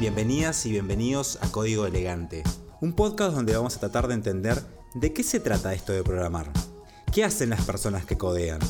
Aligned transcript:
Bienvenidas 0.00 0.64
y 0.64 0.70
bienvenidos 0.70 1.38
a 1.42 1.52
Código 1.52 1.84
Elegante, 1.84 2.42
un 2.80 2.94
podcast 2.94 3.34
donde 3.34 3.54
vamos 3.54 3.76
a 3.76 3.80
tratar 3.80 4.08
de 4.08 4.14
entender 4.14 4.64
de 4.94 5.12
qué 5.12 5.22
se 5.22 5.40
trata 5.40 5.74
esto 5.74 5.92
de 5.92 6.02
programar. 6.02 6.50
¿Qué 7.12 7.22
hacen 7.22 7.50
las 7.50 7.66
personas 7.66 8.06
que 8.06 8.16
codean? 8.16 8.60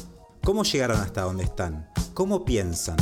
¿Cómo 0.42 0.64
llegaron 0.64 0.98
hasta 0.98 1.22
donde 1.22 1.44
están? 1.44 1.88
¿Cómo 2.14 2.44
piensan? 2.44 2.96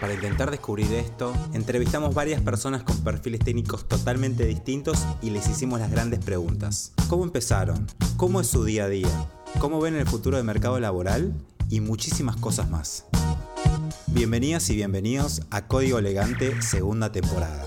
Para 0.00 0.14
intentar 0.14 0.50
descubrir 0.50 0.92
esto, 0.94 1.32
entrevistamos 1.52 2.12
varias 2.12 2.40
personas 2.40 2.82
con 2.82 2.96
perfiles 3.04 3.38
técnicos 3.38 3.86
totalmente 3.86 4.44
distintos 4.46 4.98
y 5.22 5.30
les 5.30 5.48
hicimos 5.48 5.78
las 5.78 5.92
grandes 5.92 6.18
preguntas. 6.18 6.90
¿Cómo 7.08 7.22
empezaron? 7.22 7.86
¿Cómo 8.16 8.40
es 8.40 8.48
su 8.48 8.64
día 8.64 8.86
a 8.86 8.88
día? 8.88 9.30
¿Cómo 9.60 9.80
ven 9.80 9.94
el 9.94 10.08
futuro 10.08 10.38
del 10.38 10.46
mercado 10.46 10.80
laboral? 10.80 11.32
Y 11.68 11.78
muchísimas 11.78 12.34
cosas 12.34 12.68
más. 12.68 13.06
Bienvenidas 14.14 14.68
y 14.68 14.76
bienvenidos 14.76 15.40
a 15.50 15.66
Código 15.66 15.98
Elegante 15.98 16.60
segunda 16.60 17.10
temporada. 17.10 17.66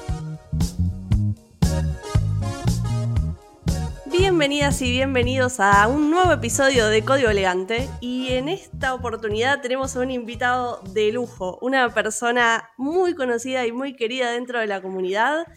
Bienvenidas 4.05 4.79
y 4.83 4.91
bienvenidos 4.91 5.59
a 5.59 5.87
un 5.87 6.11
nuevo 6.11 6.31
episodio 6.31 6.87
de 6.87 7.03
Código 7.03 7.29
Elegante 7.29 7.89
y 7.99 8.29
en 8.29 8.47
esta 8.47 8.93
oportunidad 8.93 9.61
tenemos 9.61 9.95
a 9.95 10.01
un 10.01 10.11
invitado 10.11 10.81
de 10.93 11.11
lujo, 11.11 11.57
una 11.63 11.91
persona 11.91 12.69
muy 12.77 13.15
conocida 13.15 13.65
y 13.65 13.71
muy 13.71 13.95
querida 13.95 14.31
dentro 14.31 14.59
de 14.59 14.67
la 14.67 14.83
comunidad. 14.83 15.47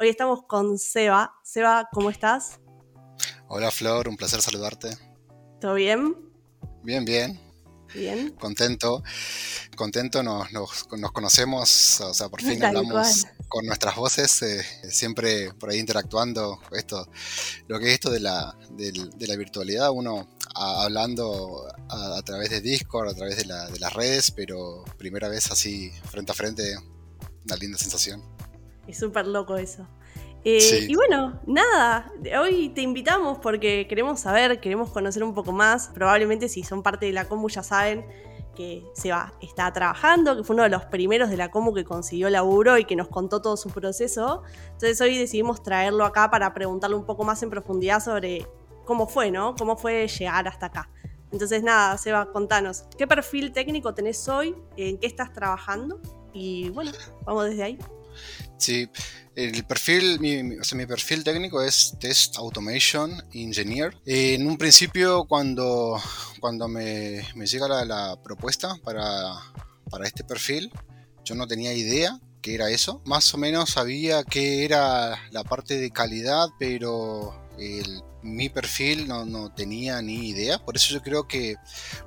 Hoy 0.00 0.08
estamos 0.08 0.44
con 0.44 0.78
Seba. 0.78 1.34
Seba, 1.44 1.90
¿cómo 1.92 2.08
estás? 2.08 2.58
Hola 3.48 3.70
Flor, 3.70 4.08
un 4.08 4.16
placer 4.16 4.40
saludarte. 4.40 4.96
¿Todo 5.60 5.74
bien? 5.74 6.16
Bien, 6.82 7.04
bien. 7.04 7.47
Bien. 7.94 8.30
Contento, 8.32 9.02
contento, 9.76 10.22
nos, 10.22 10.84
conocemos, 11.12 12.00
o 12.00 12.14
sea, 12.14 12.28
por 12.28 12.42
fin 12.42 12.62
hablamos 12.62 13.26
con 13.48 13.64
nuestras 13.66 13.96
voces, 13.96 14.42
eh, 14.42 14.62
siempre 14.90 15.52
por 15.54 15.70
ahí 15.70 15.78
interactuando, 15.78 16.60
esto, 16.72 17.08
lo 17.66 17.78
que 17.78 17.88
es 17.88 17.94
esto 17.94 18.10
de 18.10 18.20
la, 18.20 18.56
de, 18.70 19.26
la 19.26 19.36
virtualidad, 19.36 19.90
uno 19.90 20.28
hablando 20.54 21.66
a, 21.88 22.20
través 22.22 22.50
de 22.50 22.60
Discord, 22.60 23.08
a 23.08 23.14
través 23.14 23.36
de, 23.36 23.46
la, 23.46 23.66
de 23.68 23.78
las 23.78 23.92
redes, 23.92 24.30
pero 24.30 24.84
primera 24.98 25.28
vez 25.28 25.50
así 25.50 25.90
frente 26.10 26.32
a 26.32 26.34
frente, 26.34 26.76
una 27.44 27.56
linda 27.56 27.78
sensación. 27.78 28.22
Es 28.86 28.98
súper 28.98 29.26
loco 29.26 29.56
eso. 29.56 29.86
Eh, 30.44 30.86
y 30.88 30.94
bueno, 30.94 31.40
nada, 31.46 32.12
hoy 32.40 32.70
te 32.70 32.80
invitamos 32.80 33.38
porque 33.38 33.86
queremos 33.88 34.20
saber, 34.20 34.60
queremos 34.60 34.90
conocer 34.90 35.22
un 35.24 35.34
poco 35.34 35.52
más. 35.52 35.90
Probablemente 35.92 36.48
si 36.48 36.62
son 36.62 36.82
parte 36.82 37.06
de 37.06 37.12
la 37.12 37.26
Comu 37.26 37.48
ya 37.48 37.62
saben 37.62 38.06
que 38.54 38.84
Seba 38.92 39.34
está 39.40 39.72
trabajando, 39.72 40.36
que 40.36 40.42
fue 40.42 40.54
uno 40.54 40.64
de 40.64 40.68
los 40.68 40.84
primeros 40.86 41.30
de 41.30 41.36
la 41.36 41.50
Comu 41.50 41.72
que 41.72 41.84
consiguió 41.84 42.28
laburo 42.28 42.76
y 42.78 42.84
que 42.84 42.96
nos 42.96 43.08
contó 43.08 43.40
todo 43.40 43.56
su 43.56 43.70
proceso. 43.70 44.42
Entonces 44.72 45.00
hoy 45.00 45.16
decidimos 45.16 45.62
traerlo 45.62 46.04
acá 46.04 46.30
para 46.30 46.52
preguntarle 46.54 46.96
un 46.96 47.04
poco 47.04 47.24
más 47.24 47.42
en 47.42 47.50
profundidad 47.50 48.02
sobre 48.02 48.46
cómo 48.84 49.06
fue, 49.06 49.30
¿no? 49.30 49.54
Cómo 49.54 49.76
fue 49.76 50.08
llegar 50.08 50.48
hasta 50.48 50.66
acá. 50.66 50.90
Entonces 51.30 51.62
nada, 51.62 51.96
Seba, 51.98 52.32
contanos, 52.32 52.84
¿qué 52.96 53.06
perfil 53.06 53.52
técnico 53.52 53.94
tenés 53.94 54.28
hoy? 54.28 54.56
¿En 54.76 54.98
qué 54.98 55.06
estás 55.06 55.32
trabajando? 55.32 56.00
Y 56.32 56.70
bueno, 56.70 56.90
vamos 57.24 57.44
desde 57.44 57.62
ahí. 57.62 57.78
Sí, 58.58 58.88
el 59.36 59.64
perfil, 59.64 60.18
mi, 60.18 60.58
o 60.58 60.64
sea, 60.64 60.76
mi 60.76 60.84
perfil 60.84 61.22
técnico 61.22 61.62
es 61.62 61.94
Test 62.00 62.36
Automation 62.36 63.22
Engineer. 63.32 63.96
En 64.04 64.48
un 64.48 64.58
principio, 64.58 65.24
cuando, 65.26 66.00
cuando 66.40 66.66
me, 66.66 67.22
me 67.36 67.46
llega 67.46 67.68
la, 67.84 68.20
propuesta 68.22 68.74
para, 68.82 69.34
para, 69.90 70.06
este 70.06 70.24
perfil, 70.24 70.72
yo 71.24 71.36
no 71.36 71.46
tenía 71.46 71.72
idea 71.72 72.18
qué 72.42 72.56
era 72.56 72.68
eso. 72.68 73.00
Más 73.04 73.32
o 73.32 73.38
menos 73.38 73.70
sabía 73.70 74.24
que 74.24 74.64
era 74.64 75.16
la 75.30 75.44
parte 75.44 75.78
de 75.78 75.92
calidad, 75.92 76.48
pero 76.58 77.48
el, 77.58 78.02
mi 78.22 78.48
perfil 78.48 79.06
no, 79.06 79.24
no, 79.24 79.54
tenía 79.54 80.02
ni 80.02 80.28
idea. 80.28 80.58
Por 80.58 80.76
eso 80.76 80.92
yo 80.92 81.02
creo 81.02 81.28
que 81.28 81.54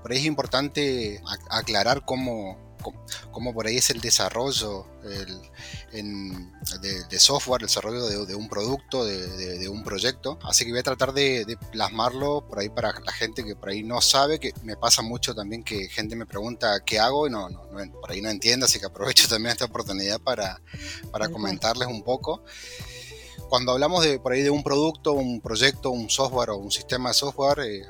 por 0.02 0.12
ahí 0.12 0.20
es 0.20 0.26
importante 0.26 1.22
aclarar 1.50 2.04
cómo 2.06 2.71
cómo, 2.82 3.54
por 3.54 3.68
ahí 3.68 3.78
es 3.78 3.90
el 3.90 4.02
desarrollo 4.02 4.86
de, 5.04 7.20
software, 7.20 7.62
el 7.62 7.68
desarrollo 7.68 8.26
de, 8.26 8.36
un 8.36 8.50
producto, 8.50 9.06
de, 9.06 9.70
un 9.70 9.84
proyecto. 9.84 10.40
Así 10.44 10.66
que 10.66 10.72
voy 10.72 10.80
a 10.80 10.84
tratar 10.84 11.14
de, 11.14 11.58
plasmarlo 11.72 12.46
por 12.48 12.60
ahí 12.60 12.70
para 12.70 13.00
la 13.00 13.12
gente 13.12 13.44
que 13.44 13.56
por 13.56 13.70
ahí 13.70 13.84
no 13.84 14.02
sabe, 14.02 14.40
que 14.40 14.54
me 14.64 14.76
pasa 14.76 15.02
mucho 15.02 15.34
también 15.34 15.64
que 15.64 15.88
gente 15.90 16.16
me 16.16 16.26
pregunta 16.26 16.82
qué 16.86 17.00
hago 17.00 17.28
y 17.28 17.30
no, 17.30 17.50
no, 17.50 17.62
por 18.02 18.12
ahí 18.12 18.22
no 18.22 18.30
entiende, 18.30 18.66
así 18.66 18.80
que 18.80 18.86
aprovecho 18.86 19.28
también 19.30 19.54
esta 19.54 19.66
oportunidad 19.66 20.20
para, 20.20 20.62
para 21.12 21.30
comentarles 21.30 21.88
un 21.88 22.04
poco. 22.04 22.44
Cuando 23.50 23.74
hablamos 23.74 24.06
de 24.06 24.18
por 24.18 24.32
ahí 24.32 24.44
de 24.44 24.50
un 24.50 24.64
producto, 24.64 25.12
un 25.12 25.42
proyecto, 25.42 25.92
un 25.92 26.10
software 26.10 26.52
o 26.52 26.58
un 26.58 26.72
sistema 26.72 27.10
de 27.10 27.16
software, 27.16 27.60
eh, 27.60 27.86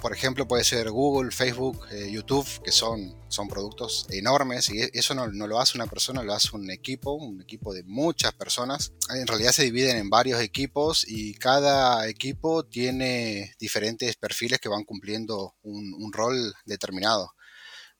por 0.00 0.12
ejemplo, 0.12 0.48
puede 0.48 0.64
ser 0.64 0.90
Google, 0.90 1.30
Facebook, 1.30 1.86
eh, 1.90 2.10
YouTube, 2.10 2.46
que 2.62 2.72
son, 2.72 3.14
son 3.28 3.48
productos 3.48 4.06
enormes 4.10 4.70
y 4.70 4.80
eso 4.92 5.14
no, 5.14 5.26
lo 5.26 5.60
hace 5.60 5.76
una 5.76 5.86
persona, 5.86 6.22
lo 6.22 6.32
hace 6.32 6.56
un 6.56 6.70
equipo, 6.70 7.12
un 7.12 7.40
equipo 7.42 7.74
de 7.74 7.82
muchas 7.84 8.32
personas. 8.32 8.92
En 9.10 9.26
realidad 9.26 9.52
se 9.52 9.64
dividen 9.64 9.96
en 9.96 10.10
varios 10.10 10.40
equipos 10.40 11.04
y 11.06 11.34
cada 11.34 12.08
equipo 12.08 12.64
tiene 12.64 13.54
diferentes 13.58 14.16
perfiles 14.16 14.58
que 14.58 14.68
van 14.68 14.84
cumpliendo 14.84 15.54
un, 15.62 16.12
rol 16.12 16.54
determinado. 16.64 17.34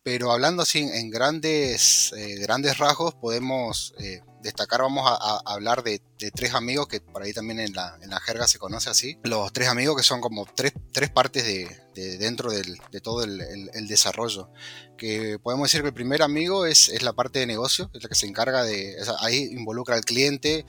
Pero 0.03 0.33
hablando 0.33 0.63
así 0.63 0.81
en 0.81 1.11
grandes, 1.11 2.13
eh, 2.17 2.37
grandes 2.41 2.79
rasgos, 2.79 3.15
podemos 3.15 3.95
eh, 3.99 4.21
destacar, 4.43 4.83
vamos 4.83 5.05
a, 5.07 5.41
hablar 5.45 5.83
de, 5.83 6.01
tres 6.35 6.55
amigos 6.55 6.87
que 6.87 7.01
por 7.01 7.23
ahí 7.23 7.33
también 7.33 7.61
en 7.61 7.73
la, 7.73 7.97
en 8.03 8.11
la, 8.11 8.21
jerga 8.21 8.47
se 8.47 8.59
conoce 8.59 8.91
así. 8.91 9.19
Los 9.25 9.53
tres 9.53 9.69
amigos 9.69 9.97
que 9.97 10.03
son 10.03 10.21
como 10.21 10.47
tres, 10.47 10.75
tres 10.93 11.11
partes 11.11 11.45
de, 11.45 12.19
dentro 12.19 12.51
del, 12.51 12.79
de 12.91 13.01
todo 13.01 13.25
el, 13.25 13.41
el, 13.41 13.89
desarrollo. 13.89 14.51
Que 14.99 15.39
podemos 15.39 15.69
decir 15.69 15.81
que 15.81 15.89
el 15.89 15.95
primer 15.95 16.23
amigo 16.23 16.67
es, 16.67 16.91
es 16.91 17.03
la 17.03 17.15
parte 17.15 17.39
de 17.39 17.47
negocio, 17.47 17.91
es 17.95 18.03
la 18.03 18.09
que 18.09 18.15
se 18.15 18.27
encarga 18.27 18.63
de, 18.65 18.97
ahí 19.21 19.49
involucra 19.53 19.97
al 19.97 20.05
cliente, 20.05 20.67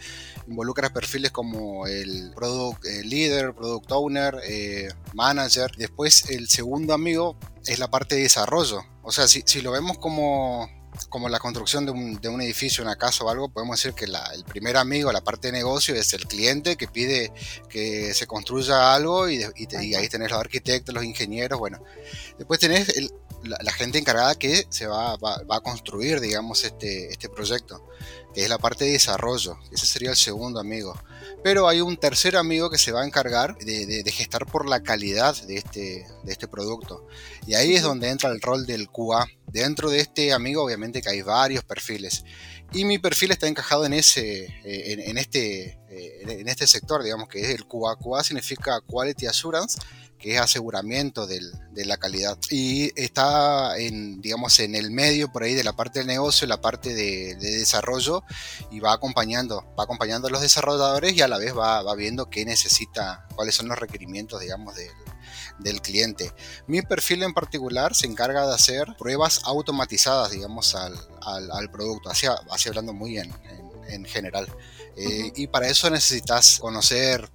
involucra 0.48 0.94
perfiles 0.94 1.32
como 1.32 1.86
el 1.86 2.32
product 2.34 2.86
eh, 2.86 3.04
leader, 3.04 3.54
product 3.54 3.92
owner, 3.92 4.36
eh, 4.46 4.90
manager. 5.14 5.72
Después 5.78 6.30
el 6.30 6.48
segundo 6.48 6.94
amigo 6.94 7.38
es 7.66 7.80
la 7.80 7.90
parte 7.90 8.16
de 8.16 8.24
desarrollo. 8.24 8.84
O 9.04 9.12
sea, 9.12 9.28
si, 9.28 9.44
si 9.46 9.62
lo 9.62 9.72
vemos 9.72 9.98
como 9.98 10.70
como 11.10 11.30
la 11.30 11.40
construcción 11.40 11.86
de 11.86 11.92
un, 11.92 12.22
de 12.22 12.30
un, 12.30 12.42
edificio, 12.42 12.84
una 12.84 12.96
casa 12.96 13.24
o 13.24 13.30
algo, 13.30 13.50
podemos 13.50 13.78
decir 13.78 13.94
que 13.94 14.06
el 14.06 14.44
primer 14.46 14.78
amigo, 14.78 15.12
la 15.12 15.22
parte 15.22 15.48
de 15.48 15.54
negocio, 15.54 15.96
es 15.96 16.14
el 16.14 16.28
cliente 16.28 16.76
que 16.76 16.88
pide 16.88 17.32
que 17.70 18.14
se 18.14 18.28
construya 18.28 18.94
algo 18.94 19.30
y, 19.30 19.44
ahí 19.44 20.10
tenés 20.10 20.32
los 20.32 20.40
arquitectos, 20.40 20.94
los 20.94 21.04
ingenieros, 21.04 21.60
bueno. 21.60 21.84
Después 22.38 22.60
tenés 22.60 22.94
la, 23.44 23.72
gente 23.74 23.98
encargada 23.98 24.36
que 24.36 24.66
se 24.70 24.88
va, 24.88 25.16
va, 25.18 25.42
a 25.50 25.60
construir, 25.62 26.20
digamos, 26.20 26.64
este, 26.64 27.12
este 27.12 27.30
proyecto, 27.30 27.84
que 28.34 28.44
es 28.44 28.50
la 28.50 28.58
parte 28.58 28.86
de 28.86 28.92
desarrollo. 28.92 29.58
Ese 29.72 29.86
sería 29.86 30.12
el 30.12 30.16
segundo 30.16 30.60
amigo. 30.60 30.94
Pero 31.44 31.68
hay 31.68 31.82
un 31.82 31.98
tercer 31.98 32.36
amigo 32.36 32.70
que 32.70 32.78
se 32.78 32.92
va 32.92 33.02
a 33.02 33.06
encargar 33.06 33.58
de, 33.58 34.04
de, 34.04 34.12
gestar 34.12 34.46
por 34.46 34.68
la 34.70 34.84
calidad 34.84 35.36
de 35.44 35.58
este, 35.58 36.06
de 36.24 36.32
este 36.32 36.48
producto. 36.48 37.08
Y 37.48 37.56
ahí 37.56 37.76
es 37.76 37.82
donde 37.82 38.10
entra 38.10 38.30
el 38.30 38.42
rol 38.42 38.66
del 38.66 38.90
QA. 38.90 39.28
Dentro 39.48 39.90
de 39.90 40.00
este 40.00 40.34
amigo, 40.34 40.64
obviamente 40.64 41.02
que 41.02 41.10
hay 41.10 41.22
varios 41.22 41.64
perfiles. 41.64 42.24
Y 42.74 42.86
mi 42.86 43.00
perfil 43.00 43.32
está 43.32 43.48
encajado 43.48 43.86
en, 43.86 43.94
ese, 43.94 44.46
eh, 44.64 45.04
en, 45.08 45.18
este, 45.18 45.80
eh, 45.90 46.22
en 46.24 46.48
este 46.48 46.68
sector, 46.68 47.04
digamos 47.04 47.28
que 47.28 47.42
es 47.42 47.50
el 47.50 47.66
QA. 47.66 47.98
QA 47.98 48.24
significa 48.24 48.80
Quality 48.88 49.28
Assurance 49.28 49.80
que 50.22 50.36
es 50.36 50.40
aseguramiento 50.40 51.26
de 51.26 51.42
la 51.86 51.98
calidad. 51.98 52.38
Y 52.50 52.92
está 53.02 53.78
en, 53.78 54.22
digamos, 54.22 54.60
en 54.60 54.76
el 54.76 54.92
medio 54.92 55.32
por 55.32 55.44
ahí 55.44 55.56
de 55.56 55.64
la 55.64 55.74
parte 55.74 56.00
del 56.00 56.08
negocio, 56.08 56.48
la 56.48 56.62
parte 56.62 56.94
de, 56.94 57.36
desarrollo, 57.36 58.24
y 58.70 58.80
va 58.80 58.94
acompañando, 58.94 59.66
va 59.78 59.84
acompañando 59.84 60.28
a 60.28 60.32
los 60.32 60.42
desarrolladores 60.42 61.14
y 61.14 61.22
a 61.22 61.28
la 61.28 61.40
vez 61.40 61.58
va, 61.58 61.96
viendo 61.96 62.30
qué 62.30 62.46
necesita, 62.46 63.26
cuáles 63.36 63.56
son 63.56 63.68
los 63.68 63.80
requerimientos, 63.80 64.40
digamos, 64.40 64.76
del, 64.76 65.82
cliente. 65.82 66.32
Mi 66.68 66.82
perfil 66.82 67.24
en 67.24 67.34
particular 67.34 67.96
se 67.96 68.08
encarga 68.08 68.48
de 68.48 68.54
hacer 68.54 68.96
pruebas 68.98 69.42
automatizadas, 69.46 70.32
digamos, 70.32 70.76
al, 70.76 71.72
producto, 71.72 72.10
así, 72.10 72.28
así, 72.50 72.70
hablando 72.70 72.94
muy 72.94 73.18
en, 73.18 73.34
en, 73.90 74.06
general. 74.06 74.48
Eh, 74.96 75.32
y 75.36 75.48
para 75.48 75.68
eso 75.68 75.90
necesitas 75.90 76.60
conocer 76.60 77.32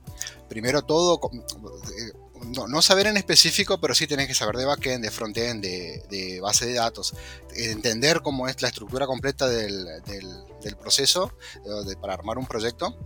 primero 0.49 0.83
todo, 0.83 1.21
eh, 1.33 2.13
no, 2.47 2.83
saber 2.83 3.07
en 3.07 3.17
específico, 3.17 3.81
pero 3.81 3.95
sí 3.95 4.07
tenés 4.07 4.29
que 4.29 4.35
saber 4.35 4.57
de 4.57 4.65
backend, 4.65 5.03
de 5.03 5.11
frontend, 5.11 5.63
de, 5.63 6.03
de 6.09 6.41
base 6.41 6.67
de 6.67 6.75
datos, 6.75 7.15
entender 7.55 8.23
cómo 8.23 8.49
es 8.49 8.61
la 8.63 8.69
estructura 8.69 9.07
completa 9.07 9.49
del, 9.49 9.87
proceso 10.81 11.33
para 12.01 12.15
armar 12.15 12.39
un 12.39 12.47
proyecto 12.47 12.99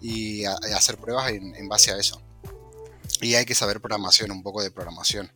y 0.00 0.44
hacer 0.44 0.98
pruebas 0.98 1.32
en, 1.32 1.68
base 1.68 1.92
a 1.92 1.96
eso. 1.96 2.20
Y 3.20 3.34
hay 3.34 3.44
que 3.44 3.54
saber 3.54 3.80
programación, 3.80 4.30
un 4.30 4.42
poco 4.42 4.62
de 4.62 4.70
programación. 4.70 5.32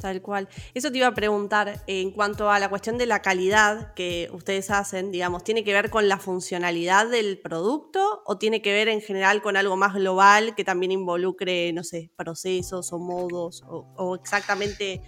Tal 0.00 0.20
cual. 0.20 0.48
Eso 0.74 0.92
te 0.92 0.98
iba 0.98 1.06
a 1.06 1.14
preguntar 1.14 1.82
en 1.86 2.10
cuanto 2.10 2.50
a 2.50 2.58
la 2.58 2.68
cuestión 2.68 2.98
de 2.98 3.06
la 3.06 3.22
calidad 3.22 3.94
que 3.94 4.28
ustedes 4.32 4.70
hacen, 4.70 5.10
digamos, 5.10 5.42
¿tiene 5.42 5.64
que 5.64 5.72
ver 5.72 5.88
con 5.88 6.06
la 6.06 6.18
funcionalidad 6.18 7.08
del 7.08 7.38
producto 7.38 8.22
o 8.26 8.36
tiene 8.36 8.60
que 8.60 8.72
ver 8.72 8.88
en 8.88 9.00
general 9.00 9.40
con 9.40 9.56
algo 9.56 9.76
más 9.76 9.94
global 9.94 10.54
que 10.54 10.64
también 10.64 10.92
involucre, 10.92 11.72
no 11.72 11.82
sé, 11.82 12.10
procesos 12.14 12.92
o 12.92 12.98
modos 12.98 13.64
o, 13.66 14.14
exactamente 14.16 15.00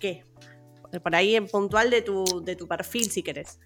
qué? 0.00 0.24
Por 1.02 1.14
ahí 1.14 1.34
en 1.34 1.48
puntual 1.48 1.90
de 1.90 2.02
tu, 2.02 2.24
de 2.44 2.56
tu 2.56 2.68
perfil, 2.68 3.10
si 3.10 3.22
querés. 3.22 3.58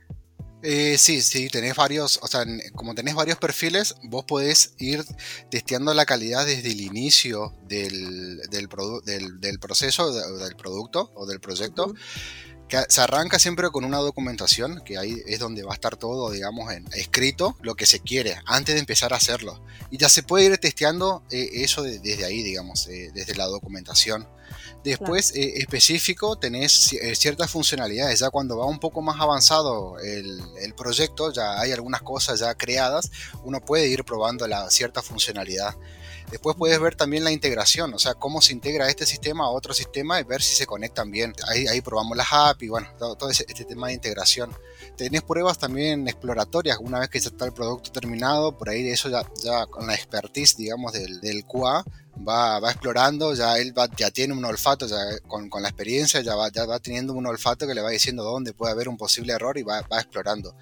Eh, 0.62 0.98
sí, 0.98 1.22
sí, 1.22 1.48
tenés 1.48 1.74
varios, 1.74 2.18
o 2.22 2.26
sea, 2.26 2.44
como 2.74 2.94
tenés 2.94 3.14
varios 3.14 3.38
perfiles, 3.38 3.94
vos 4.02 4.24
podés 4.24 4.74
ir 4.78 5.04
testeando 5.50 5.94
la 5.94 6.04
calidad 6.04 6.44
desde 6.44 6.70
el 6.70 6.82
inicio 6.82 7.54
del, 7.66 8.38
del, 8.50 8.68
del, 9.40 9.58
proceso, 9.58 10.12
del 10.12 10.56
producto 10.56 11.12
o 11.14 11.26
del 11.26 11.40
proyecto. 11.40 11.94
Que 12.68 12.84
se 12.88 13.00
arranca 13.00 13.40
siempre 13.40 13.68
con 13.70 13.84
una 13.84 13.98
documentación, 13.98 14.80
que 14.84 14.96
ahí 14.96 15.20
es 15.26 15.40
donde 15.40 15.64
va 15.64 15.72
a 15.72 15.74
estar 15.74 15.96
todo, 15.96 16.30
digamos, 16.30 16.72
en, 16.72 16.86
escrito, 16.92 17.56
lo 17.62 17.74
que 17.74 17.84
se 17.84 17.98
quiere, 17.98 18.36
antes 18.46 18.76
de 18.76 18.80
empezar 18.80 19.12
a 19.12 19.16
hacerlo. 19.16 19.64
Y 19.90 19.98
ya 19.98 20.08
se 20.08 20.22
puede 20.22 20.44
ir 20.44 20.58
testeando 20.58 21.24
eh, 21.32 21.48
eso 21.54 21.82
desde 21.82 22.24
ahí, 22.24 22.44
digamos, 22.44 22.86
eh, 22.86 23.10
desde 23.12 23.34
la 23.34 23.46
documentación. 23.46 24.28
Después, 24.82 25.34
eh, 25.34 25.58
específico, 25.58 26.38
tenés 26.38 26.94
eh, 26.94 27.14
ciertas 27.14 27.50
funcionalidades. 27.50 28.20
Ya 28.20 28.30
cuando 28.30 28.56
va 28.56 28.64
un 28.64 28.78
poco 28.78 29.02
más 29.02 29.20
avanzado 29.20 29.98
el, 29.98 30.40
proyecto, 30.76 31.30
ya 31.32 31.60
hay 31.60 31.72
algunas 31.72 32.00
cosas 32.00 32.40
ya 32.40 32.54
creadas, 32.54 33.10
uno 33.44 33.60
puede 33.60 33.88
ir 33.88 34.04
probando 34.04 34.46
la 34.46 34.70
cierta 34.70 35.02
funcionalidad. 35.02 35.76
Después 36.30 36.56
puedes 36.56 36.78
ver 36.80 36.94
también 36.94 37.24
la 37.24 37.32
integración, 37.32 37.92
o 37.92 37.98
sea, 37.98 38.14
cómo 38.14 38.40
se 38.40 38.52
integra 38.52 38.88
este 38.88 39.04
sistema 39.04 39.44
a 39.44 39.50
otro 39.50 39.74
sistema 39.74 40.20
y 40.20 40.24
ver 40.24 40.40
si 40.40 40.54
se 40.54 40.64
conectan 40.64 41.10
bien. 41.10 41.34
Ahí, 41.48 41.80
probamos 41.80 42.16
las 42.16 42.28
API, 42.30 42.68
bueno, 42.68 42.88
todo, 42.98 43.28
este 43.30 43.64
tema 43.64 43.88
de 43.88 43.94
integración. 43.94 44.56
Tenés 44.96 45.22
pruebas 45.22 45.58
también 45.58 46.06
exploratorias, 46.06 46.78
una 46.78 47.00
vez 47.00 47.08
que 47.08 47.18
ya 47.18 47.30
está 47.30 47.46
el 47.46 47.52
producto 47.52 47.90
terminado, 47.90 48.56
por 48.56 48.70
ahí 48.70 48.88
eso 48.88 49.10
ya, 49.10 49.66
con 49.66 49.88
la 49.88 49.94
expertise, 49.94 50.56
digamos, 50.56 50.92
del, 50.92 51.20
del 51.20 51.44
va, 52.26 52.60
va 52.60 52.70
explorando, 52.70 53.34
ya 53.34 53.58
él 53.58 53.74
ya 53.96 54.10
tiene 54.10 54.34
un 54.34 54.44
olfato, 54.44 54.86
ya 54.86 54.96
con, 55.26 55.48
con, 55.48 55.62
la 55.62 55.68
experiencia 55.68 56.20
ya 56.20 56.34
va, 56.34 56.50
ya 56.50 56.66
va 56.66 56.78
teniendo 56.78 57.12
un 57.12 57.26
olfato 57.26 57.66
que 57.66 57.74
le 57.74 57.82
va 57.82 57.90
diciendo 57.90 58.22
dónde 58.22 58.52
puede 58.52 58.72
haber 58.72 58.88
un 58.88 58.96
posible 58.96 59.32
error 59.32 59.56
y 59.58 59.62
va, 59.62 59.82
va 59.82 60.00
explorando. 60.00 60.54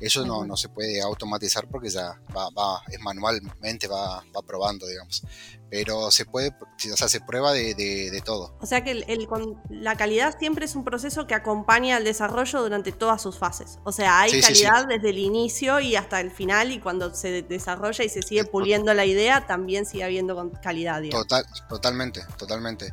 Eso 0.00 0.24
no, 0.26 0.44
no, 0.44 0.56
se 0.56 0.68
puede 0.68 1.00
automatizar 1.00 1.68
porque 1.68 1.88
ya 1.90 2.20
va, 2.36 2.50
va 2.50 2.82
es 2.90 3.00
manualmente, 3.00 3.88
va, 3.88 4.24
va 4.34 4.42
probando, 4.42 4.86
digamos 4.86 5.22
pero 5.68 6.10
se 6.10 6.24
puede, 6.24 6.54
o 6.92 6.96
sea, 6.96 7.08
se 7.08 7.20
prueba 7.20 7.52
de, 7.52 7.74
de, 7.74 8.22
todo. 8.24 8.56
O 8.60 8.66
sea 8.66 8.84
que 8.84 8.92
el, 8.92 9.28
la 9.68 9.96
calidad 9.96 10.38
siempre 10.38 10.64
es 10.64 10.76
un 10.76 10.84
proceso 10.84 11.26
que 11.26 11.34
acompaña 11.34 11.96
al 11.96 12.04
desarrollo 12.04 12.62
durante 12.62 12.92
todas 12.92 13.20
sus 13.20 13.36
fases. 13.36 13.78
O 13.84 13.92
sea, 13.92 14.20
hay 14.20 14.40
calidad 14.40 14.86
desde 14.86 15.10
el 15.10 15.18
inicio 15.18 15.80
y 15.80 15.96
hasta 15.96 16.20
el 16.20 16.30
final 16.30 16.70
y 16.70 16.78
cuando 16.78 17.14
se 17.14 17.42
desarrolla 17.42 18.04
y 18.04 18.08
se 18.08 18.22
sigue 18.22 18.44
puliendo 18.44 18.94
la 18.94 19.06
idea, 19.06 19.46
también 19.46 19.86
sigue 19.86 20.04
habiendo 20.04 20.52
calidad. 20.62 21.02
Total, 21.10 21.44
totalmente, 21.68 22.24
totalmente. 22.38 22.92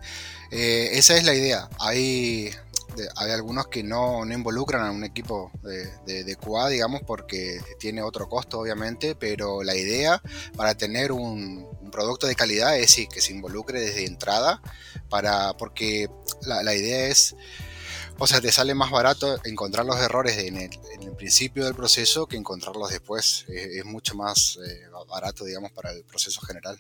Eh, 0.52 0.90
esa 0.94 1.16
es 1.16 1.24
la 1.24 1.34
idea. 1.34 1.70
Hay, 1.80 2.52
hay 3.16 3.32
algunos 3.32 3.68
que 3.68 3.84
no, 3.84 4.24
involucran 4.26 4.86
a 4.86 4.92
un 4.92 5.04
equipo 5.04 5.52
de, 5.64 6.24
de, 6.24 6.36
QA, 6.36 6.70
digamos, 6.70 7.02
porque 7.06 7.60
tiene 7.80 8.02
otro 8.02 8.28
costo, 8.30 8.60
obviamente, 8.60 9.16
pero 9.16 9.64
la 9.64 9.76
idea 9.76 10.22
para 10.56 10.76
tener 10.76 11.12
un, 11.12 11.68
producto 11.92 12.26
de 12.26 12.36
calidad 12.36 12.76
es 12.78 12.90
sí, 12.90 13.08
que 13.08 13.22
se 13.22 13.32
involucre 13.34 13.80
desde 13.80 14.06
entrada, 14.06 14.62
para, 15.10 15.54
porque 15.54 16.10
la, 16.42 16.76
idea 16.76 17.08
es, 17.08 17.36
o 18.18 18.26
sea, 18.26 18.42
te 18.42 18.52
sale 18.52 18.74
más 18.74 18.90
barato 18.90 19.40
encontrar 19.46 19.86
los 19.86 20.00
errores 20.00 20.38
en 20.40 20.58
el, 20.58 20.72
en 20.94 21.04
el 21.04 21.16
principio 21.16 21.66
del 21.66 21.76
proceso 21.76 22.26
que 22.26 22.36
encontrarlos 22.36 22.90
después. 22.90 23.46
Es, 23.48 23.86
mucho 23.86 24.16
más 24.16 24.58
eh, 24.68 24.88
barato, 25.08 25.46
digamos, 25.46 25.72
para 25.72 25.92
el 25.92 26.04
proceso 26.04 26.42
general. 26.42 26.80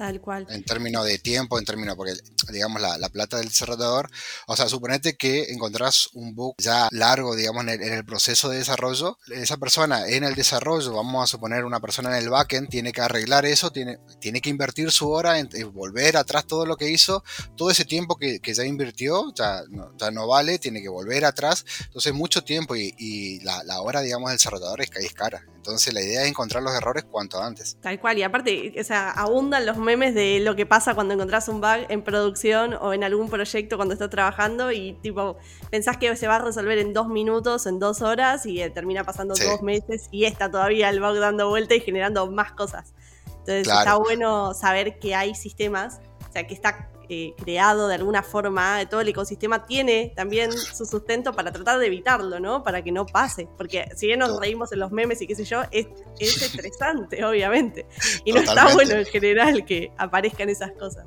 Tal 0.00 0.18
cual. 0.18 0.46
En 0.48 0.64
términos 0.64 1.04
de 1.04 1.18
tiempo, 1.18 1.58
en 1.58 1.66
términos, 1.66 1.94
porque 1.94 2.14
digamos 2.50 2.80
la, 2.80 3.10
plata 3.10 3.36
del 3.36 3.48
desarrollador, 3.48 4.08
o 4.46 4.56
sea, 4.56 4.66
suponete 4.66 5.14
que 5.14 5.52
encontrás 5.52 6.08
un 6.14 6.34
bug 6.34 6.54
ya 6.56 6.88
largo, 6.90 7.36
digamos, 7.36 7.66
en 7.66 7.82
el, 7.82 8.04
proceso 8.06 8.48
de 8.48 8.56
desarrollo, 8.56 9.18
esa 9.30 9.58
persona 9.58 10.08
en 10.08 10.24
el 10.24 10.34
desarrollo, 10.34 10.94
vamos 10.94 11.24
a 11.24 11.26
suponer 11.26 11.66
una 11.66 11.80
persona 11.80 12.16
en 12.16 12.24
el 12.24 12.30
backend, 12.30 12.70
tiene 12.70 12.94
que 12.94 13.02
arreglar 13.02 13.44
eso, 13.44 13.72
tiene, 13.72 13.98
tiene 14.20 14.40
que 14.40 14.48
invertir 14.48 14.90
su 14.90 15.10
hora 15.10 15.38
en, 15.38 15.50
volver 15.70 16.16
atrás 16.16 16.46
todo 16.46 16.64
lo 16.64 16.78
que 16.78 16.88
hizo, 16.88 17.22
todo 17.54 17.70
ese 17.70 17.84
tiempo 17.84 18.16
que, 18.16 18.40
ya 18.40 18.64
invirtió, 18.64 19.34
ya 19.34 19.64
no, 19.68 19.94
ya 19.98 20.10
no 20.10 20.26
vale, 20.26 20.58
tiene 20.58 20.80
que 20.80 20.88
volver 20.88 21.26
atrás, 21.26 21.66
entonces 21.84 22.14
mucho 22.14 22.42
tiempo 22.42 22.74
y, 22.74 23.40
la, 23.40 23.82
hora, 23.82 24.00
digamos, 24.00 24.30
del 24.30 24.38
desarrollador 24.38 24.80
es, 24.80 24.88
es 24.96 25.12
cara. 25.12 25.44
Entonces 25.60 25.92
la 25.92 26.00
idea 26.00 26.22
es 26.22 26.28
encontrar 26.28 26.62
los 26.62 26.74
errores 26.74 27.04
cuanto 27.04 27.38
antes. 27.38 27.76
Tal 27.82 28.00
cual, 28.00 28.16
y 28.16 28.22
aparte, 28.22 28.72
o 28.80 28.82
sea, 28.82 29.10
abundan 29.10 29.66
los 29.66 29.76
memes 29.90 30.14
de 30.14 30.38
lo 30.40 30.54
que 30.54 30.66
pasa 30.66 30.94
cuando 30.94 31.14
encontrás 31.14 31.48
un 31.48 31.60
bug 31.60 31.86
en 31.88 32.02
producción 32.02 32.74
o 32.74 32.92
en 32.92 33.02
algún 33.02 33.28
proyecto 33.28 33.76
cuando 33.76 33.94
estás 33.94 34.08
trabajando 34.08 34.70
y 34.70 34.92
tipo, 35.02 35.36
pensás 35.70 35.96
que 35.96 36.14
se 36.14 36.28
va 36.28 36.36
a 36.36 36.38
resolver 36.38 36.78
en 36.78 36.92
dos 36.92 37.08
minutos, 37.08 37.66
en 37.66 37.80
dos 37.80 38.00
horas 38.00 38.46
y 38.46 38.62
eh, 38.62 38.70
termina 38.70 39.02
pasando 39.02 39.34
dos 39.34 39.62
meses 39.62 40.08
y 40.12 40.24
está 40.24 40.48
todavía 40.50 40.88
el 40.90 41.00
bug 41.00 41.18
dando 41.18 41.48
vuelta 41.48 41.74
y 41.74 41.80
generando 41.80 42.30
más 42.30 42.52
cosas. 42.52 42.94
Entonces 43.26 43.66
está 43.66 43.96
bueno 43.96 44.54
saber 44.54 44.98
que 45.00 45.14
hay 45.14 45.34
sistemas, 45.34 46.00
o 46.28 46.32
sea, 46.32 46.46
que 46.46 46.54
está 46.54 46.88
eh, 47.12 47.34
creado 47.42 47.88
de 47.88 47.96
alguna 47.96 48.22
forma, 48.22 48.88
todo 48.88 49.00
el 49.00 49.08
ecosistema 49.08 49.66
tiene 49.66 50.12
también 50.14 50.52
su 50.52 50.86
sustento 50.86 51.32
para 51.32 51.50
tratar 51.50 51.80
de 51.80 51.86
evitarlo, 51.86 52.38
¿no? 52.38 52.62
Para 52.62 52.84
que 52.84 52.92
no 52.92 53.04
pase. 53.04 53.48
Porque 53.58 53.88
si 53.96 54.06
bien 54.06 54.20
nos 54.20 54.38
reímos 54.38 54.70
en 54.70 54.78
los 54.78 54.92
memes 54.92 55.20
y 55.20 55.26
qué 55.26 55.34
sé 55.34 55.44
yo, 55.44 55.62
es, 55.72 55.88
estresante, 56.20 57.24
obviamente. 57.24 57.86
Y 58.24 58.32
no 58.32 58.38
está 58.38 58.72
bueno 58.72 58.94
en 58.94 59.06
general 59.06 59.64
que 59.64 59.90
aparezcan 59.98 60.48
esas 60.50 60.70
cosas. 60.78 61.04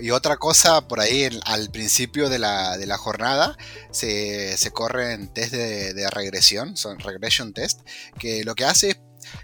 Y 0.00 0.10
otra 0.10 0.38
cosa, 0.38 0.88
por 0.88 1.00
ahí 1.00 1.28
al 1.44 1.70
principio 1.70 2.30
de 2.30 2.38
la, 2.38 2.78
de 2.78 2.86
la 2.86 2.96
jornada 2.96 3.54
se, 3.90 4.56
se 4.56 4.70
corren 4.70 5.34
test 5.34 5.52
de, 5.52 5.92
de 5.92 6.08
regresión, 6.08 6.78
son 6.78 6.98
regression 6.98 7.52
test, 7.52 7.86
que 8.18 8.42
lo 8.42 8.54
que 8.54 8.64
hace 8.64 8.98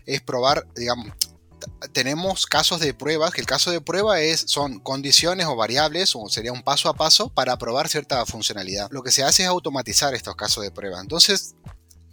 es 0.07 0.23
probar, 0.23 0.67
digamos, 0.75 1.13
tenemos 1.93 2.47
casos 2.47 2.81
de 2.81 2.95
pruebas, 2.95 3.33
que 3.33 3.41
el 3.41 3.47
caso 3.47 3.71
de 3.71 3.81
prueba 3.81 4.21
es, 4.21 4.45
son 4.47 4.81
condiciones 4.81 5.47
o 5.47 5.57
variables, 5.57 6.15
o 6.15 6.29
sería 6.29 6.53
un 6.53 6.63
paso 6.63 6.89
a 6.89 6.95
paso 6.95 7.29
para 7.29 7.57
probar 7.59 7.89
cierta 7.89 8.25
funcionalidad. 8.27 8.89
Lo 8.91 9.03
que 9.03 9.11
se 9.11 9.23
hace 9.23 9.43
es 9.43 9.49
automatizar 9.49 10.15
estos 10.15 10.37
casos 10.37 10.65
de 10.65 10.71
prueba. 10.71 11.01
Entonces, 11.01 11.55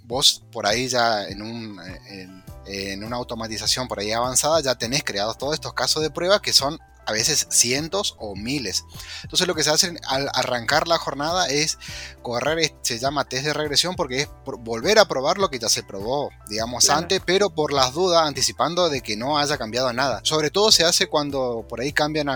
vos 0.04 0.44
por 0.52 0.68
ahí 0.68 0.88
ya 0.88 1.28
en, 1.28 1.42
un, 1.42 1.80
en, 2.08 2.44
en 2.66 3.04
una 3.04 3.18
automatización 3.18 3.88
por 3.88 4.00
ahí 4.00 4.12
avanzada 4.12 4.62
ya 4.62 4.76
tenés 4.76 5.04
creados 5.04 5.38
todos 5.38 5.54
estos 5.54 5.74
casos 5.74 6.04
de 6.04 6.10
prueba 6.10 6.42
que 6.42 6.54
son 6.54 6.80
a 7.06 7.12
veces 7.12 7.48
cientos 7.50 8.16
o 8.20 8.36
miles. 8.36 8.84
Entonces 9.24 9.48
lo 9.48 9.56
que 9.56 9.64
se 9.64 9.70
hace 9.70 9.96
al 10.08 10.30
arrancar 10.34 10.88
la 10.88 10.98
jornada 10.98 11.48
es 11.48 11.78
correr, 12.22 12.74
se 12.82 13.00
llama 13.00 13.26
test 13.26 13.46
de 13.46 13.54
regresión 13.54 13.96
porque 13.96 14.22
es 14.22 14.30
volver 14.44 15.00
a 15.00 15.06
probar 15.06 15.38
lo 15.38 15.50
que 15.50 15.60
ya 15.60 15.70
se 15.70 15.84
probó, 15.84 16.30
digamos, 16.50 16.90
antes, 16.90 17.22
pero 17.26 17.50
por 17.50 17.74
las 17.74 17.94
dudas, 17.94 18.26
anticipando 18.26 18.90
de 18.90 19.02
que 19.02 19.16
no 19.16 19.38
haya 19.38 19.58
cambiado 19.58 19.92
nada. 19.94 20.22
Sobre 20.24 20.50
todo 20.50 20.72
se 20.72 20.84
hace 20.84 21.08
cuando 21.08 21.66
por 21.68 21.82
ahí 21.82 21.92
cambian, 21.92 22.28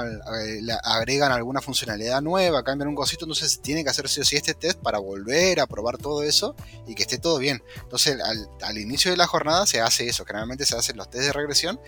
agregan 0.84 1.32
alguna 1.32 1.62
funcionalidad 1.62 2.22
nueva, 2.22 2.64
cambian 2.64 2.90
un 2.90 2.96
cosito, 2.96 3.26
entonces 3.26 3.54
se 3.54 3.60
tiene 3.60 3.84
que 3.84 3.90
hacer 3.90 4.08
sí 4.08 4.22
o 4.22 4.26
sí 4.26 4.36
este 4.36 4.54
test 4.54 4.80
para 4.80 5.00
volver 5.00 5.60
a 5.60 5.68
probar 5.68 5.98
todo 5.98 6.24
eso 6.24 6.56
y 6.88 6.96
que 6.96 7.04
esté 7.04 7.18
todo 7.18 7.38
bien. 7.40 7.64
Entonces 7.82 8.20
al, 8.22 8.50
al 8.62 8.78
inicio 8.78 9.12
de 9.12 9.18
la 9.18 9.28
jornada 9.28 9.66
se 9.66 9.82
hace 9.82 10.08
eso, 10.08 10.26
generalmente 10.26 10.66
se 10.66 10.76
hacen 10.76 10.98
los 10.98 11.10
test 11.10 11.26
de 11.26 11.34
regresión 11.34 11.80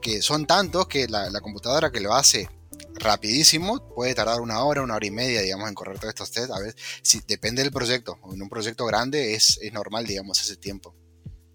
que 0.00 0.22
son 0.22 0.46
tantos 0.46 0.86
que 0.86 1.06
la, 1.08 1.30
computadora 1.40 1.90
que 1.90 2.00
lo 2.00 2.14
hace 2.14 2.48
rapidísimo 2.94 3.94
puede 3.94 4.14
tardar 4.14 4.40
una 4.40 4.62
hora, 4.64 4.82
una 4.82 4.96
hora 4.96 5.06
y 5.06 5.10
media, 5.10 5.40
digamos, 5.40 5.68
en 5.68 5.74
correr 5.74 5.98
todos 5.98 6.10
estos 6.10 6.30
test. 6.30 6.50
A 6.50 6.58
ver, 6.58 6.74
si 7.02 7.20
depende 7.26 7.62
del 7.62 7.72
proyecto. 7.72 8.18
En 8.32 8.42
un 8.42 8.48
proyecto 8.48 8.86
grande 8.86 9.34
es, 9.34 9.58
es 9.62 9.72
normal, 9.72 10.06
digamos, 10.06 10.40
ese 10.40 10.56
tiempo. 10.56 10.94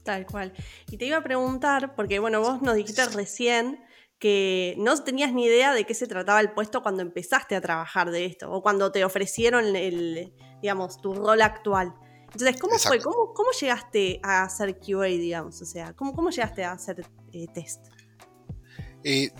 Tal 0.04 0.26
cual. 0.26 0.54
Y 0.90 0.98
te 0.98 1.06
iba 1.06 1.18
a 1.18 1.24
preguntar, 1.24 1.96
porque 1.96 2.20
bueno, 2.20 2.40
vos 2.40 2.62
nos 2.62 2.76
dijiste 2.76 3.06
recién 3.08 3.80
que 4.20 4.76
no 4.78 4.96
tenías 5.04 5.34
ni 5.34 5.46
idea 5.46 5.74
de 5.74 5.86
qué 5.86 5.94
se 5.94 6.08
trataba 6.08 6.40
el 6.40 6.52
puesto 6.52 6.82
cuando 6.82 7.02
empezaste 7.02 7.56
a 7.56 7.62
trabajar 7.62 8.12
de 8.12 8.26
esto, 8.26 8.52
o 8.52 8.62
cuando 8.62 8.92
te 8.92 9.04
ofrecieron 9.04 9.76
el, 9.76 10.34
digamos, 10.62 11.02
tu 11.02 11.14
rol 11.14 11.42
actual. 11.42 11.94
Entonces, 12.32 12.60
¿cómo 12.60 12.78
fue? 12.78 13.00
¿Cómo, 13.00 13.34
¿Cómo, 13.34 13.52
llegaste 13.52 14.20
a 14.22 14.44
hacer 14.44 14.80
QA, 14.80 15.06
digamos? 15.06 15.62
O 15.62 15.66
sea, 15.66 15.94
¿cómo, 15.94 16.14
cómo 16.14 16.30
llegaste 16.30 16.64
a 16.64 16.74
hacer 16.74 17.06
eh, 17.32 17.48
test? 17.54 17.88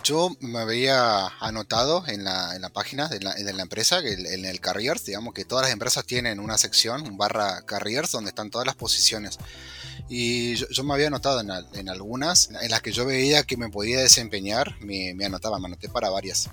Yo 0.04 0.30
me 0.38 0.60
había 0.60 1.26
anotado 1.40 2.04
en 2.06 2.22
la, 2.22 2.54
en 2.54 2.62
la 2.62 2.68
página 2.68 3.08
de 3.08 3.18
la, 3.18 3.34
de 3.34 3.52
la 3.52 3.62
empresa, 3.62 3.98
en 3.98 4.44
el 4.44 4.60
Careers, 4.60 5.04
digamos 5.04 5.34
que 5.34 5.44
todas 5.44 5.64
las 5.64 5.72
empresas 5.72 6.04
tienen 6.04 6.38
una 6.38 6.56
sección, 6.56 7.02
un 7.02 7.16
barra 7.16 7.62
Careers, 7.62 8.12
donde 8.12 8.28
están 8.28 8.50
todas 8.50 8.64
las 8.64 8.76
posiciones. 8.76 9.38
Y 10.08 10.54
yo, 10.54 10.84
me 10.84 10.94
había 10.94 11.08
anotado 11.08 11.40
en, 11.40 11.50
en, 11.74 11.88
algunas, 11.88 12.48
en 12.50 12.70
las 12.70 12.80
que 12.80 12.92
yo 12.92 13.04
veía 13.06 13.42
que 13.42 13.56
me 13.56 13.68
podía 13.68 13.98
desempeñar, 14.00 14.76
me, 14.80 15.14
me 15.14 15.24
anotaba, 15.24 15.58
me 15.58 15.66
anoté 15.66 15.88
para 15.88 16.10
varias. 16.10 16.48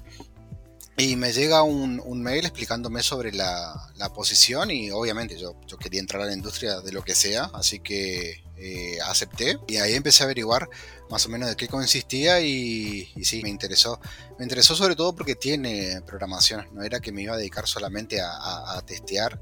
Y 0.95 1.15
me 1.15 1.33
llega 1.33 1.63
un, 1.63 2.21
mail 2.21 2.45
explicándome 2.45 3.01
sobre 3.01 3.31
la, 3.31 3.73
posición 4.13 4.69
y 4.69 4.91
obviamente 4.91 5.37
yo, 5.37 5.55
yo, 5.65 5.77
quería 5.77 5.99
entrar 5.99 6.21
a 6.21 6.25
la 6.25 6.33
industria 6.33 6.81
de 6.81 6.91
lo 6.91 7.03
que 7.03 7.15
sea, 7.15 7.49
así 7.53 7.79
que 7.79 8.43
eh, 8.57 8.97
acepté 9.05 9.57
y 9.67 9.77
ahí 9.77 9.93
empecé 9.93 10.23
a 10.23 10.25
averiguar 10.25 10.69
más 11.09 11.25
o 11.25 11.29
menos 11.29 11.49
de 11.49 11.55
qué 11.55 11.67
consistía 11.67 12.41
y, 12.41 13.11
sí, 13.23 13.41
me 13.41 13.49
interesó. 13.49 13.99
Me 14.37 14.45
interesó 14.45 14.75
sobre 14.75 14.95
todo 14.95 15.15
porque 15.15 15.35
tiene 15.35 16.01
programación, 16.05 16.67
no 16.73 16.83
era 16.83 16.99
que 16.99 17.11
me 17.11 17.23
iba 17.23 17.33
a 17.33 17.37
dedicar 17.37 17.67
solamente 17.67 18.21
a, 18.21 18.77
a 18.77 18.81
testear 18.85 19.39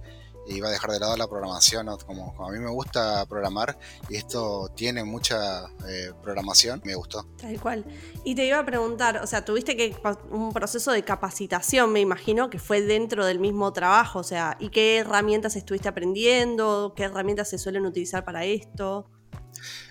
iba 0.48 0.68
a 0.68 0.72
dejar 0.72 0.92
de 0.92 1.00
lado 1.00 1.16
la 1.18 1.28
programación, 1.28 1.88
como, 2.06 2.34
a 2.40 2.52
mí 2.52 2.60
me 2.60 2.70
gusta 2.70 3.26
programar 3.26 3.78
y 4.10 4.16
esto 4.16 4.72
tiene 4.76 5.04
mucha 5.04 5.66
eh, 5.88 6.12
programación, 6.22 6.82
me 6.84 6.96
gustó. 6.96 7.26
Tal 7.38 7.60
cual. 7.60 7.86
Y 8.24 8.36
te 8.36 8.46
iba 8.46 8.60
a 8.60 8.66
preguntar, 8.66 9.18
o 9.18 9.28
sea, 9.28 9.46
tuviste 9.46 9.76
que 9.76 9.96
un 10.30 10.52
proceso 10.52 10.92
de 10.92 11.04
capacitación, 11.04 11.92
me 11.92 12.00
imagino, 12.00 12.50
que 12.50 12.60
fue 12.60 12.82
dentro 12.82 13.26
del 13.26 13.40
mismo 13.40 13.72
trabajo, 13.74 14.20
o 14.20 14.24
sea, 14.24 14.58
¿y 14.60 14.70
qué 14.70 14.98
herramientas 14.98 15.56
estuviste 15.56 15.88
aprendiendo? 15.90 16.94
¿Qué 16.96 17.04
herramientas 17.04 17.50
se 17.50 17.58
suelen 17.58 17.86
utilizar 17.86 18.26
para 18.26 18.46
esto? 18.46 19.10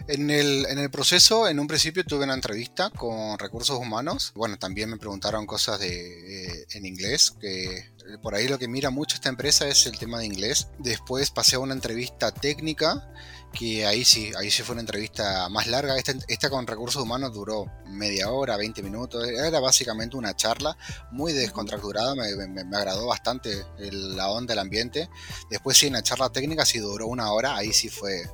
En 0.08 0.30
el, 0.30 0.66
en 0.66 0.78
el, 0.78 0.90
proceso, 0.90 1.48
en 1.48 1.60
un 1.60 1.66
principio 1.66 2.04
tuve 2.04 2.24
una 2.24 2.34
entrevista 2.34 2.90
con 2.90 3.38
recursos 3.38 3.78
humanos. 3.78 4.32
Bueno, 4.34 4.58
también 4.58 4.90
me 4.90 4.96
preguntaron 4.96 5.46
cosas 5.46 5.78
de, 5.78 6.46
eh, 6.46 6.66
en 6.72 6.86
inglés, 6.86 7.32
que 7.40 7.92
por 8.18 8.34
ahí 8.34 8.48
lo 8.48 8.58
que 8.58 8.68
mira 8.68 8.90
mucho 8.90 9.16
esta 9.16 9.28
empresa 9.28 9.68
es 9.68 9.86
el 9.86 9.98
tema 9.98 10.18
de 10.18 10.26
inglés. 10.26 10.68
Después 10.78 11.30
pasé 11.30 11.56
a 11.56 11.60
una 11.60 11.74
entrevista 11.74 12.32
técnica, 12.32 13.12
que 13.52 13.86
ahí 13.86 14.04
sí, 14.04 14.32
ahí 14.38 14.50
sí 14.50 14.62
fue 14.62 14.74
una 14.74 14.80
entrevista 14.80 15.48
más 15.48 15.66
larga. 15.66 15.96
Esta, 15.96 16.50
con 16.50 16.66
recursos 16.66 17.02
humanos 17.02 17.32
duró 17.32 17.66
media 17.86 18.30
hora, 18.30 18.56
20 18.56 18.82
minutos. 18.82 19.26
Era 19.26 19.60
básicamente 19.60 20.16
una 20.16 20.34
charla 20.34 20.76
muy 21.10 21.32
descontracturada, 21.32 22.14
me, 22.14 22.76
agradó 22.76 23.06
bastante 23.06 23.64
la 23.78 24.30
onda, 24.30 24.54
el 24.54 24.60
ambiente. 24.60 25.08
Después 25.50 25.76
sí, 25.76 25.86
en 25.88 25.94
la 25.94 26.02
charla 26.02 26.30
técnica 26.30 26.64
sí 26.64 26.78
duró 26.78 27.06
una 27.06 27.32
hora, 27.32 27.56
ahí 27.56 27.72
sí 27.72 27.88
fue 27.88 28.24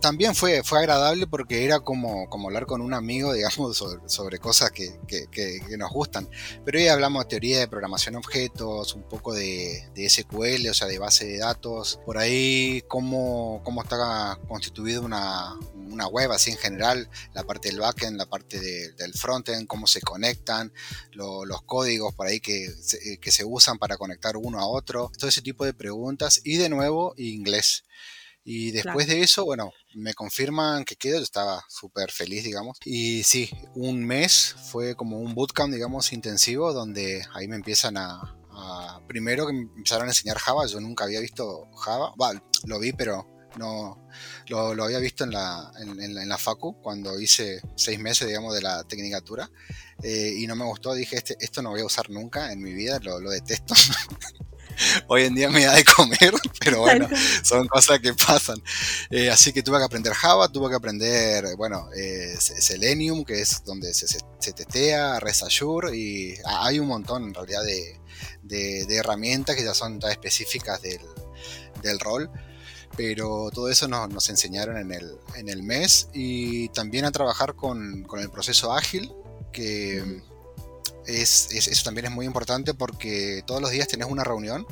también 0.00 0.34
fue, 0.34 0.62
fue 0.62 0.80
agradable 0.80 1.26
porque 1.26 1.64
era 1.64 1.80
como, 1.80 2.28
como 2.28 2.48
hablar 2.48 2.66
con 2.66 2.80
un 2.80 2.94
amigo, 2.94 3.32
digamos, 3.34 3.76
sobre, 4.06 4.38
cosas 4.38 4.70
que, 4.70 4.98
nos 5.78 5.90
gustan. 5.90 6.28
Pero 6.64 6.78
hoy 6.78 6.88
hablamos 6.88 7.24
de 7.24 7.28
teoría 7.30 7.58
de 7.58 7.68
programación 7.68 8.12
de 8.12 8.18
objetos, 8.18 8.94
un 8.94 9.02
poco 9.02 9.34
de, 9.34 9.90
SQL, 10.08 10.68
o 10.68 10.74
sea, 10.74 10.86
de 10.86 10.98
base 10.98 11.26
de 11.26 11.38
datos, 11.38 12.00
por 12.04 12.18
ahí 12.18 12.82
cómo, 12.88 13.60
cómo 13.64 13.82
está 13.82 14.38
constituida 14.48 15.00
una, 15.00 15.56
web 16.10 16.32
así 16.32 16.50
en 16.50 16.56
general, 16.56 17.10
la 17.34 17.44
parte 17.44 17.68
del 17.68 17.78
backend, 17.78 18.16
la 18.16 18.24
parte 18.24 18.58
del 18.58 19.12
frontend, 19.12 19.66
cómo 19.66 19.86
se 19.86 20.00
conectan, 20.00 20.72
los 21.12 21.62
códigos 21.62 22.14
por 22.14 22.26
ahí 22.26 22.40
que 22.40 22.70
que 23.20 23.30
se 23.30 23.44
usan 23.44 23.78
para 23.78 23.96
conectar 23.96 24.36
uno 24.36 24.58
a 24.58 24.66
otro, 24.66 25.10
todo 25.16 25.28
ese 25.28 25.42
tipo 25.42 25.64
de 25.64 25.74
preguntas 25.74 26.40
y 26.44 26.56
de 26.56 26.68
nuevo 26.68 27.14
inglés. 27.16 27.84
Y 28.42 28.70
después 28.70 29.06
de 29.06 29.20
eso, 29.20 29.44
bueno, 29.44 29.72
me 29.94 30.14
confirman 30.14 30.84
que 30.84 30.96
quedo, 30.96 31.18
yo 31.18 31.24
estaba 31.24 31.62
súper 31.68 32.10
feliz, 32.10 32.44
digamos. 32.44 32.78
Y 32.84 33.22
sí, 33.22 33.50
un 33.74 34.04
mes 34.04 34.54
fue 34.70 34.94
como 34.94 35.18
un 35.18 35.34
bootcamp, 35.34 35.72
digamos, 35.72 36.12
intensivo, 36.12 36.72
donde 36.72 37.22
ahí 37.34 37.48
me 37.48 37.56
empiezan 37.56 37.96
a, 37.96 38.36
primero 39.06 39.46
que 39.46 39.52
me 39.52 39.60
empezaron 39.60 40.06
a 40.06 40.10
enseñar 40.10 40.38
Java, 40.38 40.66
yo 40.66 40.80
nunca 40.80 41.04
había 41.04 41.20
visto 41.20 41.68
Java, 41.76 42.12
bueno, 42.16 42.42
lo 42.64 42.78
vi, 42.78 42.92
pero 42.92 43.26
no 43.58 44.06
lo, 44.48 44.74
lo 44.74 44.84
había 44.84 44.98
visto 44.98 45.24
en 45.24 45.32
la, 45.32 45.72
en, 45.78 46.28
la 46.28 46.38
Facu 46.38 46.80
cuando 46.80 47.20
hice 47.20 47.60
seis 47.76 47.98
meses, 47.98 48.28
digamos, 48.28 48.54
de 48.54 48.62
la 48.62 48.84
tecnicatura 48.84 49.50
eh, 50.02 50.34
y 50.36 50.46
no 50.46 50.56
me 50.56 50.64
gustó, 50.64 50.94
dije, 50.94 51.16
este, 51.16 51.36
esto 51.40 51.62
no 51.62 51.70
voy 51.70 51.80
a 51.80 51.86
usar 51.86 52.10
nunca 52.10 52.52
en 52.52 52.62
mi 52.62 52.72
vida, 52.72 52.98
lo, 53.02 53.20
lo 53.20 53.30
detesto. 53.30 53.74
hoy 55.08 55.24
en 55.24 55.34
día 55.34 55.50
me 55.50 55.64
da 55.64 55.74
de 55.74 55.84
comer, 55.84 56.32
pero 56.60 56.80
bueno, 56.80 57.08
son 57.42 57.68
cosas 57.68 58.00
que 58.00 58.14
pasan. 58.14 58.62
Eh, 59.10 59.30
así 59.30 59.52
que 59.52 59.62
tuve 59.62 59.78
que 59.78 59.84
aprender 59.84 60.12
Java, 60.12 60.48
tuve 60.48 60.70
que 60.70 60.76
aprender, 60.76 61.56
bueno, 61.56 61.88
eh, 61.96 62.36
Selenium, 62.38 63.24
que 63.24 63.40
es 63.40 63.64
donde 63.64 63.92
se, 63.94 64.06
se, 64.06 64.52
testea, 64.52 65.20
Res 65.20 65.42
Azure, 65.42 65.96
y 65.96 66.34
hay 66.44 66.78
un 66.78 66.88
montón 66.88 67.24
en 67.24 67.34
realidad 67.34 67.62
de, 67.62 68.00
de, 68.42 68.96
herramientas 68.96 69.56
que 69.56 69.64
ya 69.64 69.74
son 69.74 69.98
tan 69.98 70.10
específicas 70.10 70.82
del, 70.82 71.00
del 71.82 71.98
rol 71.98 72.30
pero 72.96 73.50
todo 73.54 73.68
eso 73.68 73.86
nos, 73.86 74.08
nos, 74.10 74.28
enseñaron 74.30 74.76
en 74.76 74.92
el, 74.92 75.16
en 75.36 75.48
el 75.48 75.62
mes 75.62 76.08
y 76.12 76.68
también 76.70 77.04
a 77.04 77.12
trabajar 77.12 77.54
con, 77.54 78.02
con 78.02 78.20
el 78.20 78.30
proceso 78.30 78.72
ágil, 78.72 79.12
que 79.52 80.22
es, 81.06 81.50
eso 81.52 81.84
también 81.84 82.06
es 82.06 82.12
muy 82.12 82.26
importante 82.26 82.74
porque 82.74 83.42
todos 83.46 83.60
los 83.60 83.70
días 83.70 83.88
tenés 83.88 84.08
una 84.08 84.24
reunión 84.24 84.66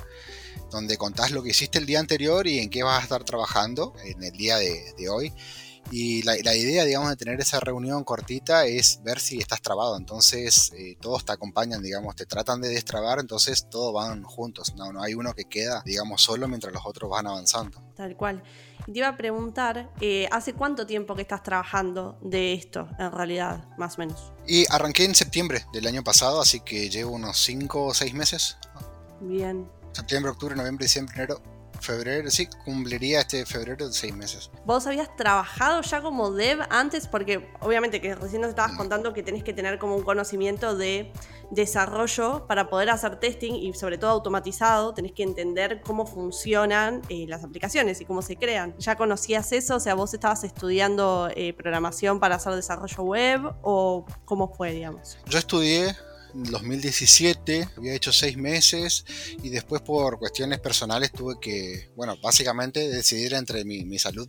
donde 0.70 0.96
contás 0.98 1.30
lo 1.30 1.42
que 1.42 1.50
hiciste 1.50 1.78
el 1.78 1.86
día 1.86 2.00
anterior 2.00 2.46
y 2.46 2.58
en 2.58 2.70
qué 2.70 2.82
vas 2.82 3.00
a 3.00 3.02
estar 3.02 3.24
trabajando 3.24 3.94
en 4.04 4.22
el 4.22 4.32
día 4.32 4.58
de, 4.58 5.08
hoy. 5.08 5.32
Y 5.90 6.22
la, 6.22 6.36
idea, 6.36 6.84
digamos, 6.84 7.08
de 7.10 7.16
tener 7.16 7.40
esa 7.40 7.60
reunión 7.60 8.04
cortita 8.04 8.66
es 8.66 9.00
ver 9.02 9.20
si 9.20 9.38
estás 9.38 9.62
trabado. 9.62 9.96
Entonces, 9.96 10.72
eh, 10.76 10.96
todos 11.00 11.24
te 11.24 11.32
acompañan, 11.32 11.82
digamos, 11.82 12.14
te 12.14 12.26
tratan 12.26 12.60
de 12.60 12.68
destrabar, 12.68 13.18
entonces 13.20 13.68
todos 13.70 13.94
van 13.94 14.22
juntos. 14.22 14.74
No, 14.76 14.92
no 14.92 15.02
hay 15.02 15.14
uno 15.14 15.34
que 15.34 15.44
queda, 15.44 15.82
digamos, 15.84 16.22
solo 16.22 16.46
mientras 16.46 16.72
los 16.72 16.84
otros 16.84 17.10
van 17.10 17.26
avanzando. 17.26 17.82
Tal 17.96 18.16
cual. 18.16 18.42
Y 18.86 18.92
te 18.92 18.98
iba 18.98 19.08
a 19.08 19.16
preguntar, 19.16 19.90
eh, 20.00 20.28
¿hace 20.30 20.52
cuánto 20.52 20.86
tiempo 20.86 21.14
que 21.14 21.22
estás 21.22 21.42
trabajando 21.42 22.18
de 22.22 22.54
esto, 22.54 22.88
en 22.98 23.12
realidad, 23.12 23.68
más 23.76 23.96
o 23.96 24.00
menos? 24.00 24.32
Y 24.46 24.64
arranqué 24.70 25.04
en 25.04 25.14
septiembre 25.14 25.64
del 25.72 25.86
año 25.86 26.04
pasado, 26.04 26.40
así 26.40 26.60
que 26.60 26.88
llevo 26.90 27.12
unos 27.12 27.38
5 27.38 27.86
o 27.86 27.94
6 27.94 28.14
meses. 28.14 28.56
Bien. 29.20 29.68
Septiembre, 29.92 30.30
octubre, 30.30 30.54
noviembre, 30.54 30.84
diciembre, 30.84 31.14
enero, 31.16 31.42
febrero, 31.80 32.30
sí, 32.30 32.48
cumpliría 32.64 33.20
este 33.20 33.44
febrero 33.46 33.86
de 33.86 33.92
seis 33.92 34.14
meses. 34.14 34.50
¿Vos 34.64 34.86
habías 34.86 35.14
trabajado 35.16 35.82
ya 35.82 36.00
como 36.00 36.30
dev 36.30 36.60
antes? 36.70 37.06
Porque 37.06 37.48
obviamente 37.60 38.00
que 38.00 38.14
recién 38.14 38.42
nos 38.42 38.50
estabas 38.50 38.76
contando 38.76 39.12
que 39.12 39.22
tenés 39.22 39.44
que 39.44 39.52
tener 39.52 39.78
como 39.78 39.96
un 39.96 40.02
conocimiento 40.02 40.76
de 40.76 41.12
desarrollo 41.50 42.46
para 42.46 42.68
poder 42.68 42.90
hacer 42.90 43.18
testing 43.18 43.54
y 43.54 43.72
sobre 43.74 43.98
todo 43.98 44.10
automatizado, 44.10 44.92
tenés 44.94 45.12
que 45.12 45.22
entender 45.22 45.80
cómo 45.82 46.06
funcionan 46.06 47.02
eh, 47.08 47.26
las 47.26 47.44
aplicaciones 47.44 48.00
y 48.00 48.04
cómo 48.04 48.22
se 48.22 48.36
crean. 48.36 48.74
¿Ya 48.78 48.96
conocías 48.96 49.52
eso? 49.52 49.76
O 49.76 49.80
sea, 49.80 49.94
vos 49.94 50.12
estabas 50.14 50.44
estudiando 50.44 51.30
eh, 51.34 51.52
programación 51.54 52.20
para 52.20 52.36
hacer 52.36 52.54
desarrollo 52.54 53.02
web 53.02 53.54
o 53.62 54.04
cómo 54.24 54.52
fue, 54.52 54.72
digamos? 54.72 55.18
Yo 55.26 55.38
estudié 55.38 55.96
2017, 56.34 57.68
había 57.76 57.94
hecho 57.94 58.12
seis 58.12 58.36
meses 58.36 59.04
y 59.42 59.48
después 59.48 59.82
por 59.82 60.18
cuestiones 60.18 60.60
personales 60.60 61.12
tuve 61.12 61.36
que, 61.40 61.90
bueno, 61.96 62.16
básicamente 62.22 62.88
decidir 62.88 63.34
entre 63.34 63.64
mi, 63.64 63.98
salud, 63.98 64.28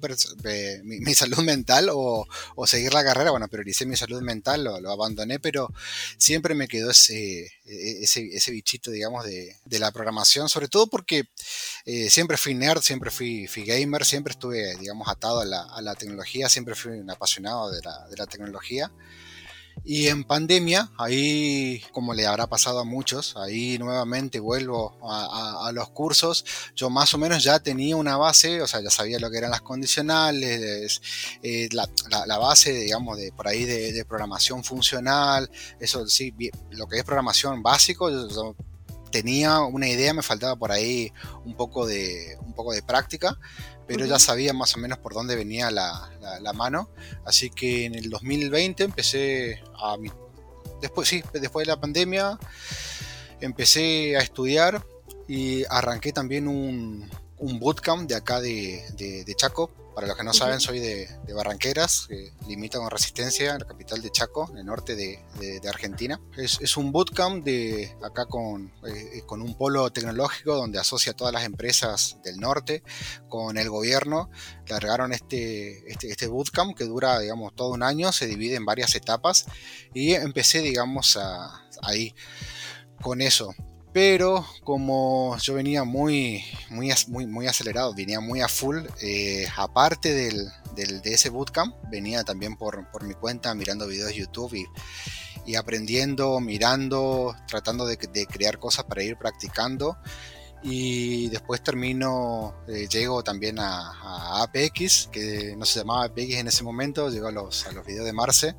mi, 0.84 1.14
salud 1.14 1.40
mental 1.40 1.90
o, 1.92 2.26
seguir 2.66 2.94
la 2.94 3.04
carrera. 3.04 3.32
Bueno, 3.32 3.48
prioricé 3.48 3.86
mi 3.86 3.96
salud 3.96 4.22
mental, 4.22 4.64
lo, 4.64 4.92
abandoné, 4.92 5.40
pero 5.40 5.72
siempre 6.18 6.56
me 6.56 6.68
quedó 6.68 6.92
ese, 6.92 7.52
e, 7.66 8.04
ese, 8.04 8.52
bichito, 8.52 8.92
digamos, 8.92 9.26
de, 9.26 9.56
la 9.80 9.92
programación, 9.92 10.50
sobre 10.50 10.68
todo 10.68 10.88
porque 10.88 11.26
eh, 11.86 12.10
siempre 12.10 12.38
fui 12.38 12.54
nerd, 12.54 12.82
siempre 12.82 13.12
fui, 13.12 13.48
gamer, 13.66 14.06
siempre 14.06 14.32
estuve, 14.32 14.76
digamos, 14.78 15.08
atado 15.08 15.42
a 15.42 15.82
la, 15.82 15.96
tecnología, 15.96 16.50
siempre 16.50 16.76
fui 16.76 16.94
un 16.94 17.10
apasionado 17.10 17.72
de 17.72 17.82
la, 17.82 18.08
de 18.08 18.18
la 18.18 18.26
tecnología. 18.26 18.92
Y 19.84 20.08
en 20.08 20.24
pandemia, 20.24 20.92
ahí 20.98 21.82
como 21.92 22.14
le 22.14 22.28
habrá 22.28 22.48
pasado 22.48 22.80
a 22.80 22.84
muchos, 22.84 23.36
ahí 23.38 23.78
nuevamente 23.78 24.40
vuelvo 24.40 24.98
a, 25.02 25.72
los 25.74 25.90
cursos, 25.90 26.46
yo 26.76 26.90
más 26.90 27.14
o 27.14 27.18
menos 27.18 27.44
ya 27.44 27.60
tenía 27.60 27.96
una 27.96 28.18
base, 28.18 28.62
o 28.62 28.68
sea, 28.68 28.82
ya 28.82 28.90
sabía 28.90 29.20
lo 29.20 29.30
que 29.30 29.38
eran 29.38 29.52
las 29.52 29.62
condicionales, 29.62 31.02
eh, 31.44 31.70
la, 31.72 32.38
base, 32.38 32.74
digamos, 32.74 33.18
de 33.18 33.32
por 33.32 33.48
ahí 33.48 33.66
de, 33.66 34.06
programación 34.06 34.64
funcional, 34.64 35.50
eso 35.80 36.08
sí, 36.08 36.34
lo 36.72 36.88
que 36.88 36.98
es 36.98 37.04
programación 37.04 37.62
básico, 37.62 38.10
yo, 38.10 38.56
tenía 39.12 39.62
una 39.62 39.88
idea, 39.88 40.14
me 40.14 40.22
faltaba 40.22 40.56
por 40.56 40.72
ahí 40.72 41.12
un 41.46 41.56
poco 41.56 41.86
de, 41.86 42.38
un 42.42 42.54
poco 42.54 42.74
de 42.74 42.82
práctica, 42.82 43.38
pero 43.90 44.06
ya 44.06 44.20
sabía 44.20 44.54
más 44.54 44.76
o 44.76 44.80
menos 44.80 45.00
por 45.00 45.16
dónde 45.16 45.36
venía 45.36 45.72
la, 45.72 46.54
mano. 46.54 46.90
Así 47.26 47.50
que 47.50 47.86
en 47.86 47.96
el 47.96 48.12
2020 48.12 48.84
empecé 48.84 49.64
a... 49.74 49.98
Después, 50.80 51.10
sí, 51.10 51.24
después 51.34 51.66
de 51.66 51.74
la 51.74 51.82
pandemia 51.82 52.38
empecé 53.42 54.16
a 54.16 54.20
estudiar 54.20 54.86
y 55.28 55.64
arranqué 55.72 56.14
también 56.14 56.48
un, 56.48 57.10
un 57.40 57.60
bootcamp 57.60 58.08
de 58.08 58.14
acá 58.14 58.40
de, 58.40 58.86
de 58.96 59.36
Chaco 59.36 59.72
para 59.94 60.08
los 60.08 60.18
que 60.18 60.24
no 60.24 60.34
saben, 60.34 60.60
soy 60.60 60.80
de, 60.80 61.08
Barranqueras, 61.34 62.08
que 62.08 62.34
limita 62.48 62.80
con 62.80 62.90
Resistencia, 62.90 63.58
la 63.58 63.66
capital 63.66 64.02
de 64.02 64.10
Chaco, 64.12 64.50
en 64.52 64.58
el 64.58 64.66
norte 64.66 64.96
de, 64.96 65.20
Argentina. 65.68 66.20
Es, 66.38 66.78
un 66.78 66.92
bootcamp 66.92 67.44
de 67.44 67.96
acá 68.04 68.26
con, 68.26 68.72
eh, 68.88 69.24
con 69.26 69.42
un 69.42 69.56
polo 69.56 69.90
tecnológico 69.92 70.56
donde 70.56 70.80
asocia 70.80 71.12
a 71.12 71.16
todas 71.16 71.34
las 71.34 71.44
empresas 71.44 72.18
del 72.24 72.40
norte 72.40 72.84
con 73.28 73.58
el 73.58 73.70
gobierno. 73.70 74.30
Largaron 74.68 75.14
este, 75.14 75.92
este, 75.92 76.10
este 76.10 76.28
bootcamp 76.28 76.78
que 76.78 76.86
dura, 76.86 77.20
digamos, 77.20 77.56
todo 77.56 77.70
un 77.70 77.84
año, 77.84 78.12
se 78.12 78.28
divide 78.28 78.56
en 78.56 78.66
varias 78.66 78.96
etapas 78.96 79.46
y 79.94 80.14
empecé, 80.14 80.62
digamos, 80.62 81.18
a, 81.18 81.64
ahí 81.82 82.16
con 83.02 83.22
eso. 83.22 83.54
Pero 83.92 84.46
como 84.64 85.36
yo 85.40 85.56
venía 85.56 85.84
muy, 85.84 86.44
muy, 86.70 86.92
muy, 87.08 87.26
muy 87.26 87.48
acelerado, 87.48 87.94
venía 87.96 88.20
muy 88.20 88.42
a 88.42 88.48
full, 88.48 88.78
eh, 89.02 89.48
aparte 89.58 90.14
del, 90.14 90.48
del, 90.76 91.02
de 91.02 91.14
ese 91.14 91.30
bootcamp, 91.30 91.76
venía 91.90 92.24
también 92.24 92.56
por, 92.56 92.90
por 92.92 93.04
mi 93.04 93.16
cuenta 93.16 93.54
mirando 93.56 93.88
videos 93.88 94.10
de 94.10 94.16
YouTube 94.16 94.54
y, 94.54 94.66
y 95.46 95.56
aprendiendo, 95.56 96.40
mirando, 96.40 97.36
tratando 97.48 97.88
de, 97.88 97.98
de, 97.98 98.28
crear 98.28 98.60
cosas 98.60 98.86
para 98.86 99.04
ir 99.04 99.18
practicando. 99.18 99.98
Y 100.62 101.30
después 101.30 101.64
termino, 101.64 102.54
eh, 102.68 102.88
llego 102.90 103.24
también 103.24 103.58
a, 103.60 103.92
a, 103.92 104.44
APX, 104.44 105.08
que 105.12 105.56
no 105.58 105.66
se 105.66 105.80
llamaba 105.80 106.04
APX 106.06 106.36
en 106.36 106.48
ese 106.48 106.64
momento, 106.64 107.10
llego 107.10 107.28
a 107.28 107.32
los, 107.32 107.66
a 107.66 107.72
los 107.72 107.86
videos 107.86 108.06
de 108.06 108.14
Marce. 108.14 108.56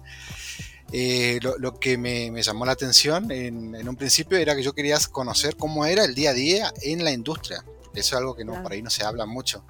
Eh, 0.92 1.38
lo, 1.42 1.56
lo, 1.58 1.78
que 1.78 1.96
me, 1.96 2.30
me, 2.30 2.42
llamó 2.42 2.66
la 2.66 2.72
atención 2.72 3.30
en, 3.30 3.74
en, 3.76 3.88
un 3.88 3.96
principio 3.96 4.38
era 4.38 4.56
que 4.56 4.62
yo 4.62 4.72
quería 4.72 4.98
conocer 5.12 5.56
cómo 5.56 5.86
era 5.86 6.04
el 6.04 6.14
día 6.14 6.30
a 6.30 6.34
día 6.34 6.72
en 6.82 7.04
la 7.04 7.12
industria. 7.12 7.64
Eso 7.94 8.14
es 8.16 8.20
algo 8.20 8.34
que 8.34 8.44
no, 8.44 8.52
claro. 8.52 8.62
por 8.64 8.72
ahí 8.72 8.82
no 8.82 8.90
se 8.90 9.04
habla 9.04 9.26
mucho. 9.26 9.64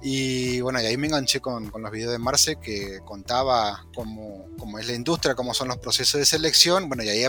Y 0.00 0.60
bueno, 0.60 0.80
y 0.80 0.86
ahí 0.86 0.96
me 0.96 1.08
enganché 1.08 1.40
con, 1.40 1.70
con 1.70 1.82
los 1.82 1.90
videos 1.90 2.12
de 2.12 2.18
Marce 2.18 2.56
que 2.56 3.00
contaba 3.04 3.84
cómo, 3.94 4.46
cómo, 4.56 4.78
es 4.78 4.86
la 4.86 4.94
industria, 4.94 5.34
cómo 5.34 5.54
son 5.54 5.66
los 5.66 5.78
procesos 5.78 6.20
de 6.20 6.26
selección. 6.26 6.88
Bueno, 6.88 7.02
y 7.02 7.08
ahí 7.08 7.24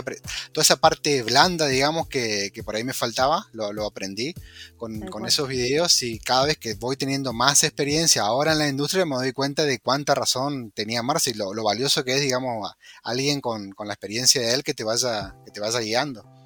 toda 0.52 0.62
esa 0.62 0.76
parte 0.76 1.24
blanda, 1.24 1.66
digamos, 1.66 2.06
que, 2.06 2.52
que 2.54 2.62
por 2.62 2.76
ahí 2.76 2.84
me 2.84 2.92
faltaba, 2.92 3.48
lo, 3.52 3.72
lo 3.72 3.86
aprendí 3.86 4.34
con, 4.76 5.00
con, 5.08 5.26
esos 5.26 5.48
videos. 5.48 6.00
Y 6.04 6.20
cada 6.20 6.46
vez 6.46 6.58
que 6.58 6.74
voy 6.74 6.96
teniendo 6.96 7.32
más 7.32 7.64
experiencia 7.64 8.22
ahora 8.22 8.52
en 8.52 8.58
la 8.60 8.68
industria, 8.68 9.04
me 9.04 9.16
doy 9.16 9.32
cuenta 9.32 9.64
de 9.64 9.80
cuánta 9.80 10.14
razón 10.14 10.70
tenía 10.70 11.02
Marce 11.02 11.30
y 11.30 11.34
lo, 11.34 11.52
lo 11.52 11.64
valioso 11.64 12.04
que 12.04 12.14
es, 12.14 12.20
digamos, 12.20 12.72
alguien 13.02 13.40
con, 13.40 13.72
con, 13.72 13.88
la 13.88 13.94
experiencia 13.94 14.42
de 14.42 14.54
él 14.54 14.62
que 14.62 14.74
te 14.74 14.84
vaya, 14.84 15.34
que 15.44 15.50
te 15.50 15.58
vaya 15.58 15.80
guiando. 15.80 16.39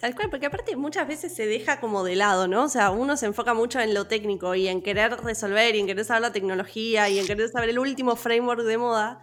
Tal 0.00 0.14
cual, 0.14 0.28
porque 0.28 0.46
aparte 0.46 0.76
muchas 0.76 1.08
veces 1.08 1.34
se 1.34 1.46
deja 1.46 1.80
como 1.80 2.04
de 2.04 2.16
lado, 2.16 2.48
¿no? 2.48 2.64
O 2.64 2.68
sea, 2.68 2.90
uno 2.90 3.16
se 3.16 3.26
enfoca 3.26 3.54
mucho 3.54 3.80
en 3.80 3.94
lo 3.94 4.06
técnico 4.06 4.54
y 4.54 4.68
en 4.68 4.82
querer 4.82 5.12
resolver 5.22 5.74
y 5.74 5.80
en 5.80 5.86
querer 5.86 6.04
saber 6.04 6.22
la 6.22 6.32
tecnología 6.32 7.08
y 7.08 7.18
en 7.18 7.26
querer 7.26 7.48
saber 7.48 7.70
el 7.70 7.78
último 7.78 8.14
framework 8.14 8.62
de 8.62 8.76
moda. 8.76 9.20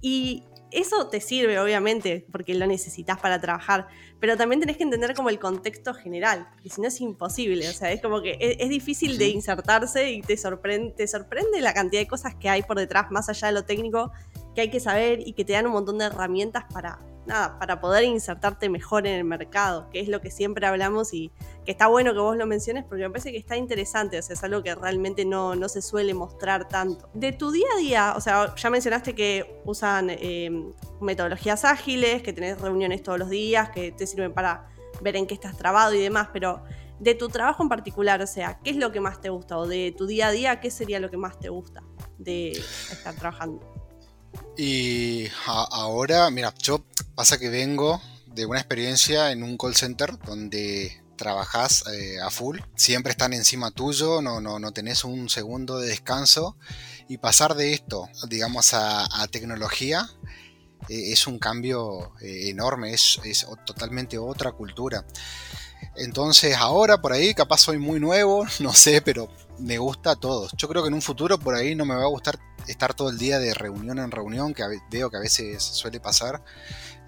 Y 0.00 0.42
eso 0.72 1.08
te 1.08 1.20
sirve, 1.20 1.60
obviamente, 1.60 2.26
porque 2.32 2.54
lo 2.54 2.66
necesitas 2.66 3.20
para 3.20 3.40
trabajar, 3.40 3.86
pero 4.20 4.36
también 4.36 4.60
tenés 4.60 4.76
que 4.76 4.82
entender 4.82 5.14
como 5.14 5.30
el 5.30 5.38
contexto 5.38 5.94
general, 5.94 6.48
porque 6.52 6.70
si 6.70 6.80
no 6.80 6.88
es 6.88 7.00
imposible, 7.00 7.68
o 7.68 7.72
sea, 7.72 7.92
es 7.92 8.02
como 8.02 8.20
que 8.20 8.36
es, 8.40 8.56
es 8.58 8.68
difícil 8.68 9.16
de 9.16 9.28
insertarse 9.28 10.10
y 10.10 10.22
te 10.22 10.36
sorprende, 10.36 10.92
te 10.92 11.06
sorprende 11.06 11.60
la 11.60 11.72
cantidad 11.72 12.02
de 12.02 12.08
cosas 12.08 12.34
que 12.34 12.48
hay 12.48 12.62
por 12.62 12.78
detrás, 12.78 13.10
más 13.10 13.28
allá 13.28 13.48
de 13.48 13.54
lo 13.54 13.64
técnico, 13.64 14.10
que 14.54 14.62
hay 14.62 14.70
que 14.70 14.80
saber 14.80 15.20
y 15.26 15.34
que 15.34 15.44
te 15.44 15.52
dan 15.52 15.66
un 15.66 15.72
montón 15.72 15.98
de 15.98 16.06
herramientas 16.06 16.64
para, 16.72 16.98
nada, 17.26 17.58
para 17.58 17.80
poder 17.80 18.04
insertarte 18.04 18.68
mejor 18.68 19.06
en 19.06 19.14
el 19.14 19.24
mercado, 19.24 19.88
que 19.90 20.00
es 20.00 20.08
lo 20.08 20.20
que 20.20 20.30
siempre 20.30 20.66
hablamos 20.66 21.12
y 21.12 21.30
que 21.64 21.72
está 21.72 21.86
bueno 21.88 22.12
que 22.12 22.20
vos 22.20 22.36
lo 22.36 22.46
menciones 22.46 22.84
porque 22.84 23.02
me 23.02 23.10
parece 23.10 23.32
que 23.32 23.38
está 23.38 23.56
interesante, 23.56 24.18
o 24.18 24.22
sea, 24.22 24.34
es 24.34 24.44
algo 24.44 24.62
que 24.62 24.74
realmente 24.74 25.24
no, 25.24 25.54
no 25.54 25.68
se 25.68 25.82
suele 25.82 26.14
mostrar 26.14 26.68
tanto. 26.68 27.08
De 27.14 27.32
tu 27.32 27.50
día 27.50 27.66
a 27.74 27.78
día, 27.78 28.14
o 28.16 28.20
sea, 28.20 28.54
ya 28.54 28.70
mencionaste 28.70 29.14
que 29.14 29.60
usan 29.64 30.08
eh, 30.10 30.50
metodologías 31.00 31.64
ágiles, 31.64 32.22
que 32.22 32.32
tenés 32.32 32.60
reuniones 32.60 33.02
todos 33.02 33.18
los 33.18 33.28
días, 33.28 33.70
que 33.70 33.92
te 33.92 34.06
sirven 34.06 34.32
para 34.32 34.68
ver 35.00 35.16
en 35.16 35.26
qué 35.26 35.34
estás 35.34 35.56
trabado 35.56 35.94
y 35.94 36.00
demás, 36.00 36.28
pero 36.32 36.62
de 36.98 37.14
tu 37.14 37.28
trabajo 37.28 37.62
en 37.62 37.68
particular, 37.68 38.22
o 38.22 38.26
sea, 38.26 38.58
¿qué 38.62 38.70
es 38.70 38.76
lo 38.76 38.92
que 38.92 39.00
más 39.00 39.20
te 39.20 39.28
gusta? 39.28 39.58
O 39.58 39.66
de 39.66 39.94
tu 39.96 40.06
día 40.06 40.28
a 40.28 40.30
día, 40.30 40.60
¿qué 40.60 40.70
sería 40.70 41.00
lo 41.00 41.10
que 41.10 41.16
más 41.16 41.38
te 41.38 41.48
gusta 41.48 41.82
de 42.18 42.52
estar 42.52 43.14
trabajando? 43.16 43.60
Y 44.56 45.28
ahora, 45.46 46.30
mira, 46.30 46.52
yo 46.62 46.80
pasa 47.16 47.38
que 47.38 47.48
vengo 47.48 48.00
de 48.26 48.44
una 48.44 48.60
experiencia 48.60 49.32
en 49.32 49.42
un 49.42 49.56
call 49.56 49.74
center 49.74 50.18
donde 50.18 51.02
trabajas 51.16 51.82
eh, 51.88 52.20
a 52.20 52.30
full, 52.30 52.60
siempre 52.76 53.10
están 53.10 53.32
encima 53.32 53.70
tuyo, 53.70 54.20
no, 54.20 54.40
no, 54.40 54.58
no 54.58 54.72
tenés 54.72 55.02
un 55.02 55.30
segundo 55.30 55.78
de 55.78 55.88
descanso 55.88 56.58
y 57.08 57.16
pasar 57.16 57.54
de 57.54 57.72
esto, 57.72 58.10
digamos, 58.28 58.74
a, 58.74 59.22
a 59.22 59.26
tecnología 59.28 60.06
eh, 60.90 61.12
es 61.12 61.26
un 61.26 61.38
cambio 61.38 62.12
eh, 62.20 62.50
enorme, 62.50 62.92
es, 62.92 63.18
es, 63.24 63.46
totalmente 63.64 64.18
otra 64.18 64.52
cultura. 64.52 65.06
Entonces 65.96 66.54
ahora 66.54 67.00
por 67.00 67.12
ahí 67.12 67.32
capaz 67.32 67.58
soy 67.58 67.78
muy 67.78 67.98
nuevo, 67.98 68.46
no 68.60 68.74
sé, 68.74 69.00
pero 69.00 69.28
me 69.58 69.78
gusta 69.78 70.12
a 70.12 70.16
todos. 70.16 70.52
Yo 70.58 70.68
creo 70.68 70.82
que 70.82 70.88
en 70.88 70.94
un 70.94 71.02
futuro 71.02 71.38
por 71.38 71.54
ahí 71.54 71.74
no 71.74 71.86
me 71.86 71.94
va 71.94 72.02
a 72.02 72.08
gustar 72.08 72.38
estar 72.66 72.94
todo 72.94 73.10
el 73.10 73.18
día 73.18 73.38
de 73.38 73.54
reunión 73.54 73.98
en 73.98 74.10
reunión, 74.10 74.54
que 74.54 74.64
veo 74.90 75.10
que 75.10 75.16
a 75.16 75.20
veces 75.20 75.62
suele 75.62 76.00
pasar. 76.00 76.42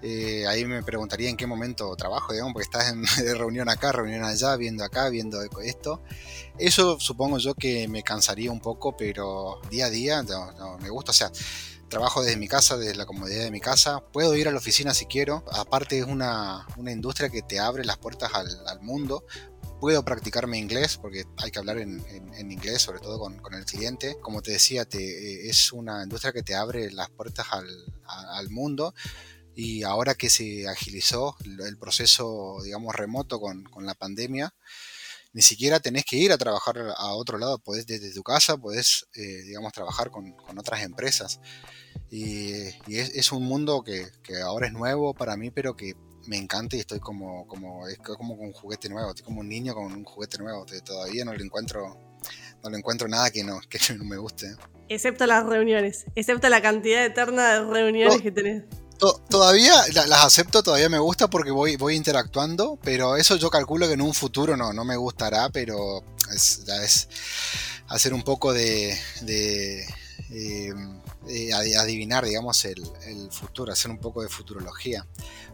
Eh, 0.01 0.47
ahí 0.47 0.65
me 0.65 0.81
preguntaría 0.83 1.29
en 1.29 1.37
qué 1.37 1.45
momento 1.45 1.95
trabajo, 1.95 2.31
digamos, 2.31 2.53
porque 2.53 2.63
estás 2.63 2.91
en, 2.91 3.03
reunión 3.37 3.69
acá, 3.69 3.91
reunión 3.91 4.23
allá, 4.23 4.55
viendo 4.55 4.83
acá, 4.83 5.09
viendo 5.09 5.41
esto. 5.61 6.01
Eso 6.57 6.99
supongo 6.99 7.37
yo 7.37 7.55
que 7.55 7.87
me 7.87 8.03
cansaría 8.03 8.51
un 8.51 8.61
poco, 8.61 8.95
pero 8.95 9.59
día 9.69 9.87
a 9.87 9.89
día 9.89 10.23
no, 10.23 10.51
no, 10.53 10.77
me 10.77 10.89
gusta. 10.89 11.11
O 11.11 11.15
sea, 11.15 11.31
trabajo 11.89 12.21
desde 12.21 12.37
mi 12.37 12.47
casa, 12.47 12.77
desde 12.77 12.95
la 12.95 13.05
comodidad 13.05 13.43
de 13.43 13.51
mi 13.51 13.59
casa. 13.59 13.99
Puedo 14.11 14.35
ir 14.35 14.47
a 14.47 14.51
la 14.51 14.57
oficina 14.57 14.93
si 14.93 15.05
quiero. 15.05 15.43
Aparte 15.51 15.99
es 15.99 16.05
una, 16.05 16.65
una 16.77 16.91
industria 16.91 17.29
que 17.29 17.41
te 17.41 17.59
abre 17.59 17.83
las 17.83 17.97
puertas 17.97 18.31
al, 18.33 18.47
al 18.67 18.81
mundo 18.81 19.25
puedo 19.79 20.03
practicarme 20.03 20.57
inglés 20.57 20.97
porque 20.97 21.25
hay 21.37 21.51
que 21.51 21.59
hablar 21.59 21.77
en, 21.77 22.03
en, 22.09 22.33
en 22.33 22.51
inglés, 22.51 22.81
sobre 22.81 22.99
todo 22.99 23.19
con, 23.19 23.37
con, 23.39 23.53
el 23.53 23.65
cliente. 23.65 24.17
Como 24.21 24.41
te 24.41 24.51
decía, 24.51 24.85
te, 24.85 24.99
eh, 24.99 25.49
es 25.49 25.71
una 25.71 26.03
industria 26.03 26.33
que 26.33 26.43
te 26.43 26.55
abre 26.55 26.91
las 26.91 27.09
puertas 27.09 27.47
al, 27.51 27.67
al, 28.05 28.49
mundo 28.49 28.93
y 29.59 29.83
ahora 29.83 30.15
que 30.15 30.29
se 30.29 30.69
agilizó 30.69 31.35
el 31.43 31.77
proceso, 31.77 32.59
digamos, 32.63 32.95
remoto 32.95 33.41
con, 33.41 33.65
con, 33.65 33.85
la 33.85 33.93
pandemia, 33.93 34.55
ni 35.33 35.41
siquiera 35.41 35.81
tenés 35.81 36.05
que 36.05 36.15
ir 36.15 36.31
a 36.31 36.37
trabajar 36.37 36.77
a 36.95 37.07
otro 37.13 37.37
lado, 37.37 37.59
podés 37.59 37.85
desde 37.85 38.13
tu 38.13 38.23
casa, 38.23 38.55
podés, 38.55 39.05
eh, 39.15 39.41
digamos, 39.43 39.73
trabajar 39.73 40.11
con, 40.11 40.31
con, 40.31 40.57
otras 40.57 40.81
empresas. 40.81 41.41
Y, 42.09 42.69
y 42.87 42.99
es, 42.99 43.09
es, 43.09 43.33
un 43.33 43.43
mundo 43.43 43.83
que, 43.83 44.07
que 44.23 44.39
ahora 44.39 44.67
es 44.67 44.71
nuevo 44.71 45.13
para 45.13 45.35
mí, 45.35 45.51
pero 45.51 45.75
que 45.75 45.93
me 46.25 46.37
encanta 46.37 46.77
y 46.77 46.79
estoy 46.79 47.01
como, 47.01 47.45
como, 47.45 47.85
es 47.89 47.97
como 47.97 48.35
un 48.35 48.53
juguete 48.53 48.87
nuevo, 48.87 49.09
estoy 49.09 49.25
como 49.25 49.41
un 49.41 49.49
niño 49.49 49.73
con 49.73 49.91
un 49.91 50.05
juguete 50.05 50.37
nuevo, 50.37 50.65
todavía 50.85 51.25
no 51.25 51.33
le 51.33 51.43
encuentro, 51.43 51.99
no 52.63 52.69
le 52.69 52.77
encuentro 52.77 53.09
nada 53.09 53.29
que 53.29 53.43
no, 53.43 53.59
que 53.69 53.77
no 53.97 54.05
me 54.05 54.15
guste. 54.15 54.55
Excepto 54.87 55.25
las 55.25 55.45
reuniones, 55.45 56.05
excepto 56.15 56.47
la 56.47 56.61
cantidad 56.61 57.05
eterna 57.05 57.55
de 57.55 57.65
reuniones 57.65 58.15
no, 58.15 58.23
que 58.23 58.31
tenés. 58.31 58.63
To 58.99 59.21
todavía 59.29 59.73
las 59.93 60.25
acepto, 60.25 60.61
todavía 60.61 60.89
me 60.89 60.99
gusta 60.99 61.29
porque 61.29 61.51
voy, 61.51 61.77
voy 61.77 61.95
interactuando, 61.95 62.77
pero 62.83 63.15
eso 63.15 63.37
yo 63.37 63.49
calculo 63.49 63.87
que 63.87 63.93
en 63.93 64.01
un 64.01 64.13
futuro 64.13 64.57
no, 64.57 64.73
no 64.73 64.83
me 64.83 64.97
gustará, 64.97 65.49
pero 65.49 66.03
es, 66.33 66.65
ya 66.65 66.75
es 66.83 67.07
hacer 67.87 68.13
un 68.13 68.23
poco 68.23 68.51
de, 68.51 68.97
de 69.21 69.83
eh, 70.31 70.73
eh, 71.27 71.53
adivinar, 71.53 72.25
digamos, 72.25 72.63
el, 72.65 72.83
el, 73.05 73.31
futuro, 73.31 73.71
hacer 73.71 73.89
un 73.89 73.99
poco 73.99 74.21
de 74.21 74.29
futurología. 74.29 75.07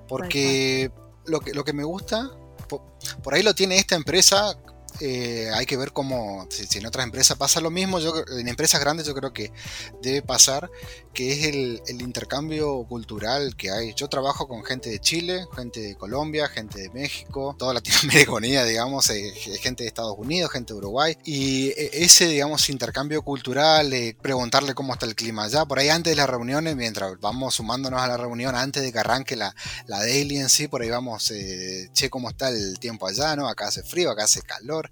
Porque 0.07 0.91
lo 1.25 1.39
que, 1.39 1.53
lo 1.53 1.63
que 1.63 1.73
me 1.73 1.83
gusta, 1.83 2.31
por, 2.67 2.81
por 3.23 3.35
ahí 3.35 3.43
lo 3.43 3.53
tiene 3.53 3.77
esta 3.77 3.95
empresa 3.95 4.57
eh, 4.99 5.49
hay 5.53 5.65
que 5.65 5.77
ver 5.77 5.91
cómo, 5.91 6.47
si, 6.49 6.65
si, 6.65 6.79
en 6.79 6.85
otras 6.85 7.05
empresas 7.05 7.37
pasa 7.37 7.59
lo 7.59 7.71
mismo, 7.71 7.99
yo, 7.99 8.13
en 8.37 8.47
empresas 8.47 8.79
grandes 8.79 9.05
yo 9.05 9.13
creo 9.13 9.33
que 9.33 9.51
debe 10.01 10.21
pasar, 10.21 10.69
que 11.13 11.31
es 11.31 11.45
el, 11.45 11.81
el, 11.87 12.01
intercambio 12.01 12.83
cultural 12.83 13.55
que 13.55 13.71
hay. 13.71 13.93
Yo 13.93 14.07
trabajo 14.09 14.47
con 14.47 14.63
gente 14.63 14.89
de 14.89 14.99
Chile, 14.99 15.45
gente 15.55 15.79
de 15.79 15.95
Colombia, 15.95 16.47
gente 16.47 16.79
de 16.79 16.89
México, 16.89 17.55
toda 17.57 17.73
Latinoamérica 17.73 18.31
digamos, 18.65 19.09
eh, 19.09 19.31
gente 19.61 19.83
de 19.83 19.87
Estados 19.87 20.15
Unidos, 20.17 20.51
gente 20.51 20.73
de 20.73 20.79
Uruguay, 20.79 21.17
y 21.23 21.67
eh, 21.69 21.89
ese, 21.93 22.27
digamos, 22.27 22.69
intercambio 22.69 23.21
cultural, 23.21 23.93
eh, 23.93 24.15
preguntarle 24.21 24.73
cómo 24.73 24.93
está 24.93 25.05
el 25.05 25.15
clima 25.15 25.45
allá, 25.45 25.65
por 25.65 25.79
ahí 25.79 25.89
antes 25.89 26.11
de 26.11 26.17
las 26.17 26.29
reuniones, 26.29 26.75
mientras 26.75 27.19
vamos 27.19 27.55
sumándonos 27.55 28.01
a 28.01 28.07
la 28.07 28.17
reunión, 28.17 28.55
antes 28.55 28.83
de 28.83 28.91
que 28.91 28.99
arranque 28.99 29.35
la, 29.35 29.55
la 29.87 29.99
daily 29.99 30.37
en 30.37 30.49
sí, 30.49 30.67
por 30.67 30.81
ahí 30.81 30.89
vamos, 30.89 31.31
eh, 31.31 31.89
che, 31.93 32.09
cómo 32.09 32.29
está 32.29 32.49
el 32.49 32.79
tiempo 32.79 33.07
allá, 33.07 33.35
¿no? 33.35 33.47
Acá 33.47 33.67
hace 33.67 33.83
frío, 33.83 34.11
acá 34.11 34.23
hace 34.25 34.41
calor 34.41 34.84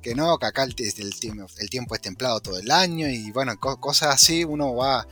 que 0.00 0.14
no, 0.14 0.38
que 0.38 0.46
acá 0.46 0.64
el, 0.64 0.74
tiempo 0.74 1.94
es 1.94 2.00
templado 2.00 2.40
todo 2.40 2.58
el 2.58 2.70
año 2.70 3.08
y 3.08 3.30
bueno, 3.32 3.58
co 3.58 3.80
cosas 3.80 4.14
así, 4.14 4.44
uno 4.44 4.74
va 4.74 5.06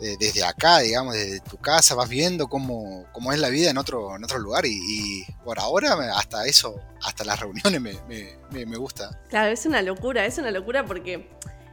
eh, 0.00 0.16
desde 0.18 0.42
acá, 0.44 0.80
digamos, 0.80 1.14
desde 1.14 1.38
tu 1.40 1.58
casa, 1.58 1.94
vas 1.94 2.08
viendo 2.08 2.48
cómo, 2.48 3.06
cómo 3.12 3.32
es 3.32 3.38
la 3.38 3.50
vida 3.50 3.70
en 3.70 3.78
otro, 3.78 4.16
en 4.16 4.24
otro 4.24 4.40
lugar 4.40 4.66
y, 4.66 5.24
por 5.44 5.60
ahora 5.60 5.96
hasta 6.16 6.44
eso, 6.46 6.80
hasta 7.02 7.22
las 7.22 7.38
reuniones 7.38 7.80
me, 7.80 7.96
me, 8.50 8.66
me, 8.66 8.76
gusta. 8.76 9.20
Claro, 9.28 9.52
es 9.52 9.64
una 9.64 9.80
locura, 9.80 10.26
es 10.26 10.38
una 10.38 10.50
locura 10.50 10.84
porque... 10.84 11.30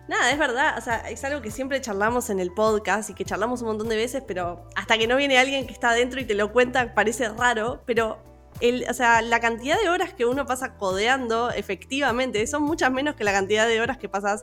Nada, 0.07 0.31
es 0.31 0.39
verdad, 0.39 0.75
o 0.75 0.81
sea, 0.81 1.07
es 1.07 1.23
algo 1.23 1.39
que 1.39 1.51
siempre 1.51 1.79
charlamos 1.81 2.31
en 2.31 2.39
el 2.39 2.51
podcast 2.51 3.11
y 3.11 3.13
que 3.13 3.25
charlamos 3.25 3.61
un 3.61 3.67
montón 3.67 3.89
de 3.89 3.95
veces, 3.95 4.23
pero 4.25 4.67
hasta 4.75 4.97
que 4.97 5.05
no 5.05 5.15
viene 5.15 5.37
alguien 5.37 5.67
que 5.67 5.73
está 5.73 5.91
adentro 5.91 6.19
y 6.19 6.25
te 6.25 6.33
lo 6.33 6.51
cuenta 6.51 6.95
parece 6.95 7.29
raro, 7.29 7.83
pero 7.85 8.19
o 8.89 8.93
sea, 8.93 9.21
la 9.21 9.39
cantidad 9.39 9.79
de 9.81 9.89
horas 9.89 10.13
que 10.13 10.25
uno 10.25 10.45
pasa 10.45 10.75
codeando, 10.75 11.49
efectivamente, 11.51 12.45
son 12.47 12.63
muchas 12.63 12.91
menos 12.91 13.15
que 13.15 13.23
la 13.23 13.31
cantidad 13.31 13.67
de 13.67 13.79
horas 13.81 13.97
que 13.97 14.09
pasas 14.09 14.41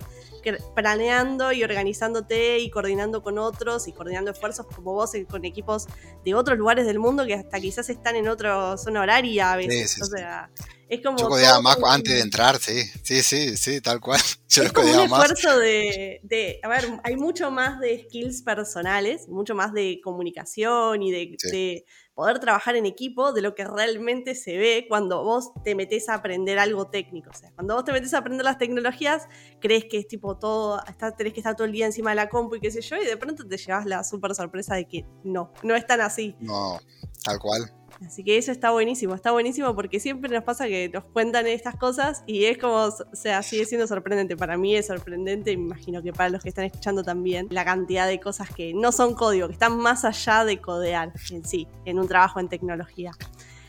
planeando 0.74 1.52
y 1.52 1.64
organizándote 1.64 2.60
y 2.60 2.70
coordinando 2.70 3.22
con 3.22 3.38
otros 3.38 3.88
y 3.88 3.92
coordinando 3.92 4.30
esfuerzos 4.30 4.66
como 4.66 4.92
vos 4.92 5.12
con 5.28 5.44
equipos 5.44 5.86
de 6.24 6.34
otros 6.34 6.56
lugares 6.56 6.86
del 6.86 6.98
mundo 6.98 7.26
que 7.26 7.34
hasta 7.34 7.58
quizás 7.58 7.88
están 7.90 8.16
en 8.16 8.28
otra 8.28 8.76
zona 8.76 9.00
horaria 9.00 9.52
a 9.52 9.56
veces. 9.56 10.00
o 10.00 10.06
sea, 10.06 10.50
es 10.88 11.02
como. 11.02 11.18
Yo 11.18 11.28
codeaba 11.28 11.60
más 11.60 11.78
antes 11.84 12.14
de 12.14 12.20
entrar, 12.20 12.58
sí. 12.60 12.82
Sí, 13.02 13.22
sí, 13.22 13.56
sí, 13.56 13.80
tal 13.80 14.00
cual. 14.00 14.20
Yo 14.48 14.62
es 14.62 14.72
como 14.72 14.88
un 14.88 15.00
esfuerzo 15.00 15.58
de, 15.58 16.20
de, 16.22 16.60
A 16.62 16.68
ver, 16.68 17.00
hay 17.02 17.16
mucho 17.16 17.50
más 17.50 17.80
de 17.80 18.04
skills 18.04 18.42
personales, 18.42 19.28
mucho 19.28 19.54
más 19.54 19.72
de 19.72 20.00
comunicación 20.02 21.02
y 21.02 21.10
de 21.10 21.84
poder 22.16 22.38
trabajar 22.38 22.76
en 22.76 22.86
equipo 22.86 23.34
de 23.34 23.42
lo 23.42 23.54
que 23.54 23.62
realmente 23.62 24.34
se 24.34 24.56
ve 24.56 24.86
cuando 24.88 25.22
vos 25.22 25.52
te 25.62 25.74
metes 25.74 26.08
a 26.08 26.14
aprender 26.14 26.58
algo 26.58 26.86
técnico. 26.86 27.28
O 27.28 27.34
sea, 27.34 27.52
cuando 27.52 27.74
vos 27.74 27.84
te 27.84 27.92
metes 27.92 28.14
a 28.14 28.18
aprender 28.18 28.42
las 28.42 28.56
tecnologías, 28.56 29.28
crees 29.60 29.84
que 29.84 29.98
es 29.98 30.08
tipo 30.08 30.38
todo, 30.38 30.82
está, 30.88 31.14
tenés 31.14 31.34
que 31.34 31.40
estar 31.40 31.54
todo 31.54 31.66
el 31.66 31.72
día 31.72 31.84
encima 31.84 32.10
de 32.10 32.16
la 32.16 32.30
compu 32.30 32.56
y 32.56 32.60
qué 32.60 32.70
sé 32.70 32.80
yo, 32.80 32.96
y 32.96 33.04
de 33.04 33.18
pronto 33.18 33.46
te 33.46 33.58
llevas 33.58 33.84
la 33.84 34.02
súper 34.02 34.34
sorpresa 34.34 34.76
de 34.76 34.88
que 34.88 35.04
no, 35.24 35.52
no 35.62 35.76
es 35.76 35.86
tan 35.86 36.00
así. 36.00 36.34
No, 36.40 36.80
tal 37.22 37.38
cual. 37.38 37.70
Así 38.04 38.22
que 38.22 38.36
eso 38.36 38.52
está 38.52 38.70
buenísimo, 38.70 39.14
está 39.14 39.32
buenísimo 39.32 39.74
porque 39.74 40.00
siempre 40.00 40.30
nos 40.30 40.44
pasa 40.44 40.66
que 40.66 40.90
nos 40.90 41.04
cuentan 41.04 41.46
estas 41.46 41.76
cosas 41.76 42.22
y 42.26 42.44
es 42.44 42.58
como, 42.58 42.74
o 42.74 43.16
sea, 43.16 43.42
sigue 43.42 43.64
siendo 43.64 43.86
sorprendente. 43.86 44.36
Para 44.36 44.56
mí 44.58 44.76
es 44.76 44.88
sorprendente, 44.88 45.56
me 45.56 45.64
imagino 45.64 46.02
que 46.02 46.12
para 46.12 46.28
los 46.28 46.42
que 46.42 46.50
están 46.50 46.64
escuchando 46.64 47.02
también, 47.02 47.48
la 47.50 47.64
cantidad 47.64 48.06
de 48.06 48.20
cosas 48.20 48.50
que 48.50 48.74
no 48.74 48.92
son 48.92 49.14
código, 49.14 49.46
que 49.46 49.54
están 49.54 49.78
más 49.78 50.04
allá 50.04 50.44
de 50.44 50.60
codear 50.60 51.12
en 51.30 51.44
sí, 51.44 51.66
en 51.84 51.98
un 51.98 52.06
trabajo 52.06 52.38
en 52.38 52.48
tecnología. 52.48 53.12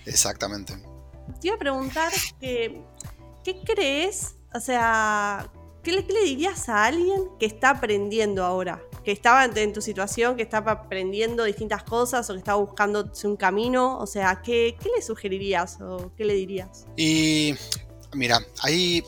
Exactamente. 0.05 0.73
Te 1.39 1.47
iba 1.47 1.55
a 1.55 1.59
preguntar 1.59 2.11
que, 2.39 2.81
¿qué 3.43 3.61
crees? 3.63 4.35
O 4.53 4.59
sea, 4.59 5.49
¿qué 5.83 5.91
le, 5.91 6.01
dirías 6.01 6.67
a 6.69 6.85
alguien 6.85 7.29
que 7.39 7.45
está 7.45 7.71
aprendiendo 7.71 8.43
ahora? 8.43 8.81
Que 9.07 9.13
estaba 9.13 9.45
en 9.45 9.71
tu 9.71 9.81
situación, 9.81 10.35
que 10.35 10.41
estaba 10.41 10.73
aprendiendo 10.73 11.45
distintas 11.45 11.81
cosas 11.81 12.29
o 12.29 12.33
que 12.33 12.39
estaba 12.39 12.57
buscando 12.57 13.09
un 13.23 13.37
camino. 13.37 13.97
O 13.99 14.05
sea, 14.05 14.41
¿qué, 14.43 14.75
le 14.93 15.01
sugerirías 15.01 15.79
o 15.79 16.11
qué 16.17 16.25
le 16.25 16.33
dirías? 16.33 16.83
Y 16.97 17.55
mira, 18.11 18.45
hay, 18.63 19.01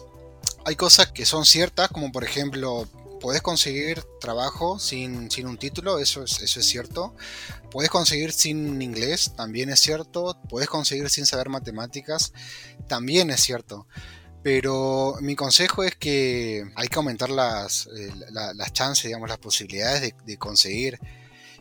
hay 0.64 0.76
cosas 0.78 1.12
que 1.12 1.26
son 1.26 1.44
ciertas, 1.44 1.90
como 1.90 2.14
por 2.14 2.24
ejemplo, 2.24 2.88
puedes 3.20 3.42
conseguir 3.42 4.02
trabajo 4.22 4.80
sin, 4.80 5.30
sin, 5.30 5.48
un 5.48 5.58
título, 5.58 6.00
eso 6.00 6.24
es, 6.24 6.42
eso 6.44 6.62
es 6.62 6.66
cierto. 6.66 7.14
Puedes 7.70 7.90
conseguir 7.90 8.32
sin 8.32 8.82
inglés, 8.82 9.34
también 9.36 9.70
es 9.70 9.82
cierto. 9.82 10.38
Puedes 10.48 10.70
conseguir 10.70 11.10
sin 11.10 11.26
saber 11.26 11.50
matemáticas, 11.50 12.32
también 12.88 13.32
es 13.32 13.42
cierto. 13.42 13.86
Pero 14.42 15.16
mi 15.22 15.36
consejo 15.36 15.84
es 15.84 15.96
que 15.96 16.64
hay 16.76 16.88
que 16.88 16.96
aumentar 16.96 17.30
las, 17.30 17.88
eh, 17.88 18.12
las 18.32 18.74
chances, 18.74 19.06
digamos, 19.06 19.28
las 19.28 19.38
posibilidades 19.38 20.14
de, 20.26 20.38
conseguir. 20.38 20.98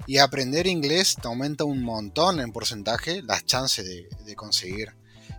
Y 0.06 0.18
aprender 0.18 0.66
inglés 0.66 1.16
te 1.20 1.26
aumenta 1.26 1.64
un 1.64 1.82
montón 1.82 2.40
en 2.40 2.52
porcentaje 2.52 3.22
las 3.22 3.44
chances 3.44 3.84
de, 3.84 4.08
de 4.24 4.36
conseguir. 4.36 4.94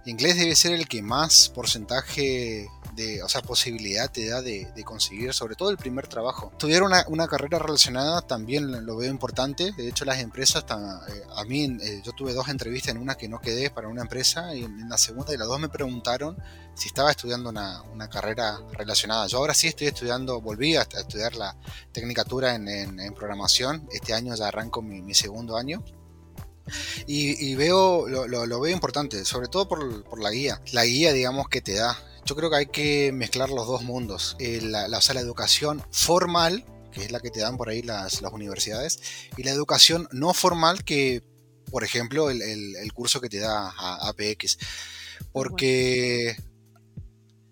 Inglés 0.05 0.37
debe 0.37 0.55
ser 0.55 0.73
el 0.73 0.87
que 0.87 1.01
más 1.01 1.49
porcentaje 1.49 2.67
o 3.23 3.29
sea, 3.29 3.41
posibilidad 3.41 4.11
te 4.11 4.27
da 4.27 4.41
de, 4.41 4.71
conseguir, 4.85 5.33
sobre 5.33 5.55
todo 5.55 5.69
el 5.69 5.77
primer 5.77 6.07
trabajo. 6.07 6.49
Estudiar 6.51 6.83
una, 6.83 7.05
una, 7.07 7.27
carrera 7.27 7.59
relacionada 7.59 8.21
también 8.21 8.85
lo 8.85 8.97
veo 8.97 9.09
importante. 9.09 9.71
De 9.75 9.87
hecho, 9.87 10.05
las 10.05 10.19
empresas, 10.19 10.63
eh, 10.63 11.23
a 11.35 11.43
mí, 11.45 11.77
eh, 11.81 12.01
yo 12.03 12.11
tuve 12.13 12.33
dos 12.33 12.47
entrevistas, 12.49 12.95
en 12.95 13.01
una 13.01 13.15
que 13.15 13.29
no 13.29 13.39
quedé 13.39 13.69
para 13.69 13.87
una 13.87 14.01
empresa 14.01 14.55
y 14.55 14.63
en, 14.63 14.89
la 14.89 14.97
segunda 14.97 15.33
y 15.33 15.37
las 15.37 15.47
dos 15.47 15.59
me 15.59 15.69
preguntaron 15.69 16.37
si 16.75 16.87
estaba 16.87 17.11
estudiando 17.11 17.49
una, 17.49 17.81
una, 17.83 18.09
carrera 18.09 18.59
relacionada. 18.71 19.27
Yo 19.27 19.37
ahora 19.37 19.53
sí 19.53 19.67
estoy 19.67 19.87
estudiando, 19.87 20.41
volví 20.41 20.75
a, 20.75 20.81
estudiar 20.81 21.35
la 21.35 21.55
tecnicatura 21.91 22.55
en, 22.55 22.67
en, 22.67 23.13
programación. 23.13 23.87
Este 23.91 24.13
año 24.13 24.35
ya 24.35 24.47
arranco 24.47 24.81
mi, 24.81 25.01
mi 25.01 25.13
segundo 25.13 25.57
año. 25.57 25.83
Y, 27.07 27.55
veo, 27.55 28.07
lo, 28.07 28.27
lo, 28.27 28.59
veo 28.59 28.71
importante, 28.73 29.25
sobre 29.25 29.47
todo 29.47 29.67
por, 29.67 30.03
por, 30.03 30.19
la 30.19 30.31
guía. 30.31 30.61
La 30.71 30.85
guía, 30.85 31.13
digamos, 31.13 31.49
que 31.49 31.61
te 31.61 31.73
da 31.73 31.97
yo 32.29 32.35
creo 32.35 32.51
que 32.51 32.57
hay 32.57 32.65
que 32.67 33.11
mezclar 33.11 33.49
los 33.49 33.65
dos 33.65 33.81
mundos. 33.81 34.35
Eh, 34.37 34.59
la, 34.61 34.87
la, 34.87 34.99
la 34.99 35.19
educación 35.19 35.83
formal, 35.89 36.63
que 36.91 37.05
es 37.05 37.11
la 37.11 37.19
que 37.21 37.31
te 37.31 37.39
dan 37.39 37.57
por 37.57 37.69
ahí 37.69 37.81
las, 37.81 38.21
las 38.21 38.31
universidades, 38.31 38.99
y 39.35 39.41
la 39.41 39.49
educación 39.49 40.07
no 40.11 40.35
formal, 40.35 40.83
que, 40.83 41.23
por 41.71 41.83
ejemplo, 41.83 42.29
el, 42.29 42.43
el, 42.43 42.93
curso 42.93 43.19
que 43.19 43.29
te 43.29 43.39
da 43.39 43.73
APX. 44.07 44.59
Porque 45.31 46.37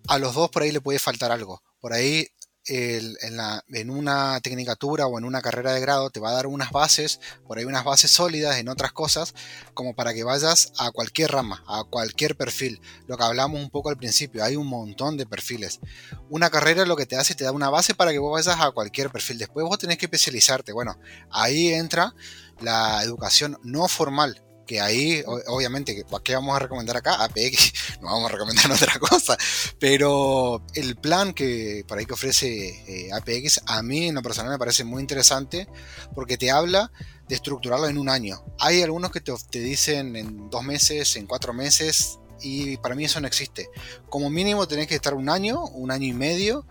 a 0.06 0.18
los 0.18 0.34
dos 0.34 0.48
por 0.48 0.62
ahí 0.62 0.70
le 0.70 0.80
puede 0.80 1.00
faltar 1.00 1.32
algo. 1.32 1.60
Por 1.80 1.92
ahí 1.92 2.28
en, 2.68 3.90
una 3.90 4.40
tecnicatura 4.40 5.06
o 5.06 5.18
en 5.18 5.24
una 5.24 5.40
carrera 5.40 5.72
de 5.72 5.80
grado 5.80 6.10
te 6.10 6.20
va 6.20 6.30
a 6.30 6.34
dar 6.34 6.46
unas 6.46 6.70
bases, 6.70 7.20
por 7.46 7.58
ahí 7.58 7.64
unas 7.64 7.84
bases 7.84 8.10
sólidas 8.10 8.58
en 8.58 8.68
otras 8.68 8.92
cosas, 8.92 9.34
como 9.74 9.94
para 9.94 10.14
que 10.14 10.24
vayas 10.24 10.72
a 10.78 10.90
cualquier 10.90 11.32
rama, 11.32 11.64
a 11.66 11.84
cualquier 11.84 12.36
perfil. 12.36 12.80
Lo 13.06 13.16
que 13.16 13.24
hablamos 13.24 13.60
un 13.60 13.70
poco 13.70 13.88
al 13.88 13.96
principio, 13.96 14.44
hay 14.44 14.56
un 14.56 14.66
montón 14.66 15.16
de 15.16 15.26
perfiles. 15.26 15.80
Una 16.28 16.50
carrera 16.50 16.84
lo 16.84 16.96
que 16.96 17.06
te 17.06 17.16
hace, 17.16 17.34
te 17.34 17.44
da 17.44 17.52
una 17.52 17.70
base 17.70 17.94
para 17.94 18.12
que 18.12 18.18
vos 18.18 18.32
vayas 18.32 18.60
a 18.60 18.70
cualquier 18.70 19.10
perfil. 19.10 19.38
Después 19.38 19.64
vos 19.64 19.78
tenés 19.78 19.98
que 19.98 20.06
especializarte. 20.06 20.72
Bueno, 20.72 20.98
ahí 21.30 21.72
entra 21.72 22.14
la 22.60 23.02
educación 23.02 23.58
no 23.62 23.88
formal, 23.88 24.42
que 24.68 24.82
ahí, 24.82 25.24
obviamente, 25.46 26.04
¿qué 26.22 26.34
vamos 26.34 26.54
a 26.54 26.58
recomendar 26.58 26.98
acá? 26.98 27.24
APX, 27.24 27.72
no 28.02 28.08
vamos 28.08 28.30
a 28.30 28.34
recomendar 28.34 28.70
otra 28.70 28.98
cosa, 29.00 29.36
pero 29.80 30.62
el 30.74 30.96
plan 30.96 31.32
que 31.32 31.84
por 31.88 31.98
ahí 31.98 32.04
que 32.04 32.12
ofrece 32.12 32.68
eh, 32.86 33.10
APX, 33.12 33.62
a 33.66 33.82
mí 33.82 34.08
en 34.08 34.14
lo 34.14 34.22
personal 34.22 34.52
me 34.52 34.58
parece 34.58 34.84
muy 34.84 35.00
interesante 35.00 35.66
porque 36.14 36.36
te 36.36 36.50
habla 36.50 36.92
de 37.26 37.34
estructurarlo 37.34 37.88
en 37.88 37.96
un 37.96 38.10
año. 38.10 38.44
Hay 38.60 38.82
algunos 38.82 39.10
que 39.10 39.20
te, 39.20 39.32
te 39.50 39.60
dicen 39.60 40.14
en 40.16 40.50
dos 40.50 40.62
meses, 40.62 41.16
en 41.16 41.26
cuatro 41.26 41.54
meses, 41.54 42.18
y 42.42 42.76
para 42.76 42.94
mí 42.94 43.06
eso 43.06 43.20
no 43.20 43.26
existe. 43.26 43.70
Como 44.10 44.28
mínimo 44.28 44.68
tenés 44.68 44.86
que 44.86 44.94
estar 44.94 45.14
un 45.14 45.30
año, 45.30 45.64
un 45.64 45.90
año 45.90 46.06
y 46.06 46.12
medio, 46.12 46.66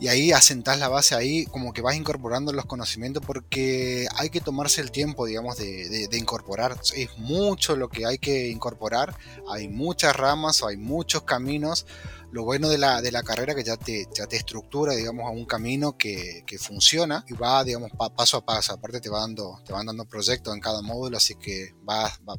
y 0.00 0.08
ahí 0.08 0.32
asentás 0.32 0.78
la 0.78 0.88
base, 0.88 1.14
ahí 1.14 1.44
como 1.46 1.72
que 1.72 1.82
vas 1.82 1.96
incorporando 1.96 2.52
los 2.52 2.66
conocimientos 2.66 3.22
porque 3.24 4.06
hay 4.16 4.30
que 4.30 4.40
tomarse 4.40 4.80
el 4.80 4.90
tiempo, 4.90 5.26
digamos, 5.26 5.56
de, 5.56 6.08
incorporar. 6.12 6.76
Es 6.94 7.18
mucho 7.18 7.74
lo 7.74 7.88
que 7.88 8.06
hay 8.06 8.18
que 8.18 8.48
incorporar, 8.48 9.16
hay 9.48 9.68
muchas 9.68 10.14
ramas, 10.14 10.62
hay 10.62 10.76
muchos 10.76 11.22
caminos. 11.22 11.86
Lo 12.30 12.44
bueno 12.44 12.68
de 12.68 12.76
la, 12.76 13.00
de 13.00 13.10
la 13.10 13.22
carrera 13.22 13.54
que 13.54 13.64
ya 13.64 13.78
te, 13.78 14.06
ya 14.14 14.26
te 14.26 14.36
estructura, 14.36 14.94
digamos, 14.94 15.26
a 15.26 15.30
un 15.30 15.46
camino 15.46 15.96
que, 15.96 16.44
que 16.46 16.58
funciona 16.58 17.24
y 17.26 17.32
va, 17.32 17.64
digamos, 17.64 17.90
paso 18.14 18.36
a 18.36 18.44
paso. 18.44 18.74
Aparte 18.74 19.00
te, 19.00 19.08
va 19.08 19.20
dando, 19.20 19.60
te 19.64 19.72
van 19.72 19.86
dando 19.86 20.04
proyectos 20.04 20.54
en 20.54 20.60
cada 20.60 20.82
módulo, 20.82 21.16
así 21.16 21.34
que 21.36 21.74
va, 21.88 22.12
va, 22.28 22.36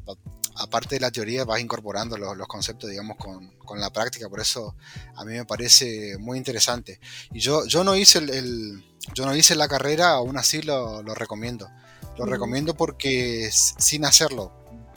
aparte 0.60 0.96
de 0.96 1.00
la 1.00 1.10
teoría, 1.10 1.44
vas 1.44 1.60
incorporando 1.60 2.16
los, 2.16 2.36
los 2.36 2.46
conceptos, 2.46 2.90
digamos, 2.90 3.16
con, 3.16 3.50
con, 3.58 3.80
la 3.80 3.90
práctica. 3.90 4.28
Por 4.28 4.40
eso 4.40 4.74
a 5.16 5.24
mí 5.24 5.32
me 5.32 5.44
parece 5.44 6.18
muy 6.18 6.38
interesante. 6.38 7.00
Y 7.32 7.40
yo, 7.40 7.66
yo 7.66 7.82
no 7.82 7.96
hice 7.96 8.18
el, 8.18 8.84
yo 9.14 9.26
no 9.26 9.34
hice 9.34 9.54
la 9.54 9.68
carrera, 9.68 10.10
aún 10.10 10.36
así 10.36 10.62
lo, 10.62 11.02
lo 11.02 11.14
recomiendo. 11.14 11.70
Lo 12.18 12.26
recomiendo 12.26 12.74
porque 12.74 13.50
sin 13.52 14.04
hacerlo, 14.04 14.52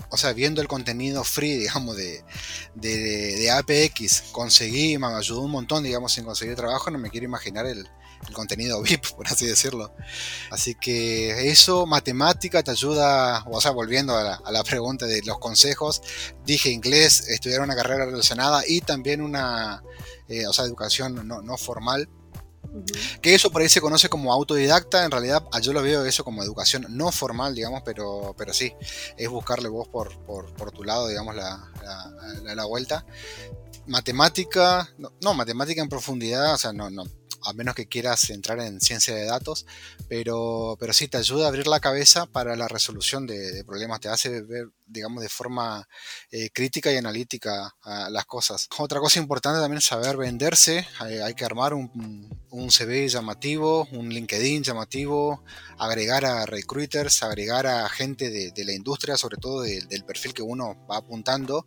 o 0.10 0.18
sea, 0.18 0.34
viendo 0.34 0.62
el 0.62 0.68
contenido 0.68 1.24
free, 1.24 1.58
digamos, 1.58 1.96
de, 1.96 2.24
de, 2.76 2.98
de, 2.98 3.52
APX, 3.52 4.24
conseguí, 4.32 4.98
me 4.98 5.08
ayudó 5.08 5.42
un 5.42 5.52
montón, 5.52 5.84
digamos, 5.84 6.18
en 6.18 6.26
conseguir 6.26 6.56
trabajo, 6.56 6.92
no 6.92 7.00
me 7.00 7.10
quiero 7.10 7.26
imaginar 7.26 7.66
el, 7.66 7.88
el 8.28 8.34
contenido 8.34 8.82
VIP, 8.84 9.06
por 9.16 9.28
así 9.28 9.46
decirlo. 9.46 9.94
Así 10.52 10.76
que 10.76 11.50
eso, 11.50 11.86
matemática, 11.86 12.64
te 12.64 12.72
ayuda, 12.72 13.44
o 13.50 13.62
sea, 13.62 13.72
volviendo 13.72 14.16
a 14.16 14.52
la, 14.52 14.64
pregunta 14.64 15.06
de 15.06 15.22
los 15.24 15.40
consejos, 15.40 16.02
dije 16.46 16.70
inglés, 16.70 17.28
estudiar 17.28 17.62
una 17.62 17.76
carrera 17.76 18.06
relacionada 18.06 18.64
y 18.66 18.82
también 18.82 19.22
una, 19.22 19.84
eh, 20.28 20.48
o 20.48 20.54
sea, 20.54 20.66
educación 20.66 21.28
no, 21.28 21.42
no 21.42 21.58
formal. 21.58 22.10
Que 23.22 23.36
eso 23.36 23.52
por 23.52 23.62
ahí 23.62 23.70
se 23.70 23.82
conoce 23.82 24.10
como 24.10 24.34
autodidacta, 24.34 25.06
en 25.06 25.12
realidad 25.12 25.44
yo 25.62 25.74
lo 25.74 25.84
veo 25.84 26.06
eso 26.06 26.24
como 26.24 26.42
educación 26.42 26.88
no 26.90 27.12
formal, 27.12 27.54
digamos, 27.54 27.84
pero, 27.86 28.34
pero 28.36 28.52
sí, 28.52 28.74
es 29.16 29.30
buscarle 29.30 29.70
vos 29.70 29.88
por, 29.90 30.18
por, 30.26 30.52
por 30.56 30.72
tu 30.72 30.84
lado, 30.84 31.08
digamos, 31.08 31.36
la, 31.36 31.72
la, 32.44 32.56
la 32.56 32.66
vuelta. 32.66 33.06
Matemática, 33.86 34.90
no, 34.98 35.14
no, 35.22 35.34
matemática 35.34 35.82
en 35.82 35.90
profundidad, 35.90 36.54
o 36.54 36.58
sea, 36.58 36.74
no, 36.74 36.90
no, 36.90 37.04
a 37.46 37.54
menos 37.54 37.76
que 37.76 37.88
quieras 37.88 38.30
entrar 38.30 38.60
en 38.60 38.82
ciencia 38.82 39.16
de 39.16 39.26
datos, 39.26 39.66
pero, 40.08 40.78
pero 40.80 40.94
sí 40.94 41.08
te 41.08 41.18
ayuda 41.18 41.46
a 41.46 41.48
abrir 41.50 41.68
la 41.68 41.80
cabeza 41.80 42.26
para 42.26 42.56
la 42.56 42.68
resolución 42.68 43.28
de, 43.28 43.64
problemas, 43.66 44.00
te 44.00 44.10
hace 44.10 44.42
ver, 44.42 44.70
digamos, 44.94 45.22
de 45.22 45.30
forma 45.30 45.88
eh, 46.32 46.50
crítica 46.52 46.92
y 46.92 46.98
analítica 46.98 47.76
las 48.10 48.26
cosas. 48.26 48.68
Otra 48.78 49.00
cosa 49.00 49.20
importante 49.20 49.60
también 49.60 49.80
es 49.80 49.86
saber 49.86 50.16
venderse, 50.16 50.88
hay, 51.00 51.34
que 51.34 51.46
armar 51.46 51.74
un, 51.74 52.30
un 52.54 52.70
CV 52.70 53.10
llamativo, 53.10 53.88
un 53.92 54.10
LinkedIn 54.10 54.64
llamativo, 54.64 55.44
agregar 55.80 56.24
a 56.24 56.46
recruiters, 56.46 57.24
agregar 57.24 57.66
a 57.66 57.90
gente 57.90 58.30
de, 58.30 58.64
la 58.64 58.74
industria, 58.74 59.18
sobre 59.18 59.38
todo 59.38 59.62
del 59.62 60.06
perfil 60.06 60.34
que 60.34 60.44
uno 60.44 60.78
va 60.90 60.98
apuntando. 60.98 61.66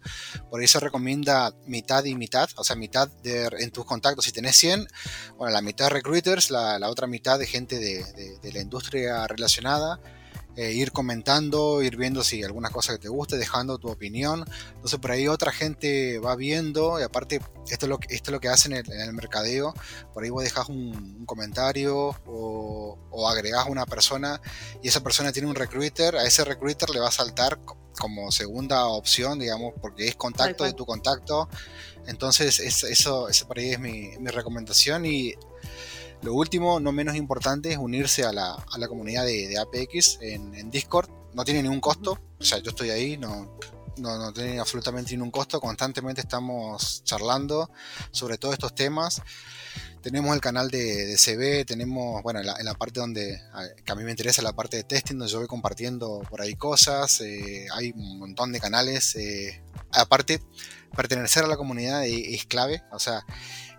Por 0.48 0.62
eso 0.62 0.78
recomienda 0.78 1.52
mitad 1.66 2.04
y 2.04 2.14
mitad, 2.14 2.48
o 2.56 2.62
sea, 2.62 2.76
mitad 2.76 3.08
de, 3.08 3.50
en 3.58 3.72
tus 3.72 3.84
contactos. 3.84 4.24
Si 4.24 4.32
tenés 4.32 4.56
100, 4.56 4.86
bueno, 5.36 5.52
la 5.52 5.60
mitad 5.60 5.86
de 5.86 5.90
recruiters, 5.90 6.50
la, 6.50 6.78
otra 6.88 7.08
mitad 7.08 7.38
de 7.38 7.46
gente 7.46 7.78
de, 7.78 8.38
de 8.40 8.52
la 8.52 8.60
industria 8.60 9.26
relacionada 9.26 10.00
eh, 10.56 10.72
ir 10.72 10.90
comentando, 10.90 11.82
ir 11.82 11.96
viendo 11.96 12.24
si 12.24 12.42
alguna 12.42 12.70
cosa 12.70 12.94
que 12.94 12.98
te 12.98 13.08
guste, 13.08 13.36
dejando 13.36 13.78
tu 13.78 13.88
opinión. 13.88 14.44
Entonces 14.74 14.98
por 14.98 15.10
ahí 15.10 15.28
otra 15.28 15.52
gente 15.52 16.18
va 16.18 16.34
viendo 16.34 16.98
y 16.98 17.02
aparte 17.02 17.42
esto 17.68 17.86
es 17.86 17.90
lo 17.90 17.98
que, 17.98 18.14
esto 18.14 18.30
es 18.30 18.32
lo 18.32 18.40
que 18.40 18.48
hacen 18.48 18.72
en 18.72 18.90
el, 18.90 19.12
mercadeo. 19.12 19.74
Por 20.14 20.24
ahí 20.24 20.30
vos 20.30 20.42
dejas 20.42 20.68
un, 20.68 21.24
comentario 21.26 22.16
o, 22.26 22.98
o 23.10 23.28
agregás 23.28 23.66
una 23.68 23.84
persona 23.84 24.40
y 24.82 24.88
esa 24.88 25.02
persona 25.02 25.32
tiene 25.32 25.48
un 25.48 25.54
recruiter, 25.54 26.16
a 26.16 26.24
ese 26.24 26.44
recruiter 26.44 26.88
le 26.90 27.00
va 27.00 27.08
a 27.08 27.12
saltar 27.12 27.58
como 27.98 28.30
segunda 28.30 28.86
opción, 28.86 29.38
digamos, 29.38 29.74
porque 29.80 30.08
es 30.08 30.16
contacto 30.16 30.64
de 30.64 30.72
tu 30.72 30.86
contacto. 30.86 31.48
Entonces 32.06 32.60
eso, 32.60 33.28
eso 33.28 33.48
por 33.48 33.58
ahí 33.58 33.70
es 33.70 33.80
mi, 33.80 34.16
mi 34.18 34.30
recomendación 34.30 35.04
y 35.04 35.34
lo 36.22 36.34
último, 36.34 36.80
no 36.80 36.92
menos 36.92 37.16
importante, 37.16 37.72
es 37.72 37.78
unirse 37.78 38.24
a 38.24 38.32
la, 38.32 38.88
comunidad 38.88 39.24
de, 39.24 39.58
APX 39.58 40.18
en, 40.20 40.70
Discord. 40.70 41.08
No 41.34 41.44
tiene 41.44 41.62
ningún 41.62 41.80
costo, 41.80 42.18
o 42.38 42.44
sea, 42.44 42.58
yo 42.58 42.70
estoy 42.70 42.90
ahí, 42.90 43.18
no, 43.18 43.58
no, 43.98 44.32
tiene 44.32 44.58
absolutamente 44.58 45.12
ningún 45.12 45.30
costo. 45.30 45.60
Constantemente 45.60 46.22
estamos 46.22 47.02
charlando 47.04 47.70
sobre 48.10 48.38
todos 48.38 48.54
estos 48.54 48.74
temas. 48.74 49.22
Tenemos 50.02 50.34
el 50.34 50.40
canal 50.40 50.70
de, 50.70 51.16
CB, 51.18 51.66
tenemos, 51.66 52.22
bueno, 52.22 52.40
en 52.40 52.64
la, 52.64 52.74
parte 52.74 53.00
donde 53.00 53.40
que 53.84 53.92
a 53.92 53.94
mí 53.96 54.04
me 54.04 54.10
interesa, 54.10 54.40
la 54.40 54.52
parte 54.52 54.76
de 54.76 54.84
testing, 54.84 55.16
donde 55.16 55.32
yo 55.32 55.38
voy 55.38 55.48
compartiendo 55.48 56.22
por 56.30 56.40
ahí 56.40 56.54
cosas. 56.54 57.20
Eh, 57.20 57.66
hay 57.74 57.92
un 57.96 58.18
montón 58.20 58.52
de 58.52 58.60
canales. 58.60 59.16
Eh, 59.16 59.62
aparte, 59.92 60.40
pertenecer 60.94 61.44
a 61.44 61.48
la 61.48 61.56
comunidad 61.56 62.06
es 62.06 62.46
clave. 62.46 62.82
O 62.92 63.00
sea, 63.00 63.24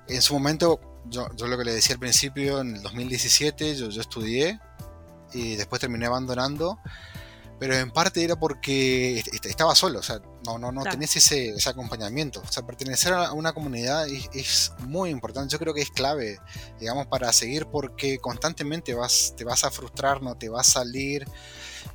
en 0.08 0.22
su 0.22 0.34
momento 0.34 0.80
yo, 1.10 1.28
lo 1.30 1.58
que 1.58 1.64
le 1.64 1.74
decía 1.74 1.94
al 1.94 2.00
principio, 2.00 2.62
en 2.62 2.76
el 2.76 2.82
2017 2.82 3.76
yo, 3.76 3.90
yo 3.90 4.02
estudié 4.02 4.60
y 5.34 5.56
después 5.56 5.80
terminé 5.80 6.06
abandonando, 6.06 6.80
pero 7.60 7.76
en 7.76 7.92
parte 7.92 8.24
era 8.24 8.36
porque 8.36 9.24
estaba 9.44 9.76
solo, 9.76 10.00
o 10.00 10.04
sea, 10.04 10.22
no, 10.46 10.58
no, 10.58 10.72
no 10.72 10.84
tenés 10.84 11.16
ese, 11.16 11.50
ese, 11.50 11.70
acompañamiento. 11.70 12.42
O 12.48 12.52
sea, 12.52 12.66
pertenecer 12.66 13.14
a 13.14 13.34
una 13.34 13.52
comunidad 13.54 14.08
es, 14.08 14.30
es, 14.34 14.72
muy 14.80 15.10
importante, 15.10 15.52
yo 15.52 15.60
creo 15.60 15.74
que 15.74 15.82
es 15.82 15.90
clave, 15.90 16.40
digamos, 16.80 17.08
para 17.08 17.34
seguir 17.34 17.66
porque 17.66 18.20
constantemente 18.20 18.94
vas, 18.94 19.34
te 19.36 19.44
vas 19.44 19.64
a 19.64 19.72
frustrar, 19.72 20.22
no 20.22 20.36
te 20.36 20.50
vas 20.50 20.70
a 20.70 20.80
salir. 20.82 21.26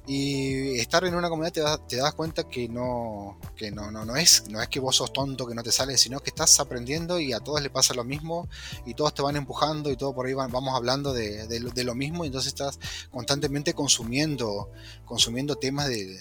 Y 0.07 0.81
estar 0.81 1.05
en 1.05 1.15
una 1.15 1.29
comunidad 1.29 1.81
te, 1.87 1.97
das 1.97 2.15
cuenta 2.15 2.49
que 2.49 2.69
no, 2.69 3.39
que 3.57 3.71
no, 3.71 3.93
no, 3.93 4.05
no, 4.05 4.17
es, 4.17 4.49
no 4.49 4.61
es 4.61 4.69
que 4.69 4.81
vos 4.81 4.97
sos 4.97 5.13
tonto 5.13 5.47
que 5.47 5.55
no 5.55 5.63
te 5.63 5.71
sales, 5.71 6.01
sino 6.01 6.19
que 6.21 6.31
estás 6.31 6.59
aprendiendo 6.59 7.21
y 7.21 7.33
a 7.33 7.39
todos 7.39 7.63
les 7.63 7.71
pasa 7.71 7.95
lo 7.95 8.03
mismo 8.03 8.49
y 8.85 8.95
todos 8.95 9.15
te 9.15 9.23
van 9.23 9.37
empujando 9.37 9.91
y 9.91 9.97
todo 9.97 10.13
por 10.13 10.27
ahí 10.27 10.35
vamos 10.35 10.75
hablando 10.75 11.13
de, 11.13 11.47
de, 11.47 11.85
lo 11.85 11.95
mismo 11.95 12.25
y 12.25 12.29
entonces 12.29 12.49
estás 12.49 12.81
constantemente 13.11 13.75
consumiendo, 13.75 14.71
consumiendo 15.05 15.55
temas 15.55 15.89
de, 15.89 16.21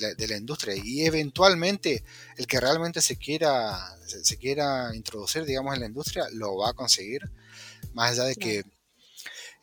la, 0.00 0.26
la, 0.26 0.36
industria 0.36 0.74
y 0.76 1.06
eventualmente 1.06 2.04
el 2.36 2.46
que 2.46 2.60
realmente 2.60 3.00
se 3.00 3.16
quiera, 3.16 3.96
se, 4.04 4.36
quiera 4.36 4.94
introducir 4.94 5.44
digamos 5.44 5.74
en 5.74 5.80
la 5.80 5.86
industria 5.86 6.26
lo 6.32 6.58
va 6.58 6.70
a 6.70 6.74
conseguir. 6.74 7.22
Más 7.94 8.12
allá 8.12 8.24
de 8.24 8.34
que 8.34 8.64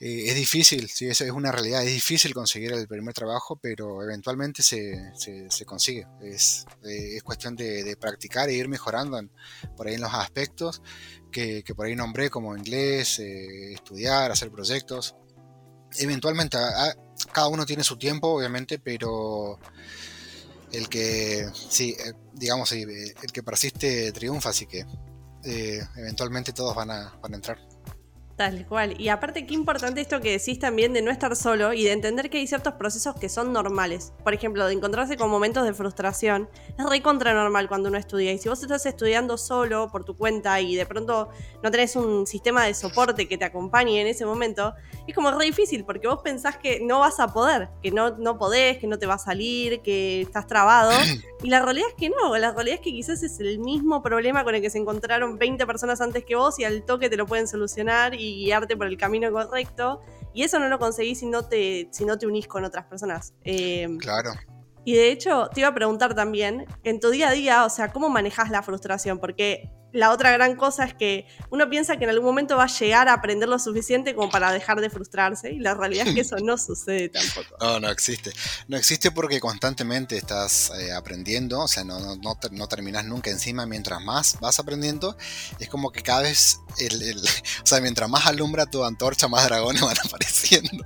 eh, 0.03 0.29
es 0.29 0.35
difícil, 0.35 0.89
sí, 0.89 1.05
eso 1.05 1.25
es 1.25 1.29
una 1.29 1.51
realidad, 1.51 1.83
es 1.83 1.93
difícil 1.93 2.33
conseguir 2.33 2.71
el 2.71 2.87
primer 2.87 3.13
trabajo, 3.13 3.59
pero 3.61 4.01
eventualmente 4.01 4.63
se, 4.63 4.99
se, 5.15 5.63
consigue. 5.63 6.07
Es, 6.19 6.65
eh, 6.83 7.17
es 7.17 7.23
cuestión 7.23 7.55
de, 7.55 7.95
practicar 7.99 8.49
e 8.49 8.53
ir 8.53 8.67
mejorando 8.67 9.21
por 9.77 9.87
ahí 9.87 9.93
en 9.93 10.01
los 10.01 10.11
aspectos 10.11 10.81
que, 11.31 11.63
que 11.63 11.75
por 11.75 11.85
ahí 11.85 11.95
nombré 11.95 12.31
como 12.31 12.57
inglés, 12.57 13.19
eh, 13.19 13.73
estudiar, 13.73 14.31
hacer 14.31 14.49
proyectos. 14.49 15.15
Eventualmente, 15.99 16.57
cada 17.31 17.49
uno 17.49 17.63
tiene 17.67 17.83
su 17.83 17.95
tiempo, 17.97 18.29
obviamente, 18.29 18.79
pero 18.79 19.59
el 20.71 20.89
que, 20.89 21.47
sí, 21.53 21.95
digamos, 22.33 22.71
el 22.71 23.13
que 23.31 23.43
persiste 23.43 24.11
triunfa, 24.13 24.49
así 24.49 24.65
que 24.65 24.83
eventualmente 25.95 26.53
todos 26.53 26.75
van 26.75 26.89
a, 26.89 27.13
van 27.21 27.33
a 27.33 27.35
entrar. 27.35 27.70
Tal 28.41 28.65
cual. 28.65 28.99
Y 28.99 29.09
aparte, 29.09 29.45
qué 29.45 29.53
importante 29.53 30.01
esto 30.01 30.19
que 30.19 30.31
decís 30.31 30.57
también 30.57 30.93
de 30.93 31.03
no 31.03 31.11
estar 31.11 31.35
solo 31.35 31.73
y 31.73 31.83
de 31.83 31.91
entender 31.91 32.31
que 32.31 32.39
hay 32.39 32.47
ciertos 32.47 32.73
procesos 32.73 33.15
que 33.15 33.29
son 33.29 33.53
normales. 33.53 34.13
Por 34.23 34.33
ejemplo, 34.33 34.65
de 34.65 34.73
encontrarse 34.73 35.15
con 35.15 35.29
momentos 35.29 35.63
de 35.63 35.75
frustración. 35.75 36.49
Es 36.75 36.83
re 36.89 37.03
contra 37.03 37.35
normal 37.35 37.67
cuando 37.67 37.89
uno 37.89 37.99
estudia. 37.99 38.31
Y 38.31 38.39
si 38.39 38.49
vos 38.49 38.59
estás 38.63 38.83
estudiando 38.87 39.37
solo 39.37 39.89
por 39.91 40.05
tu 40.05 40.17
cuenta 40.17 40.59
y 40.59 40.75
de 40.75 40.87
pronto 40.87 41.29
no 41.61 41.69
tenés 41.69 41.95
un 41.95 42.25
sistema 42.25 42.65
de 42.65 42.73
soporte 42.73 43.27
que 43.27 43.37
te 43.37 43.45
acompañe 43.45 44.01
en 44.01 44.07
ese 44.07 44.25
momento, 44.25 44.73
es 45.07 45.13
como 45.13 45.29
re 45.29 45.45
difícil 45.45 45.85
porque 45.85 46.07
vos 46.07 46.21
pensás 46.23 46.57
que 46.57 46.79
no 46.81 46.97
vas 46.97 47.19
a 47.19 47.31
poder, 47.31 47.69
que 47.83 47.91
no, 47.91 48.17
no 48.17 48.39
podés, 48.39 48.79
que 48.79 48.87
no 48.87 48.97
te 48.97 49.05
va 49.05 49.13
a 49.13 49.19
salir, 49.19 49.81
que 49.81 50.21
estás 50.21 50.47
trabado. 50.47 50.89
Y 51.43 51.49
la 51.49 51.59
realidad 51.59 51.87
es 51.89 51.95
que 51.95 52.09
no. 52.11 52.37
La 52.37 52.51
realidad 52.51 52.75
es 52.75 52.81
que 52.81 52.91
quizás 52.91 53.23
es 53.23 53.39
el 53.39 53.57
mismo 53.57 54.03
problema 54.03 54.43
con 54.43 54.53
el 54.53 54.61
que 54.61 54.69
se 54.69 54.77
encontraron 54.77 55.39
20 55.39 55.65
personas 55.65 55.99
antes 55.99 56.23
que 56.23 56.35
vos 56.35 56.59
y 56.59 56.65
al 56.65 56.83
toque 56.83 57.09
te 57.09 57.17
lo 57.17 57.25
pueden 57.25 57.47
solucionar 57.47 58.13
y 58.13 58.30
guiarte 58.35 58.77
por 58.77 58.87
el 58.87 58.97
camino 58.97 59.31
correcto. 59.31 60.01
Y 60.33 60.43
eso 60.43 60.59
no 60.59 60.69
lo 60.69 60.79
conseguís 60.79 61.19
si 61.19 61.25
no 61.25 61.47
te, 61.47 61.89
si 61.91 62.05
no 62.05 62.17
te 62.17 62.25
unís 62.25 62.47
con 62.47 62.63
otras 62.63 62.85
personas. 62.85 63.33
Eh, 63.43 63.87
claro. 63.99 64.31
Y 64.83 64.95
de 64.95 65.11
hecho, 65.11 65.49
te 65.53 65.59
iba 65.59 65.69
a 65.69 65.73
preguntar 65.73 66.15
también, 66.15 66.65
en 66.83 66.99
tu 66.99 67.09
día 67.09 67.29
a 67.29 67.31
día, 67.31 67.65
o 67.65 67.69
sea, 67.69 67.91
¿cómo 67.91 68.09
manejas 68.09 68.49
la 68.49 68.63
frustración? 68.63 69.19
Porque 69.19 69.69
la 69.93 70.11
otra 70.11 70.31
gran 70.31 70.55
cosa 70.55 70.85
es 70.85 70.93
que 70.93 71.27
uno 71.49 71.69
piensa 71.69 71.97
que 71.97 72.05
en 72.05 72.11
algún 72.11 72.25
momento 72.25 72.57
va 72.57 72.63
a 72.63 72.67
llegar 72.67 73.09
a 73.09 73.13
aprender 73.13 73.49
lo 73.49 73.59
suficiente 73.59 74.15
como 74.15 74.29
para 74.29 74.51
dejar 74.51 74.79
de 74.79 74.89
frustrarse 74.89 75.51
y 75.51 75.59
la 75.59 75.73
realidad 75.73 76.07
es 76.07 76.15
que 76.15 76.21
eso 76.21 76.37
no 76.37 76.57
sucede 76.57 77.09
tampoco. 77.09 77.57
No, 77.59 77.79
no 77.79 77.89
existe. 77.89 78.31
No 78.67 78.77
existe 78.77 79.11
porque 79.11 79.39
constantemente 79.39 80.17
estás 80.17 80.71
eh, 80.79 80.93
aprendiendo, 80.93 81.59
o 81.61 81.67
sea, 81.67 81.83
no, 81.83 81.99
no, 81.99 82.37
no, 82.51 82.67
terminas 82.67 83.05
nunca 83.05 83.29
encima 83.29 83.65
mientras 83.65 84.01
más 84.01 84.37
vas 84.39 84.59
aprendiendo. 84.59 85.17
Es 85.59 85.67
como 85.67 85.91
que 85.91 86.01
cada 86.01 86.21
vez, 86.21 86.59
el, 86.77 87.17
o 87.63 87.65
sea, 87.65 87.81
mientras 87.81 88.09
más 88.09 88.27
alumbra 88.27 88.65
tu 88.65 88.83
antorcha, 88.83 89.27
más 89.27 89.45
dragones 89.45 89.81
van 89.81 89.97
apareciendo. 90.05 90.83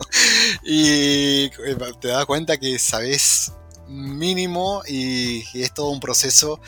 Y 0.63 1.45
eh, 1.45 1.77
te 2.01 2.07
das 2.07 2.25
cuenta 2.25 2.57
que 2.57 2.79
sabes 2.79 3.51
mínimo 3.87 4.81
y, 4.87 5.45
y 5.53 5.61
es 5.61 5.73
todo 5.73 5.89
un 5.89 5.99
proceso 5.99 6.59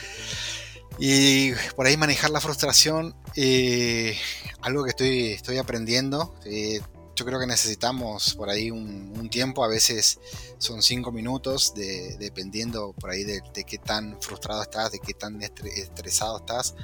y 0.99 1.51
por 1.75 1.85
ahí 1.85 1.97
manejar 1.97 2.31
la 2.31 2.41
frustración, 2.41 3.15
eh, 3.35 4.17
algo 4.61 4.83
que 4.83 4.89
estoy, 4.89 5.27
estoy 5.31 5.57
aprendiendo. 5.57 6.35
Eh, 6.45 6.81
yo 7.15 7.25
creo 7.25 7.39
que 7.39 7.47
necesitamos 7.47 8.35
por 8.35 8.49
ahí 8.49 8.69
un, 8.69 9.29
tiempo, 9.29 9.63
a 9.63 9.67
veces 9.67 10.19
son 10.57 10.81
cinco 10.81 11.11
minutos, 11.11 11.73
dependiendo 11.75 12.93
por 12.93 13.09
ahí 13.09 13.23
de, 13.23 13.41
de, 13.53 13.63
qué 13.65 13.77
tan 13.77 14.21
frustrado 14.21 14.61
estás, 14.61 14.91
de 14.91 14.99
qué 14.99 15.13
tan 15.13 15.41
estresado 15.41 16.37
estás. 16.37 16.75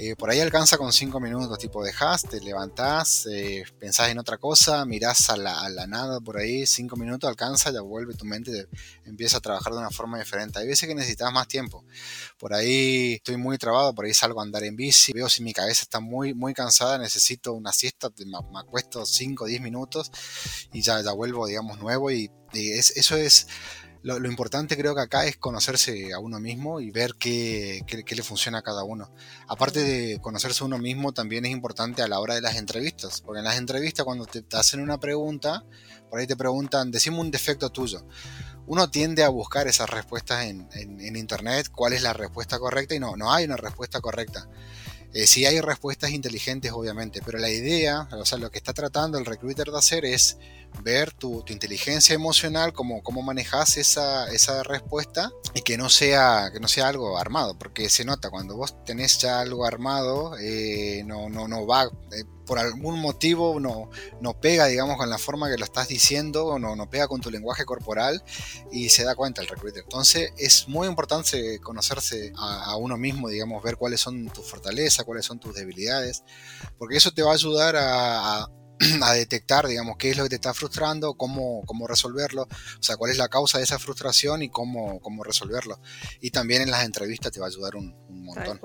Eh, 0.00 0.14
por 0.14 0.30
ahí 0.30 0.38
alcanza 0.38 0.78
con 0.78 0.92
5 0.92 1.18
minutos, 1.18 1.58
tipo 1.58 1.82
dejas, 1.82 2.22
te 2.22 2.40
levantás, 2.40 3.26
eh, 3.26 3.64
pensás 3.80 4.08
en 4.10 4.20
otra 4.20 4.38
cosa, 4.38 4.84
mirás 4.84 5.28
a 5.28 5.36
la, 5.36 5.86
nada 5.88 6.20
por 6.20 6.36
ahí, 6.36 6.68
5 6.68 6.94
minutos 6.94 7.28
alcanza, 7.28 7.72
ya 7.72 7.80
vuelve 7.80 8.14
tu 8.14 8.24
mente, 8.24 8.68
empieza 9.04 9.38
a 9.38 9.40
trabajar 9.40 9.72
de 9.72 9.80
una 9.80 9.90
forma 9.90 10.16
diferente. 10.16 10.60
Hay 10.60 10.68
veces 10.68 10.88
que 10.88 10.94
necesitas 10.94 11.32
más 11.32 11.48
tiempo. 11.48 11.84
Por 12.38 12.54
ahí 12.54 13.14
estoy 13.14 13.38
muy 13.38 13.58
trabado, 13.58 13.92
por 13.92 14.04
ahí 14.04 14.14
salgo 14.14 14.38
a 14.38 14.44
andar 14.44 14.62
en 14.62 14.76
bici, 14.76 15.12
veo 15.12 15.28
si 15.28 15.42
mi 15.42 15.52
cabeza 15.52 15.82
está 15.82 15.98
muy, 15.98 16.32
muy 16.32 16.54
cansada, 16.54 16.96
necesito 16.96 17.52
una 17.52 17.72
siesta, 17.72 18.08
me, 18.24 18.38
acuesto 18.60 19.04
5 19.04 19.42
o 19.42 19.46
10 19.48 19.60
minutos 19.60 20.12
y 20.72 20.80
ya, 20.80 21.02
vuelvo, 21.12 21.48
digamos, 21.48 21.80
nuevo 21.80 22.12
y, 22.12 22.30
eso 22.54 23.16
es 23.16 23.46
lo, 24.16 24.28
importante 24.28 24.76
creo 24.76 24.94
que 24.94 25.02
acá 25.02 25.26
es 25.26 25.36
conocerse 25.36 26.14
a 26.14 26.18
uno 26.18 26.40
mismo 26.40 26.80
y 26.80 26.90
ver 26.90 27.14
qué, 27.18 27.84
le 28.08 28.22
funciona 28.22 28.58
a 28.58 28.62
cada 28.62 28.82
uno. 28.82 29.12
Aparte 29.46 29.80
de 29.80 30.18
conocerse 30.20 30.64
a 30.64 30.66
uno 30.66 30.78
mismo, 30.78 31.12
también 31.12 31.44
es 31.44 31.52
importante 31.52 32.02
a 32.02 32.08
la 32.08 32.18
hora 32.18 32.34
de 32.34 32.40
las 32.40 32.56
entrevistas, 32.56 33.20
porque 33.20 33.40
en 33.40 33.44
las 33.44 33.58
entrevistas 33.58 34.06
cuando 34.06 34.24
te, 34.24 34.44
hacen 34.56 34.80
una 34.80 34.98
pregunta, 34.98 35.64
por 36.08 36.20
ahí 36.20 36.26
te 36.26 36.36
preguntan, 36.36 36.90
decime 36.90 37.20
un 37.20 37.30
defecto 37.30 37.70
tuyo. 37.70 38.06
Uno 38.66 38.90
tiende 38.90 39.24
a 39.24 39.28
buscar 39.28 39.66
esas 39.66 39.90
respuestas 39.90 40.44
en, 40.46 40.68
en 40.72 41.16
internet, 41.16 41.68
cuál 41.70 41.92
es 41.92 42.02
la 42.02 42.12
respuesta 42.12 42.58
correcta 42.58 42.94
y 42.94 43.00
no, 43.00 43.16
no 43.16 43.32
hay 43.32 43.44
una 43.44 43.56
respuesta 43.56 44.00
correcta. 44.00 44.48
Eh, 45.14 45.26
sí 45.26 45.46
hay 45.46 45.60
respuestas 45.60 46.10
inteligentes, 46.10 46.72
obviamente, 46.72 47.20
pero 47.24 47.38
la 47.38 47.50
idea, 47.50 48.08
o 48.12 48.26
sea, 48.26 48.38
lo 48.38 48.50
que 48.50 48.58
está 48.58 48.74
tratando 48.74 49.18
el 49.18 49.24
recruiter 49.24 49.68
de 49.68 49.78
hacer 49.78 50.04
es 50.04 50.38
ver 50.82 51.12
tu, 51.12 51.44
inteligencia 51.48 52.14
emocional, 52.14 52.72
cómo, 52.72 53.02
cómo 53.02 53.22
manejas 53.22 53.78
esa, 53.78 54.30
esa, 54.30 54.62
respuesta 54.62 55.30
y 55.54 55.62
que 55.62 55.78
no, 55.78 55.88
sea, 55.88 56.50
que 56.52 56.60
no 56.60 56.68
sea 56.68 56.88
algo 56.88 57.18
armado, 57.18 57.58
porque 57.58 57.88
se 57.88 58.04
nota 58.04 58.30
cuando 58.30 58.56
vos 58.56 58.76
tenés 58.84 59.18
ya 59.18 59.40
algo 59.40 59.64
armado, 59.64 60.36
eh, 60.38 61.02
no, 61.06 61.28
no, 61.30 61.48
no 61.48 61.66
va, 61.66 61.84
eh, 61.84 62.24
por 62.48 62.58
algún 62.58 62.98
motivo 62.98 63.60
no, 63.60 63.90
no 64.22 64.40
pega, 64.40 64.66
digamos, 64.66 64.96
con 64.96 65.10
la 65.10 65.18
forma 65.18 65.50
que 65.50 65.58
lo 65.58 65.64
estás 65.66 65.86
diciendo, 65.86 66.58
no, 66.58 66.74
no 66.74 66.88
pega 66.88 67.06
con 67.06 67.20
tu 67.20 67.30
lenguaje 67.30 67.66
corporal 67.66 68.24
y 68.72 68.88
se 68.88 69.04
da 69.04 69.14
cuenta 69.14 69.42
el 69.42 69.48
recruiter. 69.48 69.82
Entonces 69.82 70.32
es 70.38 70.66
muy 70.66 70.88
importante 70.88 71.60
conocerse 71.60 72.32
a, 72.38 72.74
uno 72.78 72.96
mismo, 72.96 73.28
digamos, 73.28 73.62
ver 73.62 73.76
cuáles 73.76 74.00
son 74.00 74.30
tus 74.30 74.46
fortalezas, 74.46 75.04
cuáles 75.04 75.26
son 75.26 75.38
tus 75.38 75.54
debilidades, 75.54 76.24
porque 76.78 76.96
eso 76.96 77.12
te 77.12 77.22
va 77.22 77.32
a 77.32 77.34
ayudar 77.34 77.76
a, 77.76 78.48
detectar, 79.12 79.66
digamos, 79.66 79.96
qué 79.98 80.10
es 80.10 80.16
lo 80.16 80.22
que 80.22 80.30
te 80.30 80.36
está 80.36 80.54
frustrando, 80.54 81.14
cómo, 81.18 81.64
cómo 81.66 81.86
resolverlo, 81.86 82.44
o 82.44 82.82
sea, 82.82 82.96
cuál 82.96 83.10
es 83.10 83.18
la 83.18 83.28
causa 83.28 83.58
de 83.58 83.64
esa 83.64 83.78
frustración 83.78 84.42
y 84.42 84.48
cómo, 84.48 85.00
cómo 85.00 85.22
resolverlo. 85.22 85.80
Y 86.22 86.30
también 86.30 86.62
en 86.62 86.70
las 86.70 86.86
entrevistas 86.86 87.30
te 87.30 87.40
va 87.40 87.46
a 87.46 87.50
ayudar 87.50 87.76
un, 87.76 87.94
montón. 88.08 88.58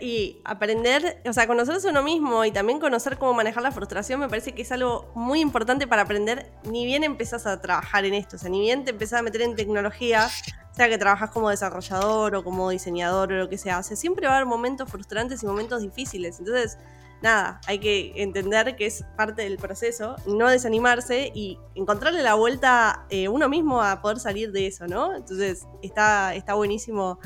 Y, 0.00 0.40
aprender, 0.44 1.22
o 1.26 1.32
sea, 1.32 1.46
conocerse 1.46 1.88
uno 1.88 2.02
mismo 2.02 2.44
y 2.44 2.52
también 2.52 2.78
conocer 2.78 3.16
cómo 3.18 3.34
manejar 3.34 3.62
la 3.62 3.72
frustración 3.72 4.20
me 4.20 4.28
parece 4.28 4.52
que 4.52 4.62
es 4.62 4.70
algo 4.70 5.10
muy 5.14 5.40
importante 5.40 5.86
para 5.86 6.02
aprender, 6.02 6.52
ni 6.64 6.84
bien 6.84 7.04
empezás 7.04 7.46
a 7.46 7.60
trabajar 7.60 8.04
en 8.04 8.14
esto, 8.14 8.36
o 8.36 8.38
sea, 8.38 8.50
ni 8.50 8.60
bien 8.60 8.84
te 8.84 8.90
empezás 8.90 9.20
a 9.20 9.22
meter 9.22 9.42
en 9.42 9.56
tecnología, 9.56 10.28
sea 10.72 10.88
que 10.88 10.98
trabajas 10.98 11.30
como 11.30 11.48
desarrollador 11.50 12.36
o 12.36 12.44
como 12.44 12.70
diseñador 12.70 13.32
o 13.32 13.36
lo 13.36 13.48
que 13.48 13.58
sea, 13.58 13.78
o 13.78 13.82
sea, 13.82 13.96
siempre 13.96 14.26
va 14.26 14.34
a 14.34 14.36
haber 14.36 14.46
momentos 14.46 14.90
frustrantes 14.90 15.42
y 15.42 15.46
momentos 15.46 15.80
difíciles, 15.80 16.38
entonces, 16.38 16.78
nada, 17.22 17.60
hay 17.66 17.78
que 17.78 18.12
entender 18.16 18.76
que 18.76 18.86
es 18.86 19.04
parte 19.16 19.42
del 19.42 19.56
proceso, 19.56 20.16
no 20.26 20.48
desanimarse 20.48 21.32
y 21.34 21.58
encontrarle 21.74 22.22
la 22.22 22.34
vuelta 22.34 23.06
eh, 23.08 23.28
uno 23.28 23.48
mismo 23.48 23.82
a 23.82 24.00
poder 24.00 24.20
salir 24.20 24.52
de 24.52 24.66
eso, 24.66 24.86
¿no? 24.86 25.16
Entonces, 25.16 25.66
está, 25.82 26.34
está 26.34 26.54
buenísimo 26.54 27.18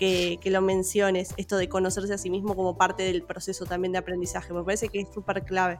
que, 0.00 0.50
lo 0.50 0.62
menciones, 0.62 1.34
esto 1.36 1.58
de 1.58 1.68
conocerse 1.68 2.14
a 2.14 2.18
sí 2.18 2.30
mismo 2.30 2.56
como 2.56 2.78
parte 2.78 3.02
del 3.02 3.22
proceso 3.22 3.66
también 3.66 3.92
de 3.92 3.98
aprendizaje. 3.98 4.52
Me 4.54 4.64
parece 4.64 4.88
que 4.88 5.00
es 5.00 5.08
súper 5.12 5.44
clave. 5.44 5.78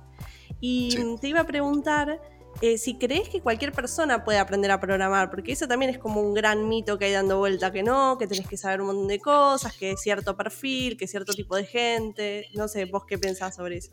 Y 0.61 1.16
te 1.20 1.28
iba 1.28 1.40
a 1.40 1.46
preguntar 1.46 2.20
eh, 2.61 2.76
si 2.76 2.98
crees 2.98 3.30
que 3.30 3.40
cualquier 3.40 3.72
persona 3.72 4.22
puede 4.22 4.38
aprender 4.38 4.70
a 4.72 4.78
programar, 4.78 5.30
porque 5.30 5.52
eso 5.52 5.66
también 5.66 5.90
es 5.90 5.98
como 5.98 6.20
un 6.20 6.35
gran 6.35 6.68
mito 6.68 6.98
que 6.98 7.06
hay 7.06 7.12
dando 7.12 7.38
vuelta, 7.38 7.72
que 7.72 7.83
no, 7.83 8.18
que 8.18 8.26
tenés 8.26 8.46
que 8.46 8.59
saber 8.59 8.83
un 8.83 8.88
montón 8.88 9.09
de 9.09 9.20
cosas, 9.20 9.74
que 9.74 9.92
es 9.92 10.02
cierto 10.02 10.37
perfil, 10.37 10.98
que 10.98 11.06
es 11.06 11.11
cierto 11.11 11.33
tipo 11.33 11.56
de 11.56 11.64
gente. 11.64 12.46
No 12.54 12.68
sé, 12.68 12.85
vos 12.85 13.04
qué 13.09 13.16
pensás 13.16 13.56
sobre 13.56 13.78
eso. 13.78 13.92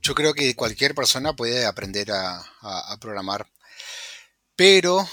Yo 0.00 0.14
creo 0.14 0.34
que 0.34 0.54
cualquier 0.54 0.94
persona 0.94 1.34
puede 1.34 1.66
aprender 1.66 2.12
a 2.12 2.96
programar, 3.00 3.46
pero 4.54 5.04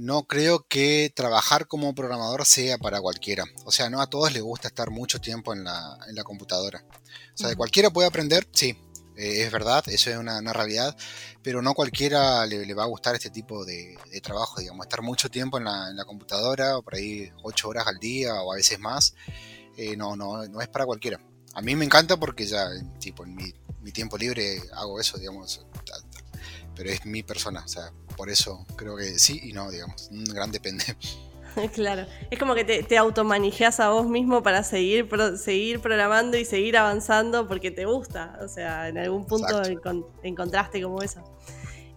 no 0.00 0.22
creo 0.22 0.64
que 0.66 1.12
trabajar 1.14 1.66
como 1.66 1.94
programador 1.94 2.46
sea 2.46 2.78
para 2.78 3.02
cualquiera. 3.02 3.44
O 3.66 3.70
sea, 3.70 3.90
no 3.90 4.00
a 4.00 4.08
todos 4.08 4.32
les 4.32 4.42
gusta 4.42 4.68
estar 4.68 4.90
mucho 4.90 5.20
tiempo 5.20 5.52
en 5.52 5.64
la, 5.64 5.98
computadora. 6.24 6.82
O 7.34 7.36
sea, 7.36 7.54
cualquiera 7.54 7.90
puede 7.90 8.08
aprender, 8.08 8.48
sí, 8.50 8.78
eh, 9.16 9.42
es 9.42 9.52
verdad, 9.52 9.84
eso 9.88 10.10
es 10.10 10.16
una, 10.16 10.40
realidad, 10.54 10.96
pero 11.42 11.60
no 11.60 11.74
cualquiera 11.74 12.46
le, 12.46 12.72
va 12.72 12.84
a 12.84 12.86
gustar 12.86 13.14
este 13.14 13.28
tipo 13.28 13.66
de, 13.66 13.98
trabajo, 14.22 14.58
digamos, 14.60 14.86
estar 14.86 15.02
mucho 15.02 15.28
tiempo 15.28 15.58
en 15.58 15.64
la, 15.64 16.04
computadora, 16.06 16.78
o 16.78 16.82
por 16.82 16.94
ahí 16.94 17.30
ocho 17.42 17.68
horas 17.68 17.86
al 17.86 17.98
día 17.98 18.40
o 18.40 18.52
a 18.52 18.56
veces 18.56 18.78
más, 18.78 19.14
eh, 19.76 19.96
no, 19.98 20.16
no, 20.16 20.46
no 20.46 20.62
es 20.62 20.68
para 20.68 20.86
cualquiera. 20.86 21.20
A 21.52 21.60
mí 21.60 21.76
me 21.76 21.84
encanta 21.84 22.16
porque 22.16 22.46
ya, 22.46 22.70
tipo, 22.98 23.24
en 23.24 23.34
mi, 23.34 23.52
mi 23.82 23.92
tiempo 23.92 24.16
libre 24.16 24.62
hago 24.72 24.98
eso, 24.98 25.18
digamos, 25.18 25.66
pero 26.80 26.92
es 26.92 27.04
mi 27.04 27.22
persona, 27.22 27.62
o 27.62 27.68
sea, 27.68 27.92
por 28.16 28.30
eso 28.30 28.64
creo 28.74 28.96
que 28.96 29.18
sí 29.18 29.38
y 29.42 29.52
no, 29.52 29.70
digamos, 29.70 30.08
un 30.10 30.24
gran 30.24 30.50
depende. 30.50 30.84
Claro, 31.74 32.06
es 32.30 32.38
como 32.38 32.54
que 32.54 32.64
te, 32.64 32.84
te 32.84 32.96
a 32.96 33.02
vos 33.02 34.06
mismo 34.06 34.40
para 34.40 34.62
seguir, 34.62 35.08
seguir 35.36 35.80
programando 35.80 36.38
y 36.38 36.44
seguir 36.44 36.76
avanzando 36.76 37.48
porque 37.48 37.72
te 37.72 37.86
gusta, 37.86 38.38
o 38.40 38.46
sea, 38.46 38.88
en 38.88 38.98
algún 38.98 39.26
punto 39.26 39.60
encontraste 40.22 40.80
como 40.80 41.02
eso. 41.02 41.24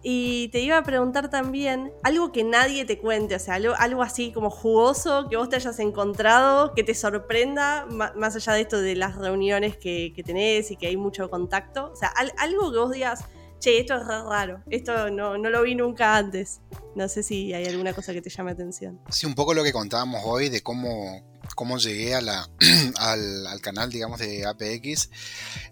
Y 0.02 0.48
te 0.48 0.58
iba 0.58 0.76
a 0.76 0.82
preguntar 0.82 1.30
también 1.30 1.92
algo 2.02 2.32
que 2.32 2.42
nadie 2.42 2.84
te 2.84 2.98
cuente, 2.98 3.36
o 3.36 3.38
sea, 3.38 3.54
algo, 3.54 4.02
así 4.02 4.32
como 4.32 4.50
jugoso 4.50 5.28
que 5.30 5.36
vos 5.36 5.48
te 5.48 5.54
hayas 5.54 5.78
encontrado, 5.78 6.74
que 6.74 6.82
te 6.82 6.94
sorprenda, 6.94 7.86
más 7.86 8.34
allá 8.34 8.54
de 8.54 8.60
esto 8.62 8.80
de 8.80 8.96
las 8.96 9.14
reuniones 9.14 9.76
que, 9.76 10.12
que 10.14 10.24
tenés 10.24 10.72
y 10.72 10.76
que 10.76 10.88
hay 10.88 10.96
mucho 10.96 11.30
contacto, 11.30 11.92
o 11.92 11.96
sea, 11.96 12.12
algo 12.38 12.72
que 12.72 12.78
vos 12.78 12.90
digas, 12.90 13.24
che, 13.64 13.80
esto 13.80 13.94
es 13.94 14.06
raro, 14.06 14.62
esto 14.68 15.10
no, 15.10 15.36
lo 15.38 15.62
vi 15.62 15.74
nunca 15.74 16.16
antes. 16.16 16.60
No 16.94 17.08
sé 17.08 17.22
si 17.22 17.52
hay 17.54 17.64
alguna 17.66 17.92
cosa 17.92 18.12
que 18.12 18.20
te 18.20 18.30
llame 18.30 18.52
atención. 18.52 19.00
Sí, 19.10 19.26
un 19.26 19.34
poco 19.34 19.54
lo 19.54 19.64
que 19.64 19.72
contábamos 19.72 20.20
hoy 20.24 20.48
de 20.48 20.62
cómo, 20.62 21.24
cómo 21.56 21.78
llegué 21.78 22.14
a 22.14 22.20
la, 22.20 22.48
al, 22.98 23.60
canal, 23.62 23.90
digamos, 23.90 24.20
de 24.20 24.46
APX, 24.46 25.10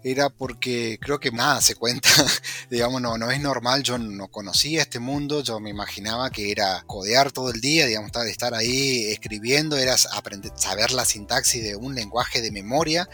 era 0.03 0.29
porque 0.29 0.97
creo 0.99 1.19
que 1.19 1.31
nada 1.31 1.61
se 1.61 1.75
cuenta, 1.75 2.09
digamos, 2.69 3.01
no, 3.01 3.17
no 3.17 3.31
es 3.31 3.39
normal, 3.39 3.83
yo 3.83 3.97
no 3.97 4.27
conocía 4.29 4.81
este 4.81 4.99
mundo, 4.99 5.43
yo 5.43 5.59
me 5.59 5.69
imaginaba 5.69 6.29
que 6.31 6.51
era 6.51 6.83
codear 6.87 7.31
todo 7.31 7.51
el 7.51 7.61
día, 7.61 7.85
digamos, 7.85 8.11
estar 8.25 8.53
ahí 8.53 9.05
escribiendo, 9.11 9.77
era 9.77 9.95
aprender, 10.13 10.51
saber 10.55 10.91
la 10.91 11.05
sintaxis 11.05 11.63
de 11.63 11.75
un 11.75 11.95
lenguaje 11.95 12.41
de 12.41 12.51
memoria, 12.51 13.07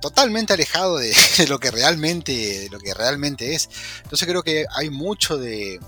totalmente 0.00 0.52
alejado 0.52 0.96
de, 0.98 1.14
lo 1.48 1.58
que 1.58 1.70
realmente 1.70 2.68
lo 2.70 2.78
que 2.78 2.94
realmente 2.94 3.54
es. 3.54 3.68
Entonces 4.02 4.26
creo 4.26 4.42
que 4.42 4.66
hay 4.74 4.90
mucho 4.90 5.38
de, 5.38 5.78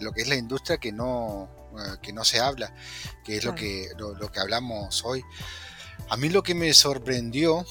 lo 0.00 0.12
que 0.12 0.22
es 0.22 0.28
la 0.28 0.36
industria 0.36 0.78
que 0.78 0.92
no 0.92 1.48
eh, 1.78 1.96
que 2.02 2.12
no 2.12 2.24
se 2.24 2.40
habla 2.40 2.74
que 3.24 3.36
es 3.36 3.44
lo 3.44 3.54
que 3.54 3.88
lo, 3.96 4.30
que 4.30 4.40
hablamos 4.40 5.04
hoy. 5.04 5.22
A 6.08 6.16
mí 6.16 6.28
lo 6.28 6.42
que 6.42 6.54
me 6.54 6.72
sorprendió 6.74 7.64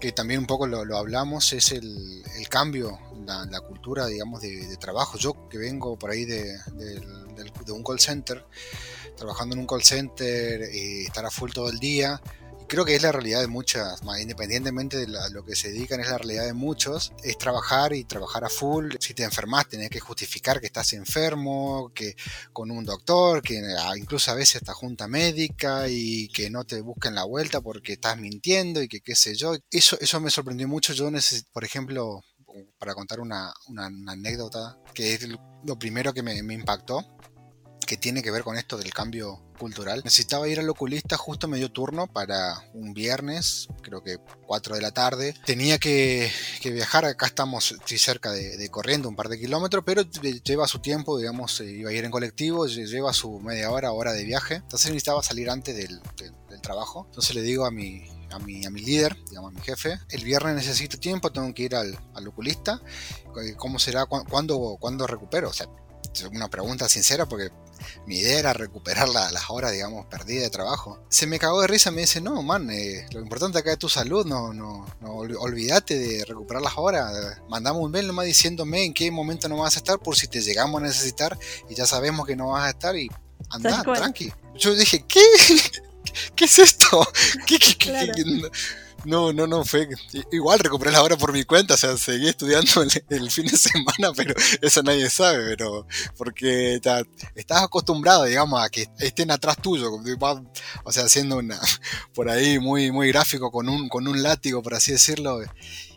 que 0.00 0.12
también 0.12 0.40
un 0.40 0.46
poco 0.46 0.66
lo, 0.66 0.96
hablamos 0.96 1.52
es 1.52 1.72
el, 1.72 2.22
cambio 2.48 2.98
la, 3.26 3.60
cultura 3.60 4.06
digamos 4.06 4.40
de, 4.40 4.76
trabajo. 4.76 5.18
Yo 5.18 5.48
que 5.48 5.58
vengo 5.58 5.98
por 5.98 6.10
ahí 6.10 6.24
de, 6.24 6.56
de 6.76 7.72
un 7.72 7.82
call 7.82 7.98
center 7.98 8.44
trabajando 9.16 9.54
en 9.54 9.60
un 9.60 9.66
call 9.66 9.82
center 9.82 10.72
y 10.72 11.04
estar 11.04 11.26
a 11.26 11.30
full 11.30 11.50
todo 11.50 11.68
el 11.68 11.78
día 11.78 12.20
creo 12.68 12.84
que 12.84 12.94
es 12.94 13.02
la 13.02 13.10
realidad 13.10 13.40
de 13.40 13.48
muchas, 13.48 14.00
independientemente 14.20 14.98
de 14.98 15.08
lo 15.30 15.44
que 15.44 15.56
se 15.56 15.70
dedican, 15.70 16.00
es 16.00 16.08
la 16.08 16.18
realidad 16.18 16.44
de 16.44 16.52
muchos, 16.52 17.12
es 17.24 17.38
trabajar 17.38 17.92
y 17.94 18.04
trabajar 18.04 18.44
a 18.44 18.48
full. 18.48 18.94
Si 19.00 19.14
te 19.14 19.24
enfermas, 19.24 19.68
tenés 19.68 19.90
que 19.90 20.00
justificar 20.00 20.60
que 20.60 20.66
estás 20.66 20.92
enfermo, 20.92 21.90
que 21.94 22.14
con 22.52 22.70
un 22.70 22.84
doctor, 22.84 23.42
que 23.42 23.60
ah, 23.80 23.96
incluso 23.96 24.30
a 24.30 24.34
veces 24.34 24.56
hasta 24.56 24.74
junta 24.74 25.08
médica 25.08 25.88
y 25.88 26.28
que 26.28 26.50
no 26.50 26.64
te 26.64 26.80
busquen 26.80 27.14
la 27.14 27.24
vuelta 27.24 27.60
porque 27.60 27.94
estás 27.94 28.18
mintiendo 28.18 28.82
y 28.82 28.88
que 28.88 29.00
qué 29.00 29.16
sé 29.16 29.34
yo. 29.34 29.54
Eso, 29.70 29.98
eso 30.00 30.20
me 30.20 30.30
sorprendió 30.30 30.68
mucho. 30.68 30.92
Yo 30.92 31.10
necesito, 31.10 31.48
por 31.52 31.64
ejemplo, 31.64 32.22
para 32.78 32.94
contar 32.94 33.20
una, 33.20 33.52
anécdota, 34.08 34.78
que 34.94 35.14
es 35.14 35.28
lo 35.64 35.78
primero 35.78 36.12
que 36.12 36.22
me 36.22 36.54
impactó, 36.54 37.17
que 37.88 37.96
tiene 37.96 38.22
que 38.22 38.30
ver 38.30 38.42
con 38.42 38.58
esto 38.58 38.76
del 38.76 38.92
cambio 38.92 39.40
cultural. 39.58 40.02
Necesitaba 40.04 40.46
ir 40.46 40.60
al 40.60 40.68
oculista 40.68 41.16
justo 41.16 41.48
medio 41.48 41.72
turno 41.72 42.06
para 42.06 42.62
un 42.74 42.92
viernes, 42.92 43.66
creo 43.80 44.04
que 44.04 44.18
4 44.46 44.74
de 44.76 44.82
la 44.82 44.92
tarde. 44.92 45.34
Tenía 45.46 45.78
que, 45.78 46.30
viajar, 46.62 47.06
acá 47.06 47.26
estamos 47.26 47.74
cerca 47.86 48.30
de, 48.30 48.68
corriendo 48.68 49.08
un 49.08 49.16
par 49.16 49.30
de 49.30 49.40
kilómetros, 49.40 49.84
pero 49.86 50.02
lleva 50.02 50.68
su 50.68 50.80
tiempo, 50.80 51.18
digamos, 51.18 51.60
eh, 51.62 51.64
iba 51.64 51.88
a 51.88 51.92
ir 51.94 52.04
en 52.04 52.10
colectivo, 52.10 52.66
lleva 52.66 53.14
su 53.14 53.40
media 53.40 53.70
hora, 53.70 53.90
hora 53.90 54.12
de 54.12 54.22
viaje. 54.24 54.56
Entonces 54.56 54.90
necesitaba 54.90 55.22
salir 55.22 55.48
antes 55.48 55.74
del, 55.74 56.00
trabajo. 56.60 57.06
Entonces 57.06 57.36
le 57.36 57.42
digo 57.42 57.64
a 57.64 57.70
mi, 57.70 58.04
a 58.30 58.38
mi, 58.40 58.66
a 58.66 58.70
mi 58.70 58.82
líder, 58.82 59.16
digamos 59.30 59.52
a 59.52 59.54
mi 59.54 59.62
jefe, 59.62 59.98
el 60.10 60.24
viernes 60.24 60.56
necesito 60.56 60.98
tiempo, 60.98 61.30
tengo 61.30 61.54
que 61.54 61.62
ir 61.62 61.76
al, 61.76 61.98
al 62.14 62.28
oculista, 62.28 62.82
¿cómo 63.56 63.78
será? 63.78 64.06
¿Cuándo, 64.06 64.76
¿Cuándo 64.80 65.06
recupero? 65.06 65.50
O 65.50 65.52
sea, 65.52 65.68
una 66.24 66.48
pregunta 66.48 66.88
sincera 66.88 67.26
porque 67.26 67.50
mi 68.06 68.18
idea 68.18 68.38
era 68.38 68.52
recuperar 68.52 69.08
las 69.08 69.50
horas, 69.50 69.72
digamos, 69.72 70.06
perdidas 70.06 70.44
de 70.44 70.50
trabajo. 70.50 70.98
Se 71.08 71.26
me 71.26 71.38
cagó 71.38 71.60
de 71.60 71.66
risa, 71.66 71.90
me 71.90 72.02
dice, 72.02 72.20
no, 72.20 72.42
man, 72.42 72.70
eh, 72.70 73.06
lo 73.12 73.20
importante 73.20 73.58
acá 73.58 73.72
es 73.72 73.78
tu 73.78 73.88
salud, 73.88 74.26
no, 74.26 74.52
no, 74.52 74.86
no 75.00 75.16
olvídate 75.16 75.98
de 75.98 76.24
recuperar 76.24 76.62
las 76.62 76.76
horas. 76.76 77.38
Mandamos 77.48 77.82
un 77.82 77.90
mail 77.90 78.06
nomás 78.06 78.26
diciéndome 78.26 78.84
en 78.84 78.94
qué 78.94 79.10
momento 79.10 79.48
no 79.48 79.58
vas 79.58 79.76
a 79.76 79.78
estar 79.78 79.98
por 79.98 80.16
si 80.16 80.26
te 80.26 80.40
llegamos 80.40 80.80
a 80.80 80.86
necesitar 80.86 81.38
y 81.68 81.74
ya 81.74 81.86
sabemos 81.86 82.26
que 82.26 82.36
no 82.36 82.48
vas 82.48 82.64
a 82.64 82.70
estar 82.70 82.96
y 82.96 83.08
anda, 83.50 83.82
tranqui. 83.82 84.32
Yo 84.56 84.74
dije, 84.74 85.04
¿qué? 85.06 85.22
¿Qué 86.34 86.46
es 86.46 86.58
esto? 86.58 87.06
¿Qué, 87.46 87.58
qué, 87.58 87.76
qué, 87.76 88.50
no, 89.04 89.32
no, 89.32 89.46
no, 89.46 89.64
fue. 89.64 89.88
Igual 90.32 90.58
recuperé 90.58 90.90
la 90.90 91.02
hora 91.02 91.16
por 91.16 91.32
mi 91.32 91.44
cuenta, 91.44 91.74
o 91.74 91.76
sea, 91.76 91.96
seguí 91.96 92.28
estudiando 92.28 92.82
el, 93.08 93.30
fin 93.30 93.46
de 93.46 93.56
semana, 93.56 94.12
pero 94.16 94.34
eso 94.60 94.82
nadie 94.82 95.08
sabe, 95.10 95.56
pero. 95.56 95.86
Porque 96.16 96.74
estás 97.34 97.62
acostumbrado, 97.62 98.24
digamos, 98.24 98.62
a 98.62 98.68
que 98.68 98.88
estén 98.98 99.30
atrás 99.30 99.56
tuyo, 99.62 99.90
o 100.84 100.92
sea, 100.92 101.04
haciendo 101.04 101.36
una. 101.38 101.58
por 102.14 102.28
ahí 102.28 102.58
muy, 102.58 102.90
muy 102.90 103.08
gráfico 103.08 103.50
con 103.50 103.68
un, 103.68 103.88
con 103.88 104.08
un 104.08 104.22
látigo, 104.22 104.62
por 104.62 104.74
así 104.74 104.92
decirlo. 104.92 105.40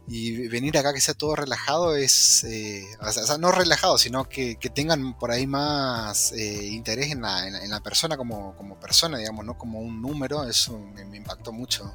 Y 0.07 0.47
venir 0.47 0.77
acá 0.77 0.93
que 0.93 1.01
sea 1.01 1.13
todo 1.13 1.35
relajado 1.35 1.95
es. 1.95 2.43
Eh, 2.43 2.85
o, 2.99 3.11
sea, 3.11 3.37
no 3.37 3.51
relajado, 3.51 3.97
sino 3.97 4.27
que, 4.29 4.57
tengan 4.73 5.17
por 5.17 5.31
ahí 5.31 5.47
más 5.47 6.33
eh, 6.33 6.67
interés 6.67 7.11
en 7.11 7.21
la, 7.21 7.47
en, 7.47 7.69
la, 7.69 7.81
persona 7.81 8.17
como, 8.17 8.55
como 8.57 8.79
persona, 8.79 9.17
digamos, 9.17 9.45
no 9.45 9.57
como 9.57 9.79
un 9.79 10.01
número, 10.01 10.43
eso 10.47 10.77
me 10.79 11.17
impactó 11.17 11.51
mucho. 11.51 11.91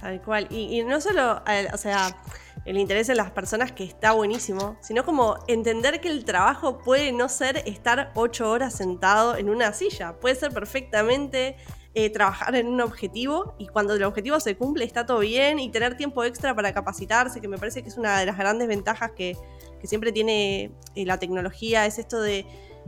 Tal 0.00 0.22
cual. 0.22 0.46
Y, 0.50 0.82
no 0.82 1.00
solo, 1.00 1.42
o 1.72 1.76
sea, 1.76 2.16
el 2.64 2.78
interés 2.78 3.08
en 3.08 3.16
las 3.16 3.30
personas, 3.30 3.72
que 3.72 3.84
está 3.84 4.12
buenísimo, 4.12 4.76
sino 4.80 5.04
como 5.04 5.36
entender 5.46 6.00
que 6.00 6.08
el 6.08 6.24
trabajo 6.24 6.78
puede 6.78 7.12
no 7.12 7.28
ser 7.28 7.58
estar 7.66 8.10
ocho 8.14 8.50
horas 8.50 8.74
sentado 8.74 9.36
en 9.36 9.50
una 9.50 9.72
silla, 9.72 10.14
puede 10.20 10.34
ser 10.34 10.52
perfectamente 10.52 11.56
eh, 11.94 12.08
trabajar 12.10 12.54
en 12.54 12.68
un 12.68 12.80
objetivo 12.80 13.56
y 13.58 13.66
cuando 13.66 13.94
el 13.94 14.04
objetivo 14.04 14.38
se 14.38 14.56
cumple 14.56 14.84
está 14.84 15.06
todo 15.06 15.18
bien 15.18 15.58
y 15.58 15.70
tener 15.70 15.96
tiempo 15.96 16.22
extra 16.22 16.54
para 16.54 16.72
capacitarse, 16.72 17.40
que 17.40 17.48
me 17.48 17.58
parece 17.58 17.82
que 17.82 17.88
es 17.88 17.98
una 17.98 18.20
de 18.20 18.26
las 18.26 18.38
grandes 18.38 18.68
ventajas 18.68 19.10
que, 19.12 19.36
siempre 19.82 20.12
tiene 20.12 20.72
eh, 20.94 21.06
la 21.06 21.18
tecnología, 21.18 21.86
es 21.86 21.98
esto 21.98 22.20
de 22.20 22.44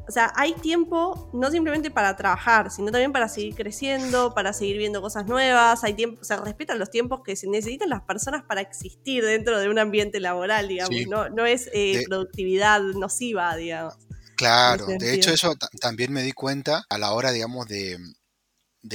o 0.09 0.11
sea, 0.11 0.33
hay 0.35 0.55
tiempo 0.55 1.31
no 1.33 1.51
simplemente 1.51 1.91
para 1.91 2.17
trabajar, 2.17 2.71
sino 2.71 2.91
también 2.91 3.13
para 3.13 3.29
seguir 3.29 3.55
creciendo, 3.55 4.35
para 4.35 4.53
seguir 4.53 4.79
viendo 4.79 5.01
cosas 5.01 5.27
nuevas. 5.27 5.85
Hay 5.85 5.95
tiempo, 5.95 6.21
o 6.21 6.25
sea, 6.25 6.39
respetan 6.39 6.79
los 6.79 6.91
tiempos 6.91 7.21
que 7.25 7.37
se 7.37 7.49
necesitan 7.49 7.89
las 7.89 8.03
personas 8.03 8.43
para 8.43 8.61
existir 8.61 9.25
dentro 9.25 9.61
de 9.61 9.69
un 9.69 9.79
ambiente 9.79 10.19
laboral, 10.19 10.69
digamos. 10.69 10.97
No, 11.09 11.29
no 11.29 11.47
es 11.47 11.71
eh, 11.73 12.03
productividad 12.09 12.81
nociva, 12.81 13.55
digamos. 13.57 13.95
Claro, 14.37 14.87
de 14.87 15.15
hecho 15.15 15.31
eso 15.33 15.55
también 15.81 16.13
me 16.13 16.23
di 16.23 16.33
cuenta 16.33 16.85
a 16.89 16.99
la 16.99 17.13
hora, 17.13 17.31
digamos, 17.31 17.69
de, 17.69 17.97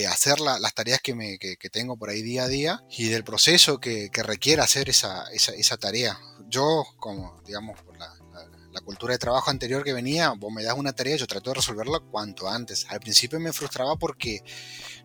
hacer 0.09 0.41
las 0.41 0.73
tareas 0.73 0.99
que, 1.01 1.15
me, 1.15 1.39
que, 1.39 1.55
tengo 1.71 1.97
por 1.97 2.09
ahí 2.09 2.21
día 2.21 2.43
a 2.43 2.47
día 2.49 2.83
y 2.89 3.07
del 3.07 3.23
proceso 3.23 3.79
que, 3.79 4.09
que 4.11 4.23
requiere 4.23 4.61
hacer 4.61 4.89
esa, 4.89 5.23
esa, 5.31 5.53
esa, 5.53 5.77
tarea. 5.77 6.19
Yo, 6.49 6.83
como 6.97 7.41
digamos, 7.45 7.81
por 7.81 7.97
la, 7.97 8.13
la 8.77 8.81
cultura 8.81 9.13
de 9.13 9.17
trabajo 9.17 9.49
anterior 9.49 9.83
que 9.83 9.91
venía, 9.91 10.31
vos 10.37 10.53
me 10.53 10.63
das 10.63 10.75
una 10.77 10.93
tarea, 10.93 11.15
yo 11.15 11.25
trato 11.25 11.49
de 11.49 11.55
resolverla 11.55 11.99
cuanto 11.99 12.47
antes. 12.47 12.85
Al 12.89 12.99
principio 12.99 13.39
me 13.39 13.51
frustraba 13.51 13.95
porque 13.95 14.43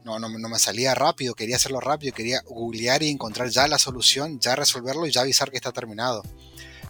no, 0.04 0.18
no, 0.18 0.28
no, 0.28 0.48
me 0.50 0.58
salía 0.58 0.94
rápido, 0.94 1.34
quería 1.34 1.56
hacerlo 1.56 1.80
rápido, 1.80 2.12
quería 2.12 2.42
googlear 2.42 3.02
y 3.02 3.08
encontrar 3.08 3.48
ya 3.48 3.66
la 3.68 3.78
solución, 3.78 4.38
ya 4.40 4.56
resolverlo 4.56 5.06
y 5.06 5.10
ya 5.10 5.22
avisar 5.22 5.50
que 5.50 5.56
está 5.56 5.72
terminado 5.72 6.22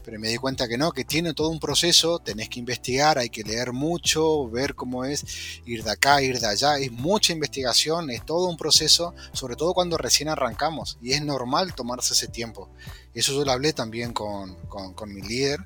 pero 0.04 0.18
me 0.18 0.28
di 0.28 0.36
cuenta 0.36 0.68
que 0.68 0.78
no, 0.78 0.92
que 0.92 1.04
tiene 1.04 1.34
todo 1.34 1.48
un 1.48 1.60
proceso, 1.60 2.18
tenés 2.18 2.48
que 2.48 2.58
investigar, 2.58 3.18
hay 3.18 3.30
que 3.30 3.42
leer 3.42 3.72
mucho, 3.72 4.48
ver 4.48 4.74
cómo 4.74 5.04
es, 5.04 5.24
ir 5.64 5.84
de 5.84 5.90
acá, 5.90 6.22
ir 6.22 6.40
de 6.40 6.46
allá, 6.46 6.78
es 6.78 6.90
mucha 6.90 7.32
investigación, 7.32 8.10
es 8.10 8.24
todo 8.24 8.48
un 8.48 8.56
proceso, 8.56 9.14
sobre 9.32 9.56
todo 9.56 9.74
cuando 9.74 9.96
recién 9.96 10.28
arrancamos, 10.28 10.98
y 11.00 11.12
es 11.12 11.22
normal 11.22 11.74
tomarse 11.74 12.14
ese 12.14 12.28
tiempo. 12.28 12.70
Eso 13.14 13.32
yo 13.32 13.44
lo 13.44 13.52
hablé 13.52 13.74
también 13.74 14.12
con, 14.12 14.56
con, 14.66 15.12
mi 15.12 15.20
líder 15.20 15.60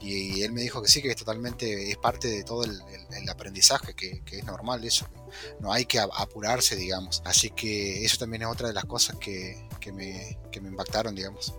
y, 0.00 0.42
él 0.42 0.52
me 0.52 0.60
dijo 0.60 0.80
que 0.80 0.88
sí, 0.88 1.02
que 1.02 1.10
es 1.10 1.16
totalmente, 1.16 1.90
es 1.90 1.96
parte 1.96 2.28
de 2.28 2.44
todo 2.44 2.62
el, 2.62 2.80
aprendizaje, 3.28 3.94
que, 3.94 4.22
que, 4.24 4.38
es 4.38 4.44
normal 4.44 4.84
eso. 4.84 5.08
No 5.58 5.72
hay 5.72 5.84
que 5.84 5.98
apurarse, 5.98 6.76
digamos. 6.76 7.20
Así 7.24 7.50
que 7.50 8.04
eso 8.04 8.18
también 8.18 8.42
es 8.42 8.48
otra 8.48 8.68
de 8.68 8.74
las 8.74 8.84
cosas 8.84 9.16
que, 9.16 9.66
que 9.80 9.92
me, 9.92 10.38
que 10.52 10.60
me 10.60 10.68
impactaron, 10.68 11.14
digamos. 11.14 11.54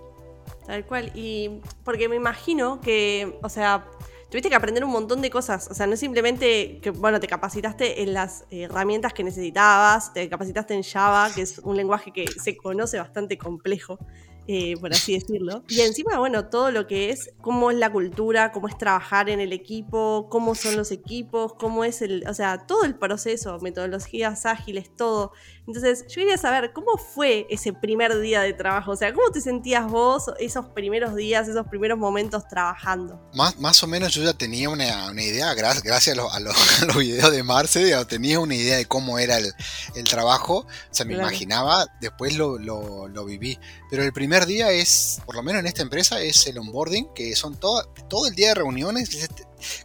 Tal 0.65 0.85
cual. 0.85 1.11
Y 1.15 1.61
porque 1.83 2.07
me 2.09 2.15
imagino 2.15 2.79
que, 2.81 3.39
o 3.43 3.49
sea, 3.49 3.85
tuviste 4.29 4.49
que 4.49 4.55
aprender 4.55 4.83
un 4.83 4.91
montón 4.91 5.21
de 5.21 5.29
cosas. 5.29 5.67
O 5.69 5.73
sea, 5.73 5.87
no 5.87 5.93
es 5.93 5.99
simplemente 5.99 6.79
que, 6.81 6.89
bueno, 6.89 7.19
te 7.19 7.27
capacitaste 7.27 8.01
en 8.01 8.13
las 8.13 8.45
herramientas 8.49 9.13
que 9.13 9.23
necesitabas, 9.23 10.13
te 10.13 10.27
capacitaste 10.29 10.73
en 10.73 10.83
Java, 10.83 11.29
que 11.33 11.41
es 11.41 11.59
un 11.59 11.75
lenguaje 11.75 12.11
que 12.11 12.25
se 12.27 12.57
conoce 12.57 12.97
bastante 12.97 13.37
complejo. 13.37 13.99
Eh, 14.45 14.75
por 14.77 14.91
así 14.91 15.13
decirlo. 15.13 15.63
Y 15.69 15.79
encima, 15.81 16.19
bueno, 16.19 16.49
todo 16.49 16.69
lo 16.69 16.85
que 16.85 17.11
es 17.11 17.31
cómo 17.39 17.71
es 17.71 17.77
la 17.77 17.89
cultura, 17.89 18.51
cómo 18.51 18.67
es 18.67 18.77
trabajar 18.77 19.29
en 19.29 19.39
el 19.39 19.53
equipo, 19.53 20.27
cómo 20.29 20.53
son 20.53 20.75
los 20.75 20.91
equipos, 20.91 21.53
cómo 21.53 21.85
es 21.85 22.01
el, 22.01 22.25
o 22.27 22.33
sea, 22.33 22.67
todo 22.67 22.83
el 22.83 22.95
proceso, 22.95 23.57
metodologías 23.61 24.45
ágiles, 24.45 24.93
todo. 24.97 25.31
Entonces, 25.65 26.05
yo 26.09 26.15
quería 26.15 26.37
saber 26.37 26.73
cómo 26.73 26.97
fue 26.97 27.47
ese 27.49 27.71
primer 27.71 28.19
día 28.19 28.41
de 28.41 28.51
trabajo, 28.51 28.91
o 28.91 28.95
sea, 28.95 29.13
cómo 29.13 29.29
te 29.31 29.39
sentías 29.39 29.89
vos 29.89 30.25
esos 30.39 30.65
primeros 30.67 31.15
días, 31.15 31.47
esos 31.47 31.67
primeros 31.67 31.97
momentos 31.97 32.47
trabajando. 32.49 33.21
Más, 33.33 33.57
más 33.59 33.81
o 33.83 33.87
menos 33.87 34.13
yo 34.13 34.23
ya 34.23 34.33
tenía 34.33 34.69
una, 34.69 35.09
una 35.09 35.23
idea, 35.23 35.53
gracias, 35.53 36.17
a, 36.17 36.39
los, 36.39 36.97
videos 36.97 37.31
de 37.31 37.43
Marce, 37.43 37.87
ya 37.87 38.03
tenía 38.05 38.39
una 38.39 38.55
idea 38.55 38.77
de 38.77 38.85
cómo 38.87 39.19
era 39.19 39.37
el, 39.37 39.53
el 39.95 40.03
trabajo, 40.03 40.59
o 40.59 40.67
sea, 40.91 41.05
me 41.05 41.13
imaginaba, 41.13 41.85
después 42.01 42.35
lo, 42.35 42.57
lo, 42.57 43.07
lo 43.07 43.25
viví, 43.25 43.57
pero 43.89 44.03
el 44.03 44.11
primer 44.11 44.33
primer 44.33 44.47
día 44.47 44.71
es, 44.71 45.21
por 45.25 45.35
lo 45.35 45.43
menos 45.43 45.59
en 45.59 45.67
esta 45.67 45.81
empresa, 45.83 46.19
es 46.21 46.47
el 46.47 46.57
onboarding, 46.57 47.13
que 47.13 47.35
son 47.35 47.55
todo, 47.59 47.83
todo 48.09 48.25
el 48.25 48.33
día 48.33 48.47
de 48.47 48.55
reuniones. 48.55 49.09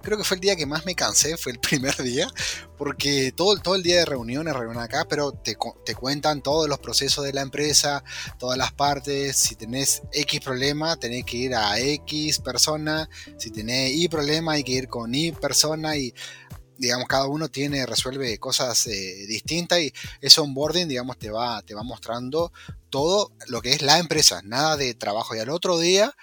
Creo 0.03 0.18
que 0.18 0.24
fue 0.24 0.37
el 0.37 0.41
día 0.41 0.57
que 0.57 0.66
más 0.66 0.87
me 0.87 0.95
cansé, 0.95 1.37
fue 1.37 1.53
el 1.53 1.61
primer 1.61 1.97
día, 2.03 2.29
porque 2.76 3.33
todo, 3.33 3.57
todo 3.59 3.74
el 3.74 3.83
día 3.83 3.99
de 3.99 4.05
reuniones, 4.05 4.55
reunión 4.55 4.83
acá, 4.83 5.07
pero 5.09 5.33
te, 5.33 5.57
te 5.85 5.95
cuentan 5.95 6.43
todos 6.43 6.68
los 6.68 6.79
procesos 6.79 7.24
de 7.24 7.33
la 7.33 7.43
empresa, 7.43 8.05
todas 8.39 8.59
las 8.59 8.72
partes. 8.72 9.37
Si 9.37 9.57
tenés 9.57 10.03
X 10.12 10.41
problema, 10.41 10.97
tenés 10.97 11.24
que 11.24 11.37
ir 11.37 11.55
a 11.55 11.79
X 11.79 12.39
persona. 12.39 13.09
Si 13.39 13.51
tenés 13.51 13.93
Y 13.93 14.09
problema, 14.09 14.53
hay 14.53 14.64
que 14.64 14.72
ir 14.72 14.89
con 14.89 15.14
Y 15.14 15.33
persona. 15.33 15.97
Y 15.97 16.14
digamos, 16.79 17.09
cada 17.09 17.26
uno 17.26 17.49
tiene, 17.49 17.85
resuelve 17.87 18.39
cosas 18.39 18.87
eh, 18.87 19.26
distintas 19.26 19.81
y 19.81 19.93
ese 20.20 20.41
onboarding, 20.41 20.89
digamos, 20.89 21.18
te 21.18 21.31
va, 21.31 21.61
te 21.62 21.74
va 21.74 21.83
mostrando 21.83 22.53
todo 22.89 23.33
lo 23.49 23.61
que 23.61 23.72
es 23.72 23.83
la 23.83 23.99
empresa, 23.99 24.41
nada 24.45 24.76
de 24.76 24.95
trabajo. 24.95 25.35
Y 25.35 25.41
al 25.41 25.51
otro 25.51 25.79
día, 25.79 26.14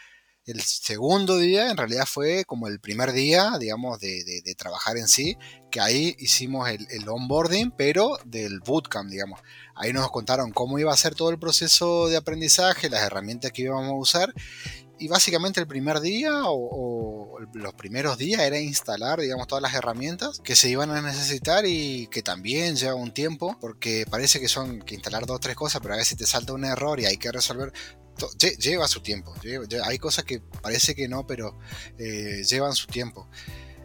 el 0.45 0.61
segundo 0.61 1.37
día, 1.37 1.69
en 1.71 1.77
realidad 1.77 2.05
fue 2.05 2.45
como 2.45 2.67
el 2.67 2.79
primer 2.79 3.11
día, 3.13 3.53
digamos, 3.59 3.99
de, 3.99 4.55
trabajar 4.57 4.97
en 4.97 5.07
sí, 5.07 5.37
que 5.71 5.79
ahí 5.79 6.15
hicimos 6.19 6.69
el, 6.69 7.09
onboarding, 7.09 7.71
pero 7.71 8.17
del 8.25 8.59
bootcamp, 8.59 9.09
digamos. 9.09 9.41
Ahí 9.75 9.91
nos 9.91 10.09
contaron 10.11 10.51
cómo 10.51 10.79
iba 10.79 10.93
a 10.93 10.97
ser 10.97 11.15
todo 11.15 11.29
el 11.31 11.39
proceso 11.39 12.07
de 12.07 12.17
aprendizaje, 12.17 12.89
las 12.89 13.03
herramientas 13.03 13.51
que 13.51 13.63
íbamos 13.63 13.89
a 13.89 13.93
usar 13.93 14.33
y 14.97 15.07
básicamente 15.07 15.59
el 15.59 15.67
primer 15.67 15.99
día 15.99 16.31
o, 16.45 17.39
los 17.53 17.73
primeros 17.73 18.17
días 18.17 18.41
era 18.41 18.59
instalar, 18.59 19.19
digamos, 19.19 19.47
todas 19.47 19.61
las 19.61 19.73
herramientas 19.73 20.39
que 20.39 20.55
se 20.55 20.69
iban 20.69 20.91
a 20.91 21.01
necesitar 21.01 21.65
y 21.65 22.07
que 22.07 22.21
también 22.21 22.75
lleva 22.75 22.95
un 22.95 23.13
tiempo, 23.13 23.57
porque 23.59 24.05
parece 24.09 24.39
que 24.39 24.47
son 24.47 24.79
que 24.79 24.95
instalar 24.95 25.25
dos 25.25 25.37
o 25.37 25.39
tres 25.39 25.55
cosas, 25.55 25.81
pero 25.81 25.95
a 25.95 25.97
veces 25.97 26.17
te 26.17 26.25
salta 26.25 26.53
un 26.53 26.65
error 26.65 26.99
y 26.99 27.05
hay 27.05 27.17
que 27.17 27.31
resolver. 27.31 27.73
Lleva 28.59 28.87
su 28.87 29.01
tiempo. 29.01 29.33
hay 29.83 29.97
cosas 29.97 30.23
que 30.23 30.39
parece 30.61 30.95
que 30.95 31.07
no, 31.07 31.27
pero 31.27 31.57
eh, 31.97 32.43
llevan 32.47 32.73
su 32.73 32.87
tiempo. 32.87 33.27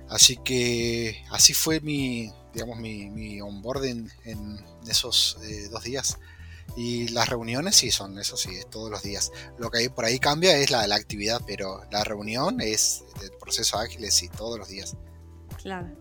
Así 0.09 0.37
que 0.37 1.24
así 1.31 1.55
fue 1.55 1.81
mi, 1.81 2.33
digamos, 2.53 2.78
mi, 2.78 3.41
onboarding 3.41 4.11
en 4.24 4.64
esos 4.89 5.39
eh, 5.43 5.68
dos 5.70 5.85
días. 5.85 6.18
Y 6.76 7.09
las 7.09 7.28
reuniones 7.28 7.76
sí 7.76 7.91
son, 7.91 8.18
eso 8.18 8.37
sí, 8.37 8.51
es 8.55 8.70
todos 8.70 8.91
los 8.91 9.03
días. 9.03 9.33
Lo 9.59 9.70
que 9.70 9.78
hay 9.78 9.89
por 9.89 10.05
ahí 10.05 10.18
cambia 10.18 10.57
es 10.57 10.70
la, 10.70 10.87
la 10.87 10.95
actividad, 10.95 11.41
pero 11.47 11.83
la 11.91 12.05
reunión 12.05 12.61
es 12.61 13.03
el 13.22 13.33
proceso 13.41 13.78
ágil, 13.78 14.09
sí, 14.11 14.28
todos 14.28 14.59
los 14.59 14.68
días. 14.68 14.97
Claro. 15.61 16.00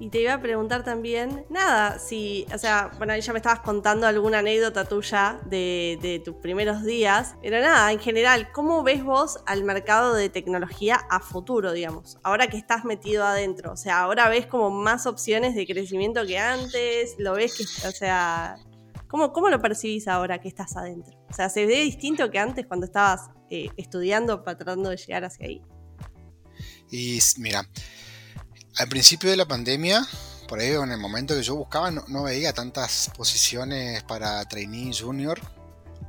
Y 0.00 0.10
te 0.10 0.20
iba 0.20 0.34
a 0.34 0.40
preguntar 0.40 0.82
también, 0.82 1.46
nada, 1.50 2.00
si, 2.00 2.46
o 2.52 2.58
sea, 2.58 2.90
bueno, 2.98 3.16
ya 3.16 3.32
me 3.32 3.38
estabas 3.38 3.60
contando 3.60 4.06
alguna 4.08 4.40
anécdota 4.40 4.84
tuya 4.84 5.38
de, 5.46 6.20
tus 6.24 6.34
primeros 6.36 6.84
días, 6.84 7.36
pero 7.40 7.60
nada, 7.60 7.92
en 7.92 8.00
general, 8.00 8.50
¿cómo 8.52 8.82
ves 8.82 9.04
vos 9.04 9.38
al 9.46 9.62
mercado 9.62 10.14
de 10.14 10.28
tecnología 10.28 10.96
a 11.10 11.20
futuro, 11.20 11.72
digamos? 11.72 12.18
Ahora 12.24 12.48
que 12.48 12.56
estás 12.56 12.84
metido 12.84 13.24
adentro, 13.24 13.72
o 13.72 13.76
sea, 13.76 14.00
ahora 14.00 14.28
ves 14.28 14.46
como 14.46 14.70
más 14.70 15.06
opciones 15.06 15.54
de 15.54 15.64
crecimiento 15.64 16.26
que 16.26 16.38
antes, 16.38 17.14
lo 17.18 17.34
ves 17.34 17.56
que, 17.56 17.88
o 17.88 17.92
sea, 17.92 18.56
¿Cómo, 19.14 19.48
lo 19.48 19.62
percibís 19.62 20.08
ahora 20.08 20.40
que 20.40 20.48
estás 20.48 20.76
adentro? 20.76 21.16
O 21.30 21.32
sea, 21.32 21.48
¿se 21.48 21.66
ve 21.66 21.82
distinto 21.82 22.32
que 22.32 22.40
antes 22.40 22.66
cuando 22.66 22.86
estabas 22.86 23.30
eh, 23.48 23.68
estudiando 23.76 24.42
para 24.42 24.58
tratando 24.58 24.90
de 24.90 24.96
llegar 24.96 25.24
hacia 25.24 25.46
ahí? 25.46 25.62
Y 26.90 27.20
mira, 27.38 27.64
al 28.76 28.88
principio 28.88 29.30
de 29.30 29.36
la 29.36 29.46
pandemia, 29.46 30.06
por 30.48 30.58
ahí 30.58 30.70
en 30.70 30.92
el 30.92 30.98
momento 30.98 31.34
que 31.34 31.42
yo 31.42 31.54
buscaba, 31.54 31.90
no, 31.90 32.22
veía 32.22 32.52
tantas 32.52 33.10
posiciones 33.16 34.02
para 34.04 34.44
trainee 34.46 34.92
junior. 34.92 35.40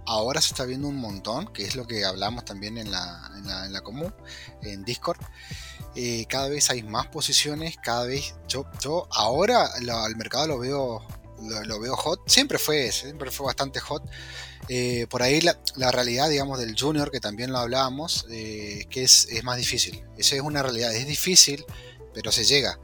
Ahora 0.07 0.39
se 0.41 0.49
está 0.49 0.65
viendo 0.65 0.87
un 0.87 0.97
montón, 0.97 1.47
que 1.51 1.63
es 1.63 1.75
lo 1.75 1.87
que 1.87 2.05
hablamos 2.05 2.45
también 2.45 2.77
en 2.77 2.91
la, 2.91 3.31
en 3.37 3.73
la, 3.73 3.81
común, 3.81 4.13
en 4.61 4.83
Discord. 4.83 5.19
Eh, 5.95 6.25
cada 6.27 6.47
vez 6.49 6.69
hay 6.69 6.83
más 6.83 7.07
posiciones, 7.07 7.77
cada 7.81 8.05
vez 8.05 8.35
yo, 8.47 8.65
yo 8.79 9.07
ahora 9.11 9.67
el 9.79 10.15
mercado 10.15 10.47
lo 10.47 10.59
veo 10.59 11.01
lo, 11.41 11.79
veo 11.79 11.95
hot. 11.95 12.21
Siempre 12.27 12.57
fue, 12.57 12.91
siempre 12.91 13.31
fue 13.31 13.47
bastante 13.47 13.79
hot. 13.79 14.03
Eh, 14.67 15.05
por 15.09 15.21
ahí 15.21 15.41
la, 15.41 15.91
realidad, 15.91 16.29
digamos, 16.29 16.59
del 16.59 16.75
junior, 16.79 17.11
que 17.11 17.19
también 17.19 17.51
lo 17.51 17.59
hablábamos, 17.59 18.25
eh, 18.29 18.85
que 18.89 19.03
es, 19.03 19.27
es, 19.29 19.43
más 19.43 19.57
difícil. 19.57 20.03
Esa 20.17 20.35
es 20.35 20.41
una 20.41 20.63
realidad, 20.63 20.93
es 20.93 21.07
difícil, 21.07 21.65
pero 22.15 22.31
se 22.31 22.45
llega. 22.45 22.79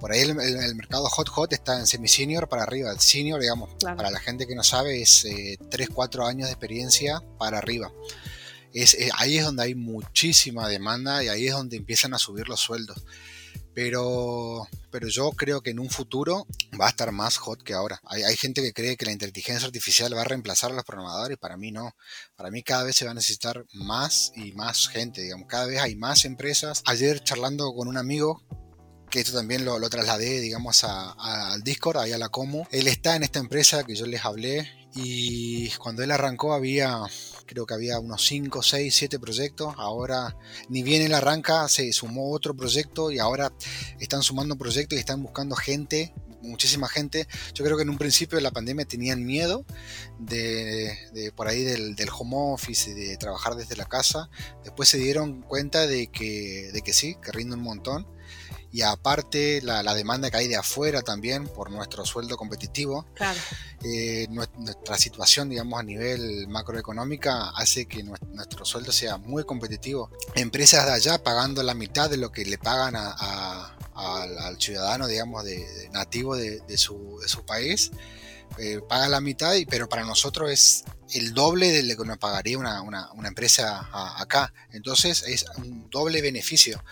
Por 0.00 0.10
ahí 0.10 0.22
el, 0.22 0.34
mercado 0.34 1.04
hot 1.04 1.28
hot 1.28 1.52
está 1.52 1.78
en 1.78 1.86
semi-senior 1.86 2.48
para 2.48 2.64
arriba. 2.64 2.90
El 2.90 2.98
senior, 2.98 3.40
digamos, 3.40 3.70
para 3.80 4.10
la 4.10 4.18
gente 4.18 4.48
que 4.48 4.56
no 4.56 4.64
sabe, 4.64 5.00
es 5.00 5.24
3, 5.70 5.88
eh, 5.88 5.92
4 5.94 6.26
años 6.26 6.48
de 6.48 6.54
experiencia 6.54 7.22
para 7.38 7.58
arriba. 7.58 7.92
Es, 8.72 8.96
ahí 9.18 9.38
es 9.38 9.44
donde 9.44 9.62
hay 9.62 9.76
muchísima 9.76 10.68
demanda 10.68 11.22
y 11.22 11.28
ahí 11.28 11.46
es 11.46 11.52
donde 11.52 11.76
empiezan 11.76 12.14
a 12.14 12.18
subir 12.18 12.48
los 12.48 12.58
sueldos. 12.58 13.04
Pero, 13.74 14.66
pero 14.90 15.06
yo 15.06 15.30
creo 15.30 15.60
que 15.60 15.70
en 15.70 15.78
un 15.78 15.88
futuro 15.88 16.48
va 16.78 16.86
a 16.86 16.90
estar 16.90 17.12
más 17.12 17.36
hot 17.36 17.62
que 17.62 17.72
ahora. 17.72 18.00
Hay, 18.04 18.24
hay, 18.24 18.36
gente 18.36 18.60
que 18.60 18.72
cree 18.72 18.96
que 18.96 19.06
la 19.06 19.12
inteligencia 19.12 19.66
artificial 19.66 20.16
va 20.16 20.22
a 20.22 20.24
reemplazar 20.24 20.72
a 20.72 20.74
los 20.74 20.84
programadores, 20.84 21.38
para 21.38 21.56
mí 21.56 21.70
no. 21.70 21.94
Para 22.34 22.50
mí 22.50 22.64
cada 22.64 22.82
vez 22.82 22.96
se 22.96 23.04
va 23.04 23.12
a 23.12 23.14
necesitar 23.14 23.64
más 23.72 24.32
y 24.34 24.50
más 24.50 24.88
gente, 24.88 25.22
digamos, 25.22 25.46
cada 25.46 25.66
vez 25.66 25.80
hay 25.80 25.94
más 25.94 26.24
empresas. 26.24 26.82
Ayer 26.86 27.22
charlando 27.22 27.72
con 27.72 27.86
un 27.86 27.96
amigo 27.96 28.42
que 29.12 29.20
esto 29.20 29.34
también 29.34 29.66
lo, 29.66 29.78
trasladé, 29.90 30.40
digamos, 30.40 30.84
al 30.84 31.62
Discord, 31.62 31.98
ahí 31.98 32.12
a 32.12 32.18
la 32.18 32.30
Como. 32.30 32.66
Él 32.70 32.88
está 32.88 33.14
en 33.14 33.22
esta 33.22 33.40
empresa 33.40 33.84
que 33.84 33.94
yo 33.94 34.06
les 34.06 34.24
hablé 34.24 34.66
y 34.94 35.68
cuando 35.72 36.02
él 36.02 36.10
arrancó 36.10 36.54
había, 36.54 36.98
creo 37.44 37.66
que 37.66 37.74
había 37.74 37.98
unos 37.98 38.24
5, 38.24 38.62
6, 38.62 38.94
7 38.94 39.18
proyectos. 39.18 39.74
Ahora, 39.76 40.34
ni 40.70 40.82
bien 40.82 41.02
él 41.02 41.12
arranca, 41.12 41.68
se 41.68 41.92
sumó 41.92 42.32
otro 42.32 42.56
proyecto 42.56 43.10
y 43.10 43.18
ahora 43.18 43.52
están 44.00 44.22
sumando 44.22 44.56
proyectos 44.56 44.96
y 44.96 45.00
están 45.00 45.22
buscando 45.22 45.56
gente 45.56 46.14
muchísima 46.40 46.88
gente. 46.88 47.28
Yo 47.54 47.64
creo 47.64 47.76
que 47.76 47.82
en 47.82 47.90
un 47.90 47.98
principio 47.98 48.36
de 48.36 48.42
la 48.42 48.50
pandemia 48.50 48.86
tenían 48.86 49.24
miedo 49.24 49.64
de, 50.18 50.96
por 51.36 51.48
ahí 51.48 51.62
del, 51.62 51.94
home 52.10 52.34
office 52.34 52.90
y 52.90 52.94
de 52.94 53.16
trabajar 53.18 53.56
desde 53.56 53.76
la 53.76 53.84
casa. 53.84 54.30
Después 54.64 54.88
se 54.88 54.96
dieron 54.96 55.42
cuenta 55.42 55.86
de 55.86 56.08
que, 56.08 56.70
de 56.72 56.80
que 56.80 56.94
sí, 56.94 57.16
que 57.22 57.30
rinde 57.30 57.54
un 57.54 57.62
montón 57.62 58.06
y 58.72 58.80
aparte 58.80 59.60
la, 59.62 59.82
demanda 59.94 60.30
que 60.30 60.38
hay 60.38 60.48
de 60.48 60.56
afuera 60.56 61.02
también 61.02 61.46
por 61.46 61.70
nuestro 61.70 62.06
sueldo 62.06 62.38
competitivo. 62.38 63.06
Eh, 63.84 64.26
nuestra 64.30 64.96
situación, 64.96 65.50
digamos, 65.50 65.78
a 65.78 65.82
nivel 65.82 66.48
macroeconómica 66.48 67.50
hace 67.50 67.84
que 67.84 68.02
nuestro 68.02 68.64
sueldo 68.64 68.90
sea 68.90 69.18
muy 69.18 69.44
competitivo. 69.44 70.10
Empresas 70.34 70.86
de 70.86 70.92
allá 70.92 71.22
pagando 71.22 71.62
la 71.62 71.74
mitad 71.74 72.08
de 72.08 72.16
lo 72.16 72.32
que 72.32 72.46
le 72.46 72.56
pagan 72.56 72.96
al, 72.96 74.56
ciudadano, 74.58 75.06
digamos, 75.06 75.44
de, 75.44 75.90
nativo 75.92 76.34
de, 76.34 76.78
su, 76.78 77.20
país. 77.46 77.90
Eh, 78.58 78.80
paga 78.88 79.08
la 79.08 79.20
mitad, 79.20 79.52
pero 79.68 79.86
para 79.86 80.04
nosotros 80.04 80.50
es 80.50 80.84
el 81.10 81.34
doble 81.34 81.72
de 81.72 81.82
lo 81.82 81.96
que 82.02 82.08
nos 82.08 82.16
pagaría 82.16 82.56
una, 82.56 83.10
empresa 83.24 83.86
acá. 84.18 84.54
Entonces 84.70 85.24
es 85.26 85.44
un 85.58 85.90
doble 85.90 86.22
beneficio. 86.22 86.82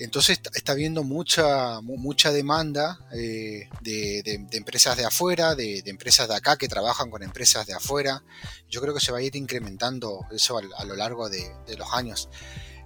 Entonces 0.00 0.40
está 0.54 0.72
habiendo 0.72 1.04
mucha, 1.04 1.82
mucha 1.82 2.32
demanda 2.32 2.98
eh, 3.12 3.68
de, 3.82 4.46
empresas 4.52 4.96
de 4.96 5.04
afuera, 5.04 5.54
de, 5.54 5.82
empresas 5.84 6.26
de 6.26 6.34
acá 6.34 6.56
que 6.56 6.68
trabajan 6.68 7.10
con 7.10 7.22
empresas 7.22 7.66
de 7.66 7.74
afuera. 7.74 8.22
Yo 8.70 8.80
creo 8.80 8.94
que 8.94 9.00
se 9.00 9.12
va 9.12 9.18
a 9.18 9.22
ir 9.22 9.36
incrementando 9.36 10.24
eso 10.30 10.56
a, 10.56 10.84
lo 10.86 10.96
largo 10.96 11.28
de, 11.28 11.52
los 11.76 11.92
años. 11.92 12.30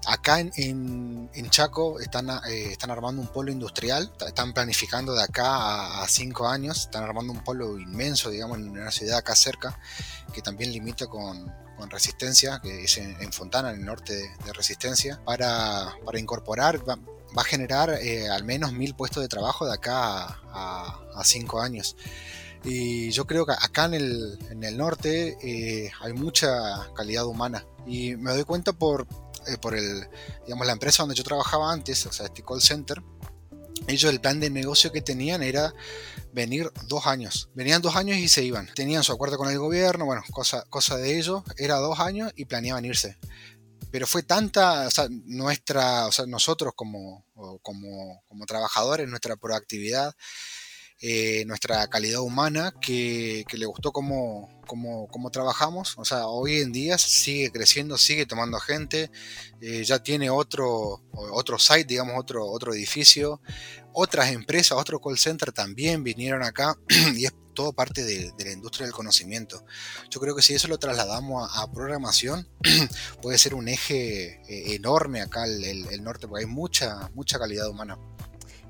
Acá 0.07 0.41
en, 0.41 1.31
Chaco 1.51 2.01
están, 2.01 2.29
eh, 2.49 2.73
están 2.73 2.91
armando 2.91 3.23
un 3.23 3.29
polo 3.29 3.53
industrial, 3.53 4.13
están 4.27 4.53
planificando 4.53 5.15
de 5.15 5.23
acá 5.23 6.03
a, 6.03 6.09
cinco 6.09 6.49
años, 6.49 6.81
están 6.81 7.05
armando 7.05 7.33
un 7.33 7.45
polo 7.45 7.79
inmenso, 7.79 8.29
digamos, 8.29 8.59
en 8.59 8.71
una 8.71 8.91
ciudad 8.91 9.19
acá 9.19 9.37
cerca, 9.37 9.79
que 10.33 10.43
también 10.43 10.73
limita 10.73 11.07
con, 11.07 11.64
con 11.77 11.91
Resistencia, 11.91 12.61
que 12.63 12.85
es 12.85 12.99
en, 12.99 13.33
Fontana, 13.33 13.71
en 13.71 13.81
el 13.81 13.85
norte 13.85 14.15
de, 14.45 14.53
Resistencia, 14.53 15.21
para, 15.25 15.97
para, 16.05 16.19
incorporar, 16.19 16.89
va, 16.89 16.99
a 17.37 17.45
generar 17.45 17.91
eh, 17.91 18.29
al 18.29 18.45
menos 18.45 18.73
mil 18.73 18.95
puestos 18.95 19.23
de 19.23 19.29
trabajo 19.29 19.67
de 19.67 19.75
acá 19.75 20.41
a, 20.53 21.23
cinco 21.25 21.61
años. 21.61 21.97
Y 22.65 23.11
yo 23.11 23.27
creo 23.27 23.45
que 23.45 23.53
acá 23.53 23.85
en 23.85 23.95
el, 23.95 24.39
en 24.51 24.65
el 24.65 24.77
norte 24.77 25.37
eh, 25.43 25.91
hay 26.01 26.13
mucha 26.13 26.93
calidad 26.95 27.27
humana. 27.27 27.67
Y 27.87 28.17
me 28.17 28.33
doy 28.33 28.45
cuenta 28.45 28.73
por, 28.73 29.07
eh, 29.47 29.59
por 29.61 29.75
el, 29.75 30.09
digamos, 30.45 30.67
la 30.67 30.73
empresa 30.73 31.03
donde 31.03 31.15
yo 31.15 31.25
trabajaba 31.25 31.73
antes, 31.73 32.07
o 32.07 32.13
sea, 32.13 32.27
este 32.27 32.43
call 32.43 32.63
center, 32.63 33.03
ellos 33.87 34.13
el 34.13 34.21
plan 34.21 34.41
de 34.41 34.51
negocio 34.51 34.93
que 34.93 35.03
tenían 35.03 35.43
era 35.43 35.75
venir 36.33 36.71
dos 36.89 37.07
años. 37.07 37.49
Venían 37.55 37.83
dos 37.83 37.97
años 37.97 38.19
y 38.19 38.29
se 38.29 38.45
iban. 38.45 38.69
Tenían 38.75 39.05
su 39.05 39.13
acuerdo 39.13 39.37
con 39.37 39.51
el 39.51 39.59
gobierno, 39.59 40.05
bueno, 40.05 40.23
cosa, 40.31 40.65
cosa 40.69 40.97
de 40.97 41.19
ellos, 41.19 41.43
era 41.57 41.77
dos 41.77 42.01
años 42.01 42.33
y 42.37 42.45
planeaban 42.47 42.85
irse. 42.85 43.19
Pero 43.91 44.07
fue 44.07 44.25
tanta, 44.25 44.89
nuestra, 45.25 46.07
o 46.07 46.13
sea, 46.13 46.27
nosotros 46.27 46.73
como, 46.75 47.25
como, 47.63 48.23
como 48.27 48.47
trabajadores, 48.47 49.09
nuestra 49.09 49.37
proactividad, 49.37 50.15
eh, 51.07 51.45
nuestra 51.45 51.87
calidad 51.89 52.23
humana, 52.23 52.73
que, 52.81 53.45
le 53.53 53.67
gustó 53.67 53.93
cómo, 53.93 54.49
cómo, 54.67 55.31
trabajamos. 55.31 55.99
O 55.99 56.05
sea, 56.07 56.29
hoy 56.29 56.63
en 56.63 56.73
día 56.73 56.97
sigue 56.97 57.51
creciendo, 57.51 57.99
sigue 57.99 58.25
tomando 58.25 58.59
gente, 58.59 59.11
eh, 59.61 59.85
ya 59.85 60.03
tiene 60.03 60.31
otro, 60.31 61.03
otro 61.13 61.59
site, 61.59 61.85
digamos, 61.85 62.15
otro, 62.19 62.47
otro 62.47 62.73
edificio. 62.73 63.43
Otras 63.93 64.33
empresas, 64.33 64.79
otro 64.79 64.99
call 64.99 65.19
center 65.19 65.53
también 65.53 66.03
vinieron 66.03 66.43
acá 66.43 66.75
y 67.15 67.27
es 67.27 67.35
todo 67.53 67.75
parte 67.75 68.03
de, 68.03 68.33
la 68.43 68.53
industria 68.53 68.87
del 68.87 68.95
conocimiento. 68.95 69.63
Yo 70.09 70.21
creo 70.21 70.35
que 70.35 70.41
si 70.41 70.55
eso 70.55 70.69
lo 70.69 70.79
trasladamos 70.79 71.51
a, 71.55 71.71
programación, 71.71 72.49
puede 73.21 73.37
ser 73.37 73.55
un 73.55 73.69
eje 73.69 74.41
eh, 74.49 74.75
enorme 74.75 75.21
acá 75.21 75.45
el, 75.45 75.65
el, 75.65 76.03
norte, 76.03 76.27
porque 76.27 76.47
hay 76.47 76.51
mucha, 76.51 77.11
mucha 77.15 77.39
calidad 77.39 77.69
humana. 77.69 77.99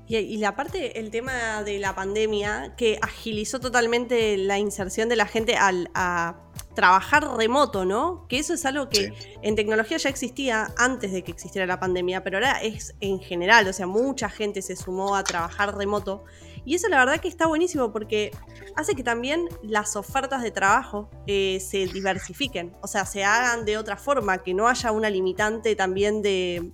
Y, 0.07 0.37
la 0.37 0.55
parte, 0.55 0.99
el 0.99 1.09
tema 1.09 1.63
de 1.63 1.79
la 1.79 1.95
pandemia, 1.95 2.75
que 2.77 2.99
agilizó 3.01 3.59
totalmente 3.59 4.37
la 4.37 4.59
inserción 4.59 5.09
de 5.09 5.15
la 5.15 5.25
gente 5.25 5.55
al, 5.55 5.89
a 5.95 6.35
trabajar 6.75 7.27
remoto, 7.35 7.85
¿no? 7.85 8.27
Que 8.27 8.37
eso 8.37 8.53
es 8.53 8.65
algo 8.65 8.87
que 8.89 9.13
en 9.41 9.55
tecnología 9.55 9.97
ya 9.97 10.09
existía 10.09 10.71
antes 10.77 11.11
de 11.11 11.23
que 11.23 11.31
existiera 11.31 11.65
la 11.65 11.79
pandemia, 11.79 12.23
pero 12.23 12.37
ahora 12.37 12.61
es 12.61 12.93
en 13.01 13.19
general, 13.19 13.67
o 13.67 13.73
sea, 13.73 13.87
mucha 13.87 14.29
gente 14.29 14.61
se 14.61 14.75
sumó 14.75 15.15
a 15.15 15.23
trabajar 15.23 15.75
remoto. 15.75 16.23
Y 16.65 16.75
eso 16.75 16.89
la 16.89 16.97
verdad 16.97 17.21
que 17.21 17.27
está 17.27 17.47
buenísimo 17.47 17.91
porque 17.91 18.31
hace 18.75 18.95
que 18.95 19.03
también 19.03 19.47
las 19.61 19.95
ofertas 19.95 20.41
de 20.41 20.51
trabajo 20.51 21.09
eh, 21.27 21.59
se 21.59 21.85
diversifiquen, 21.85 22.75
o 22.81 22.87
sea, 22.87 23.05
se 23.05 23.23
hagan 23.23 23.65
de 23.65 23.77
otra 23.77 23.97
forma, 23.97 24.39
que 24.39 24.53
no 24.53 24.67
haya 24.67 24.91
una 24.91 25.09
limitante 25.09 25.75
también 25.75 26.21
de 26.21 26.71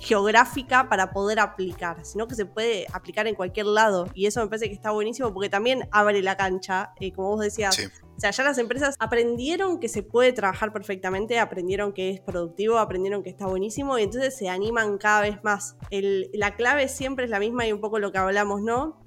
geográfica 0.00 0.88
para 0.88 1.12
poder 1.12 1.40
aplicar, 1.40 2.04
sino 2.04 2.26
que 2.26 2.34
se 2.34 2.46
puede 2.46 2.86
aplicar 2.92 3.26
en 3.26 3.34
cualquier 3.34 3.66
lado. 3.66 4.08
Y 4.14 4.26
eso 4.26 4.40
me 4.40 4.48
parece 4.48 4.68
que 4.68 4.74
está 4.74 4.90
buenísimo 4.90 5.32
porque 5.32 5.48
también 5.48 5.88
abre 5.92 6.22
la 6.22 6.36
cancha, 6.36 6.92
eh, 7.00 7.12
como 7.12 7.28
vos 7.28 7.40
decías. 7.40 7.78
O 8.16 8.20
sea, 8.20 8.30
ya 8.30 8.44
las 8.44 8.58
empresas 8.58 8.94
aprendieron 9.00 9.80
que 9.80 9.88
se 9.88 10.02
puede 10.02 10.32
trabajar 10.32 10.72
perfectamente, 10.72 11.38
aprendieron 11.40 11.92
que 11.92 12.10
es 12.10 12.20
productivo, 12.20 12.78
aprendieron 12.78 13.22
que 13.22 13.30
está 13.30 13.46
buenísimo 13.46 13.98
y 13.98 14.04
entonces 14.04 14.36
se 14.36 14.48
animan 14.48 14.98
cada 14.98 15.22
vez 15.22 15.42
más. 15.42 15.76
la 15.90 16.54
clave 16.54 16.88
siempre 16.88 17.24
es 17.24 17.30
la 17.30 17.40
misma 17.40 17.66
y 17.66 17.72
un 17.72 17.80
poco 17.80 17.98
lo 17.98 18.12
que 18.12 18.18
hablamos, 18.18 18.62
¿no? 18.62 19.03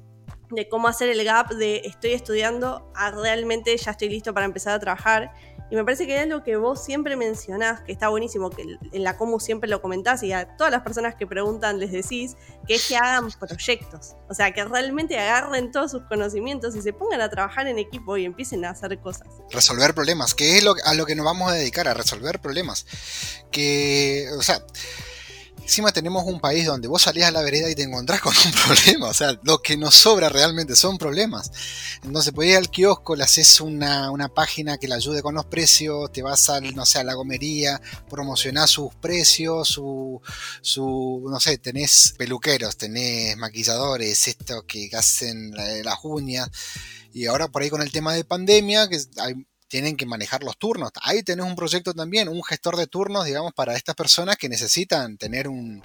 De 0.49 0.69
cómo 0.69 0.87
hacer 0.87 1.09
el 1.09 1.23
gap 1.23 1.49
de 1.53 1.81
estoy 1.85 2.13
estudiando 2.13 2.91
a 2.95 3.11
realmente 3.11 3.75
ya 3.77 3.91
estoy 3.91 4.09
listo 4.09 4.33
para 4.33 4.45
empezar 4.45 4.73
a 4.73 4.79
trabajar. 4.79 5.31
Y 5.69 5.75
me 5.75 5.83
parece 5.83 6.07
que 6.07 6.21
es 6.21 6.27
lo 6.27 6.43
que 6.43 6.55
vos 6.55 6.81
siempre 6.81 7.17
mencionás, 7.17 7.81
que 7.81 7.91
está 7.91 8.07
buenísimo, 8.07 8.49
que 8.49 8.77
en 8.93 9.03
la 9.03 9.17
Comu 9.17 9.37
siempre 9.37 9.69
lo 9.69 9.81
comentás 9.81 10.23
y 10.23 10.31
a 10.31 10.55
todas 10.55 10.71
las 10.71 10.81
personas 10.81 11.15
que 11.15 11.27
preguntan 11.27 11.77
les 11.77 11.91
decís, 11.91 12.37
que 12.65 12.75
es 12.75 12.87
que 12.87 12.95
hagan 12.95 13.29
proyectos. 13.31 14.15
O 14.29 14.33
sea, 14.33 14.53
que 14.53 14.63
realmente 14.63 15.19
agarren 15.19 15.73
todos 15.73 15.91
sus 15.91 16.03
conocimientos 16.03 16.73
y 16.77 16.81
se 16.81 16.93
pongan 16.93 17.19
a 17.19 17.29
trabajar 17.29 17.67
en 17.67 17.79
equipo 17.79 18.15
y 18.15 18.23
empiecen 18.23 18.63
a 18.63 18.69
hacer 18.69 18.97
cosas. 19.01 19.27
Resolver 19.51 19.93
problemas, 19.93 20.33
que 20.33 20.57
es 20.57 20.63
lo, 20.63 20.73
a 20.85 20.93
lo 20.93 21.05
que 21.05 21.15
nos 21.15 21.25
vamos 21.25 21.51
a 21.51 21.55
dedicar, 21.55 21.89
a 21.89 21.93
resolver 21.93 22.39
problemas. 22.39 22.85
Que, 23.51 24.29
o 24.37 24.43
sea, 24.43 24.63
Encima 25.67 25.91
tenemos 25.91 26.23
un 26.23 26.39
país 26.39 26.65
donde 26.65 26.87
vos 26.87 27.01
salís 27.01 27.25
a 27.25 27.31
la 27.31 27.41
vereda 27.41 27.69
y 27.69 27.75
te 27.75 27.83
encontrás 27.83 28.21
con 28.21 28.33
un 28.33 28.51
problema. 28.65 29.07
O 29.07 29.13
sea, 29.13 29.37
lo 29.43 29.61
que 29.61 29.75
nos 29.75 29.95
sobra 29.95 30.29
realmente 30.29 30.77
son 30.77 30.97
problemas. 30.97 31.51
Entonces, 32.05 32.31
podés 32.31 32.51
ir 32.51 32.55
al 32.55 32.71
kiosco, 32.71 33.17
le 33.17 33.25
haces 33.25 33.59
una, 33.59 34.29
página 34.33 34.77
que 34.77 34.87
le 34.87 34.95
ayude 34.95 35.21
con 35.21 35.35
los 35.35 35.43
precios, 35.45 36.09
te 36.13 36.21
vas 36.21 36.49
a, 36.49 36.61
no 36.61 36.85
sé, 36.85 36.99
a 36.99 37.03
la 37.03 37.15
gomería, 37.15 37.81
promocionás 38.09 38.69
sus 38.69 38.95
precios, 38.95 39.67
su, 39.67 40.21
su, 40.61 41.27
no 41.29 41.37
sé, 41.41 41.57
tenés 41.57 42.13
peluqueros, 42.17 42.77
tenés 42.77 43.35
maquilladores, 43.35 44.25
estos 44.25 44.63
que 44.63 44.89
hacen 44.93 45.51
las 45.51 45.97
uñas. 46.03 46.49
Y 47.11 47.25
ahora 47.25 47.49
por 47.49 47.61
ahí 47.61 47.69
con 47.69 47.81
el 47.81 47.91
tema 47.91 48.13
de 48.13 48.23
pandemia, 48.23 48.87
que 48.87 49.01
hay 49.17 49.33
tienen 49.67 49.97
que 49.97 50.05
manejar 50.05 50.43
los 50.43 50.57
turnos. 50.57 50.91
Ahí 51.01 51.23
tenés 51.23 51.45
un 51.45 51.55
proyecto 51.55 51.93
también, 51.93 52.29
un 52.29 52.43
gestor 52.43 52.77
de 52.77 52.87
turnos, 52.87 53.25
digamos, 53.25 53.53
para 53.53 53.75
estas 53.75 53.95
personas 53.95 54.37
que 54.37 54.47
necesitan 54.47 55.17
tener 55.17 55.47
un, 55.47 55.83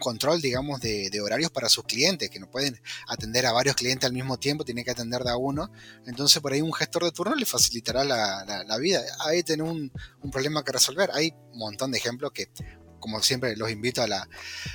control, 0.00 0.40
digamos, 0.40 0.80
de, 0.80 1.20
horarios 1.20 1.50
para 1.50 1.68
sus 1.68 1.84
clientes, 1.84 2.30
que 2.30 2.40
no 2.40 2.50
pueden 2.50 2.80
atender 3.06 3.46
a 3.46 3.52
varios 3.52 3.76
clientes 3.76 4.06
al 4.06 4.12
mismo 4.12 4.38
tiempo, 4.38 4.64
tienen 4.64 4.84
que 4.84 4.90
atender 4.90 5.22
de 5.22 5.30
a 5.30 5.36
uno. 5.36 5.70
Entonces, 6.06 6.42
por 6.42 6.52
ahí 6.52 6.60
un 6.60 6.72
gestor 6.72 7.04
de 7.04 7.12
turnos 7.12 7.38
le 7.38 7.46
facilitará 7.46 8.04
la, 8.04 8.78
vida. 8.78 9.02
Ahí 9.20 9.42
tenés 9.42 9.68
un, 9.68 9.92
problema 10.32 10.64
que 10.64 10.72
resolver. 10.72 11.10
Hay 11.12 11.32
un 11.52 11.58
montón 11.58 11.92
de 11.92 11.98
ejemplos 11.98 12.32
que, 12.32 12.50
como 12.98 13.22
siempre, 13.22 13.56
los 13.56 13.70
invito 13.70 14.02
a 14.02 14.08
la, 14.08 14.28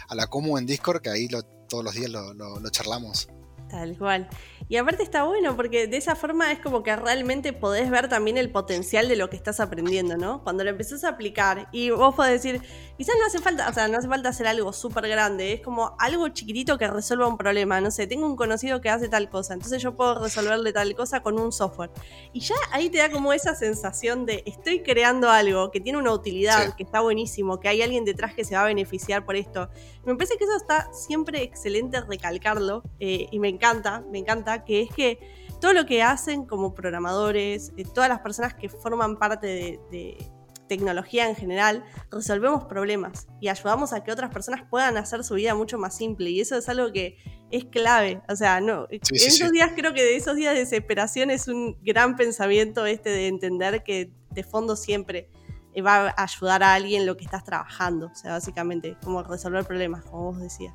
a 0.07 0.15
la 0.15 0.27
Comu 0.27 0.57
en 0.57 0.65
Discord, 0.65 1.01
que 1.01 1.09
ahí 1.09 1.27
todos 1.67 1.83
los 1.83 1.93
días 1.93 2.09
lo 2.09 2.69
charlamos. 2.69 3.27
Tal 3.69 3.97
cual. 3.97 4.27
Y 4.67 4.77
aparte 4.77 5.03
está 5.03 5.23
bueno 5.23 5.55
porque 5.55 5.87
de 5.87 5.97
esa 5.97 6.15
forma 6.15 6.51
es 6.51 6.59
como 6.59 6.81
que 6.81 6.95
realmente 6.95 7.53
podés 7.53 7.89
ver 7.89 8.09
también 8.09 8.37
el 8.37 8.51
potencial 8.51 9.07
de 9.07 9.15
lo 9.15 9.29
que 9.29 9.35
estás 9.35 9.59
aprendiendo, 9.59 10.17
¿no? 10.17 10.43
Cuando 10.43 10.63
lo 10.63 10.71
empezás 10.71 11.03
a 11.03 11.09
aplicar 11.09 11.67
y 11.71 11.91
vos 11.91 12.15
podés 12.15 12.43
decir, 12.43 12.61
quizás 12.97 13.15
no 13.19 13.25
hace 13.27 13.39
falta, 13.39 13.69
o 13.69 13.73
sea, 13.73 13.87
no 13.87 13.97
hace 13.97 14.07
falta 14.07 14.29
hacer 14.29 14.47
algo 14.47 14.73
súper 14.73 15.07
grande, 15.07 15.53
es 15.53 15.61
como 15.61 15.95
algo 15.99 16.27
chiquitito 16.29 16.77
que 16.77 16.87
resuelva 16.87 17.27
un 17.27 17.37
problema, 17.37 17.79
no 17.79 17.91
sé, 17.91 18.07
tengo 18.07 18.25
un 18.25 18.35
conocido 18.35 18.81
que 18.81 18.89
hace 18.89 19.07
tal 19.07 19.29
cosa, 19.29 19.53
entonces 19.53 19.81
yo 19.81 19.95
puedo 19.95 20.23
resolverle 20.23 20.73
tal 20.73 20.95
cosa 20.95 21.21
con 21.21 21.39
un 21.39 21.51
software. 21.51 21.91
Y 22.33 22.39
ya 22.39 22.55
ahí 22.71 22.89
te 22.89 22.97
da 22.99 23.11
como 23.11 23.33
esa 23.33 23.55
sensación 23.55 24.25
de 24.25 24.41
estoy 24.47 24.81
creando 24.81 25.29
algo 25.29 25.69
que 25.69 25.79
tiene 25.79 25.99
una 25.99 26.11
utilidad, 26.11 26.75
que 26.75 26.83
está 26.83 27.01
buenísimo, 27.01 27.59
que 27.59 27.67
hay 27.67 27.83
alguien 27.83 28.03
detrás 28.03 28.33
que 28.33 28.43
se 28.43 28.55
va 28.55 28.61
a 28.61 28.65
beneficiar 28.65 29.25
por 29.25 29.35
esto. 29.35 29.69
Me 30.05 30.15
parece 30.15 30.37
que 30.37 30.43
eso 30.43 30.55
está 30.55 30.91
siempre 30.93 31.41
excelente 31.41 31.99
recalcarlo 32.01 32.83
eh, 32.99 33.27
y 33.31 33.39
me 33.39 33.49
encanta, 33.49 34.03
me 34.11 34.19
encanta 34.19 34.63
que 34.63 34.81
es 34.81 34.89
que 34.91 35.19
todo 35.59 35.73
lo 35.73 35.85
que 35.85 36.03
hacen 36.03 36.45
como 36.45 36.75
programadores, 36.75 37.71
eh, 37.77 37.85
todas 37.91 38.09
las 38.09 38.19
personas 38.19 38.53
que 38.53 38.69
forman 38.69 39.17
parte 39.17 39.47
de, 39.89 40.17
tecnología 40.67 41.29
en 41.29 41.35
general, 41.35 41.85
resolvemos 42.09 42.65
problemas 42.65 43.27
y 43.39 43.49
ayudamos 43.49 43.93
a 43.93 44.03
que 44.03 44.11
otras 44.11 44.33
personas 44.33 44.63
puedan 44.67 44.97
hacer 44.97 45.23
su 45.23 45.35
vida 45.35 45.53
mucho 45.53 45.77
más 45.77 45.95
simple. 45.95 46.31
Y 46.31 46.41
eso 46.41 46.57
es 46.57 46.67
algo 46.67 46.91
que 46.91 47.17
es 47.51 47.65
clave. 47.65 48.23
O 48.27 48.35
sea, 48.35 48.59
no. 48.61 48.87
en 48.89 48.99
esos 49.11 49.51
días 49.51 49.73
creo 49.75 49.93
que 49.93 50.01
de 50.01 50.15
esos 50.15 50.35
días 50.35 50.53
de 50.53 50.61
desesperación 50.61 51.29
es 51.29 51.47
un 51.47 51.77
gran 51.83 52.15
pensamiento 52.15 52.87
este 52.87 53.11
de 53.11 53.27
entender 53.27 53.83
que 53.83 54.11
de 54.31 54.43
fondo 54.43 54.75
siempre 54.75 55.29
va 55.81 56.09
a 56.09 56.23
ayudar 56.23 56.63
a 56.63 56.73
alguien 56.73 57.05
lo 57.05 57.17
que 57.17 57.25
estás 57.25 57.43
trabajando. 57.43 58.07
O 58.07 58.15
sea, 58.15 58.31
básicamente, 58.31 58.97
como 59.03 59.23
resolver 59.23 59.65
problemas, 59.65 60.03
como 60.03 60.31
vos 60.31 60.39
decías. 60.39 60.73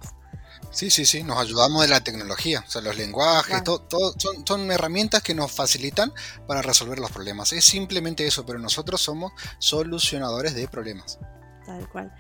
Sí, 0.71 0.91
sí, 0.91 1.05
sí, 1.05 1.23
nos 1.23 1.39
ayudamos 1.39 1.83
de 1.83 1.89
la 1.89 2.01
tecnología, 2.01 2.63
o 2.67 2.71
sea, 2.71 2.83
los 2.83 2.97
lenguajes, 2.97 3.63
todo, 3.65 4.15
son, 4.19 4.47
son, 4.47 4.71
herramientas 4.71 5.23
que 5.23 5.35
nos 5.35 5.51
facilitan 5.51 6.13
para 6.47 6.63
resolver 6.63 6.99
los 6.99 7.11
problemas. 7.11 7.53
Es 7.53 7.65
simplemente 7.65 8.27
eso, 8.27 8.45
pero 8.45 8.59
nosotros 8.59 9.01
somos 9.01 9.33
solucionadores 9.59 10.55
de 10.55 10.69
problemas. 10.69 11.19
Tal 11.65 11.89
cual. 11.89 12.13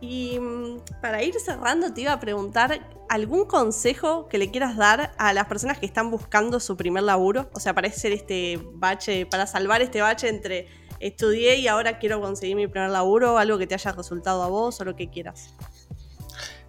Y 0.00 0.38
mm, 0.38 1.00
para 1.00 1.22
ir 1.22 1.34
cerrando, 1.40 1.92
te 1.94 2.02
iba 2.02 2.12
a 2.12 2.20
preguntar 2.20 2.86
algún 3.08 3.46
consejo 3.46 4.28
que 4.28 4.38
le 4.38 4.50
quieras 4.50 4.76
dar 4.76 5.14
a 5.18 5.32
las 5.32 5.46
personas 5.46 5.78
que 5.78 5.86
están 5.86 6.10
buscando 6.10 6.60
su 6.60 6.76
primer 6.76 7.04
laburo, 7.04 7.50
o 7.54 7.60
sea, 7.60 7.74
para 7.74 7.88
hacer 7.88 8.12
este 8.12 8.60
bache, 8.74 9.24
para 9.26 9.46
salvar 9.46 9.80
este 9.82 10.02
bache 10.02 10.28
entre 10.28 10.68
estudié 11.00 11.56
y 11.56 11.68
ahora 11.68 11.98
quiero 11.98 12.20
conseguir 12.20 12.56
mi 12.56 12.66
primer 12.66 12.90
laburo, 12.90 13.38
algo 13.38 13.58
que 13.58 13.66
te 13.66 13.74
haya 13.74 13.92
resultado 13.92 14.42
a 14.42 14.48
vos 14.48 14.80
o 14.80 14.84
lo 14.84 14.96
que 14.96 15.10
quieras. 15.10 15.50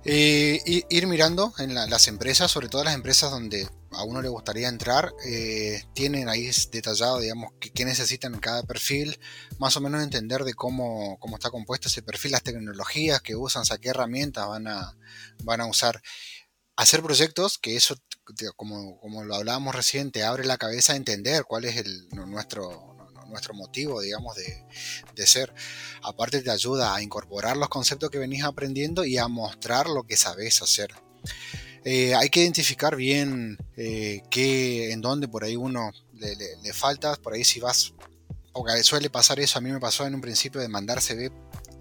Eh, 0.08 0.62
ir 0.88 1.08
mirando 1.08 1.52
en 1.58 1.74
las 1.74 2.08
empresas, 2.08 2.52
sobre 2.52 2.70
todo 2.70 2.84
las 2.84 2.94
empresas 2.94 3.32
donde 3.32 3.68
a 3.90 4.04
uno 4.04 4.22
le 4.22 4.30
gustaría 4.30 4.68
entrar, 4.68 5.12
eh, 5.26 5.84
tienen 5.94 6.30
ahí 6.30 6.52
detallado, 6.72 7.20
digamos, 7.20 7.54
qué 7.60 7.86
necesitan 7.86 8.36
en 8.36 8.40
cada 8.40 8.62
perfil, 8.62 9.20
más 9.58 9.76
o 9.78 9.82
menos 9.82 10.04
entender 10.04 10.44
de 10.44 10.54
cómo, 10.54 11.18
cómo 11.20 11.38
está 11.38 11.50
compuesto 11.50 11.88
ese 11.88 12.04
perfil, 12.04 12.34
las 12.34 12.44
tecnologías 12.44 13.22
que 13.22 13.36
usan, 13.36 13.64
o 13.64 13.66
sea, 13.66 13.80
qué 13.80 13.90
herramientas 13.90 14.48
van 14.48 14.68
a, 14.68 14.96
van 15.44 15.62
a 15.62 15.66
usar. 15.66 16.02
Hacer 16.78 17.02
proyectos, 17.02 17.58
que 17.58 17.78
eso, 17.78 17.96
como, 18.58 19.00
como 19.00 19.24
lo 19.24 19.36
hablábamos 19.36 19.74
recién, 19.74 20.12
te 20.12 20.26
abre 20.26 20.46
la 20.46 20.58
cabeza 20.58 20.92
a 20.92 20.98
entender 20.98 21.46
cuál 21.46 21.64
es 21.64 21.78
el, 21.78 22.10
nuestro, 22.10 22.95
nuestro 23.30 23.54
motivo, 23.54 24.02
digamos, 24.02 24.36
de, 24.36 25.28
ser. 25.28 25.54
Aparte 26.04 26.42
te 26.42 26.52
ayuda 26.52 26.96
a 26.96 27.02
incorporar 27.02 27.58
los 27.58 27.70
conceptos 27.70 28.10
que 28.10 28.18
venís 28.18 28.44
aprendiendo 28.44 29.06
y 29.06 29.18
a 29.18 29.28
mostrar 29.28 29.88
lo 29.88 30.04
que 30.04 30.18
sabes 30.18 30.62
hacer. 30.62 30.94
Eh, 31.84 32.16
hay 32.16 32.30
que 32.30 32.42
identificar 32.42 32.96
bien 32.96 33.58
eh, 33.78 34.24
qué, 34.30 34.92
en 34.92 35.02
dónde 35.02 35.28
por 35.28 35.44
ahí 35.44 35.56
uno 35.56 35.92
le, 36.14 36.36
le, 36.36 36.74
falta, 36.74 37.16
por 37.16 37.34
ahí 37.34 37.44
si 37.44 37.60
vas, 37.60 37.94
porque 38.54 38.84
suele 38.84 39.10
pasar 39.10 39.40
eso, 39.40 39.60
a 39.60 39.62
mí 39.62 39.72
me 39.72 39.80
pasó 39.80 40.06
en 40.06 40.16
un 40.16 40.22
principio 40.22 40.62
de 40.62 40.68
mandar 40.68 41.02
CV 41.02 41.32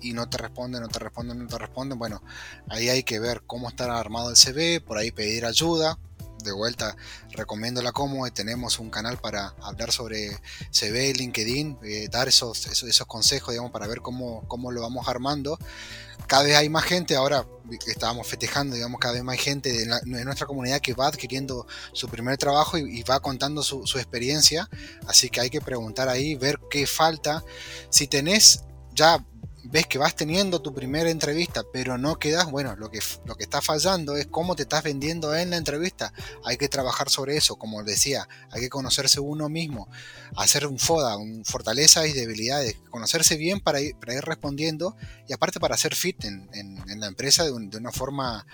y 0.02 0.12
no 0.12 0.28
te 0.28 0.36
responden, 0.36 0.82
no 0.82 0.88
te 0.88 0.98
responden, 0.98 1.38
no 1.38 1.46
te 1.46 1.58
responden, 1.58 1.98
bueno, 1.98 2.22
ahí 2.68 2.90
hay 2.90 3.02
que 3.02 3.18
ver 3.18 3.42
cómo 3.46 3.68
está 3.68 3.98
armado 3.98 4.30
el 4.30 4.36
CV, 4.36 4.80
por 4.80 4.98
ahí 4.98 5.10
pedir 5.10 5.46
ayuda, 5.46 5.98
de 6.44 6.52
vuelta 6.52 6.96
recomiendo 7.30 7.82
la 7.82 7.92
Como, 7.92 8.30
tenemos 8.30 8.78
un 8.78 8.90
canal 8.90 9.18
para 9.18 9.54
hablar 9.62 9.90
sobre 9.90 10.38
CV, 10.70 11.14
LinkedIn, 11.14 11.78
eh, 11.82 12.08
dar 12.10 12.28
esos, 12.28 12.66
esos, 12.66 13.06
consejos, 13.06 13.52
digamos, 13.52 13.72
para 13.72 13.86
ver 13.86 14.00
cómo, 14.00 14.46
cómo 14.46 14.70
lo 14.70 14.82
vamos 14.82 15.08
armando. 15.08 15.58
Cada 16.26 16.44
vez 16.44 16.56
hay 16.56 16.68
más 16.68 16.84
gente, 16.84 17.16
ahora 17.16 17.44
estábamos 17.86 18.26
festejando, 18.26 18.76
digamos, 18.76 19.00
cada 19.00 19.14
vez 19.14 19.24
más 19.24 19.36
gente 19.36 19.82
en, 19.82 20.24
nuestra 20.24 20.46
comunidad 20.46 20.80
que 20.80 20.94
va 20.94 21.08
adquiriendo 21.08 21.66
su 21.92 22.08
primer 22.08 22.38
trabajo 22.38 22.78
y, 22.78 23.02
va 23.02 23.20
contando 23.20 23.62
su, 23.62 23.86
su 23.86 23.98
experiencia, 23.98 24.68
así 25.06 25.28
que 25.28 25.40
hay 25.40 25.50
que 25.50 25.60
preguntar 25.60 26.08
ahí, 26.08 26.34
ver 26.36 26.60
qué 26.70 26.86
falta. 26.86 27.42
Si 27.90 28.06
tenés 28.06 28.62
ya 28.92 29.24
ves 29.64 29.86
que 29.86 29.98
vas 29.98 30.14
teniendo 30.14 30.60
tu 30.60 30.74
primera 30.74 31.10
entrevista, 31.10 31.62
pero 31.72 31.96
no 31.96 32.18
quedas, 32.18 32.50
bueno, 32.50 32.76
lo 32.76 32.90
que, 32.90 33.00
lo 33.24 33.34
que 33.34 33.44
está 33.44 33.62
fallando 33.62 34.16
es 34.16 34.26
cómo 34.26 34.56
te 34.56 34.62
estás 34.62 34.82
vendiendo 34.82 35.34
en 35.34 35.50
la 35.50 35.56
entrevista. 35.56 36.12
Hay 36.44 36.56
que 36.56 36.68
trabajar 36.68 37.08
sobre 37.08 37.36
eso, 37.36 37.56
como 37.56 37.82
decía, 37.82 38.28
hay 38.50 38.60
que 38.60 38.68
conocerse 38.68 39.20
uno 39.20 39.48
mismo, 39.48 39.88
hacer 40.36 40.66
un 40.66 40.78
FODA, 40.78 41.16
un 41.16 41.44
fortalezas 41.44 42.06
y 42.06 42.12
debilidades, 42.12 42.76
conocerse 42.90 43.36
bien 43.36 43.60
para 43.60 43.80
ir, 43.80 43.96
para 43.96 44.14
ir 44.14 44.24
respondiendo 44.24 44.96
y 45.26 45.32
aparte 45.32 45.60
para 45.60 45.74
hacer 45.74 45.94
fit 45.94 46.24
en, 46.24 46.44
la 47.00 47.06
empresa 47.06 47.44
de, 47.44 47.52
una 47.52 47.90
forma 47.90 48.46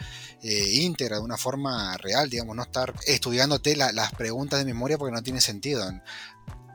eh, 0.43 0.71
íntegra, 0.75 1.17
de 1.17 1.23
una 1.23 1.37
forma 1.37 1.97
real, 1.99 2.31
digamos, 2.31 2.57
no 2.57 2.63
estar 2.63 2.95
estudiándote 3.07 3.77
las 3.77 4.13
preguntas 4.13 4.59
de 4.59 4.65
memoria 4.65 4.97
porque 4.97 5.15
no 5.15 5.23
tiene 5.23 5.41
sentido. 5.41 5.91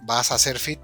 Vas 0.03 0.31
a 0.31 0.35
hacer 0.35 0.59
fit 0.59 0.79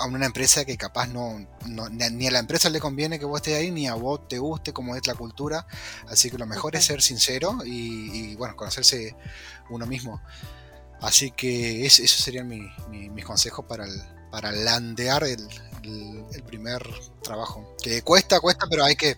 a 0.00 0.06
una 0.06 0.26
empresa 0.26 0.64
que 0.64 0.76
capaz 0.76 1.06
no, 1.08 1.38
ni 1.66 2.26
a 2.26 2.30
la 2.30 2.38
empresa 2.38 2.70
le 2.70 2.80
conviene 2.80 3.18
que 3.18 3.26
vos 3.26 3.40
estés 3.40 3.58
ahí, 3.58 3.70
ni 3.70 3.86
a 3.86 3.94
vos 3.94 4.26
te 4.28 4.38
guste 4.38 4.72
como 4.72 4.96
es 4.96 5.06
la 5.06 5.14
cultura. 5.14 5.66
Así 6.08 6.30
que 6.30 6.38
lo 6.38 6.46
mejor 6.46 6.74
es 6.74 6.86
ser 6.86 7.02
sincero 7.02 7.58
y, 7.64 8.34
bueno, 8.36 8.56
conocerse 8.56 9.14
uno 9.68 9.86
mismo. 9.86 10.20
Así 11.00 11.30
que 11.30 11.86
esos 11.86 12.10
serían 12.10 12.48
mis 12.48 13.24
consejos 13.24 13.64
para, 13.66 13.86
para 14.30 14.52
landear 14.52 15.24
el, 15.24 15.46
el 15.82 16.42
primer 16.42 16.82
trabajo. 17.22 17.76
Que 17.82 18.02
cuesta, 18.02 18.40
cuesta, 18.40 18.66
pero 18.68 18.84
hay 18.84 18.96
que 18.96 19.16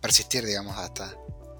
persistir, 0.00 0.44
digamos, 0.44 0.76
hasta, 0.76 1.16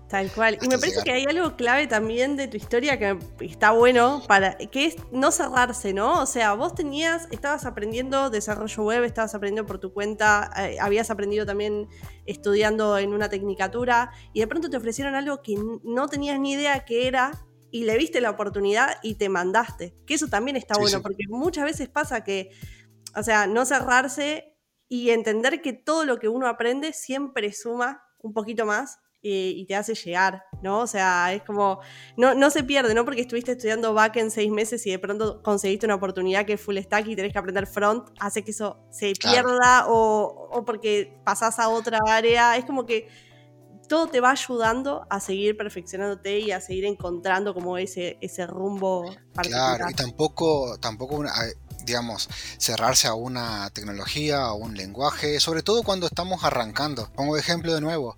Tal 0.09 0.30
cual. 0.30 0.57
Y 0.62 0.68
me 0.68 0.78
parece 0.78 1.02
que 1.02 1.11
hay 1.11 1.24
algo 1.24 1.57
clave 1.57 1.88
también 1.88 2.36
de 2.36 2.46
tu 2.46 2.57
historia 2.57 2.96
que 2.96 3.18
está 3.40 3.72
bueno 3.72 4.22
para 4.28 4.57
que 4.57 4.86
es 4.86 4.96
no 5.11 5.32
cerrarse, 5.32 5.92
¿no? 5.92 6.20
O 6.22 6.26
sea, 6.26 6.54
vos 6.54 6.76
tenías, 6.76 7.26
estabas 7.32 7.66
aprendiendo 7.66 8.30
desarrollo 8.30 8.84
web, 8.84 9.02
estabas 9.02 9.34
aprendiendo 9.34 9.66
por 9.66 9.80
tu 9.80 9.92
cuenta, 9.92 10.52
eh, 10.59 10.76
habías 10.80 11.11
aprendido 11.11 11.44
también 11.44 11.88
estudiando 12.24 12.98
en 12.98 13.14
una 13.14 13.28
tecnicatura 13.28 14.12
y 14.32 14.40
de 14.40 14.46
pronto 14.46 14.70
te 14.70 14.76
ofrecieron 14.76 15.16
algo 15.16 15.42
que 15.42 15.57
no 15.82 16.07
tenías 16.07 16.38
ni 16.38 16.52
idea 16.52 16.84
qué 16.84 17.09
era 17.09 17.32
y 17.72 17.82
le 17.82 17.98
viste 17.98 18.20
la 18.20 18.30
oportunidad 18.30 18.98
y 19.02 19.16
te 19.16 19.28
mandaste. 19.28 19.92
Que 20.07 20.14
eso 20.14 20.28
también 20.28 20.57
está 20.57 20.78
bueno 20.78 21.02
porque 21.02 21.24
muchas 21.28 21.64
veces 21.64 21.88
pasa 21.88 22.22
que, 22.22 22.50
o 23.16 23.24
sea, 23.24 23.48
no 23.48 23.66
cerrarse 23.66 24.57
y 24.88 25.11
entender 25.11 25.62
que 25.62 25.72
todo 25.72 26.04
lo 26.04 26.20
que 26.20 26.28
uno 26.28 26.46
aprende 26.46 26.92
siempre 26.92 27.52
suma 27.52 28.04
un 28.22 28.32
poquito 28.32 28.66
más 28.66 29.00
y 29.29 29.66
te 29.66 29.74
hace 29.74 29.95
llegar, 29.95 30.45
¿no? 30.62 30.81
O 30.81 30.87
sea, 30.87 31.33
es 31.33 31.43
como, 31.43 31.81
no, 32.16 32.35
no 32.35 32.51
se 32.51 32.64
pierde, 32.64 32.95
¿no? 32.95 33.05
Porque 33.05 33.20
estuviste 33.20 33.53
estudiando 33.53 33.95
back 33.95 34.16
en 34.16 34.31
seis 34.31 34.51
meses 34.51 34.87
y 34.87 34.91
de 34.91 34.99
pronto 34.99 35.43
conseguiste 35.43 35.87
una 35.87 35.97
oportunidad 35.97 36.45
que 36.47 36.55
es 36.55 36.61
full 36.61 36.79
stack 36.79 37.07
y 37.09 37.16
tenés 37.16 37.33
que 37.33 37.39
aprender 37.39 37.66
front, 37.66 38.09
hace 38.20 38.43
que 38.43 38.51
eso 38.51 38.87
se 38.91 39.12
pierda 39.14 39.87
o, 39.89 40.49
o, 40.51 40.64
porque 40.64 41.20
pasás 41.24 41.59
a 41.59 41.68
otra 41.68 41.99
área, 42.07 42.57
es 42.57 42.64
como 42.64 42.87
que 42.87 43.09
todo 43.89 44.09
te 44.09 44.20
va 44.20 44.31
ayudando 44.31 45.07
a 45.11 45.20
seguir 45.20 45.57
perfeccionándote 45.57 46.41
y 46.41 46.51
a 46.51 46.61
seguir 46.61 46.85
encontrando 46.85 47.55
como 47.55 47.79
ese, 47.79 48.18
ese 48.20 48.47
rumbo. 48.47 49.14
Claro, 49.35 49.87
y 49.91 49.95
tampoco, 49.95 50.77
tampoco 50.81 51.24
digamos, 51.85 52.29
cerrarse 52.59 53.07
a 53.07 53.14
una 53.14 53.70
tecnología, 53.70 54.43
a 54.43 54.55
un 54.55 54.77
lenguaje, 54.77 55.39
sobre 55.41 55.62
todo 55.62 55.83
cuando 55.85 56.07
estamos 56.07 56.43
arrancando. 56.45 57.11
Pongo 57.14 57.37
ejemplo 57.37 57.74
de 57.74 57.81
nuevo. 57.81 58.14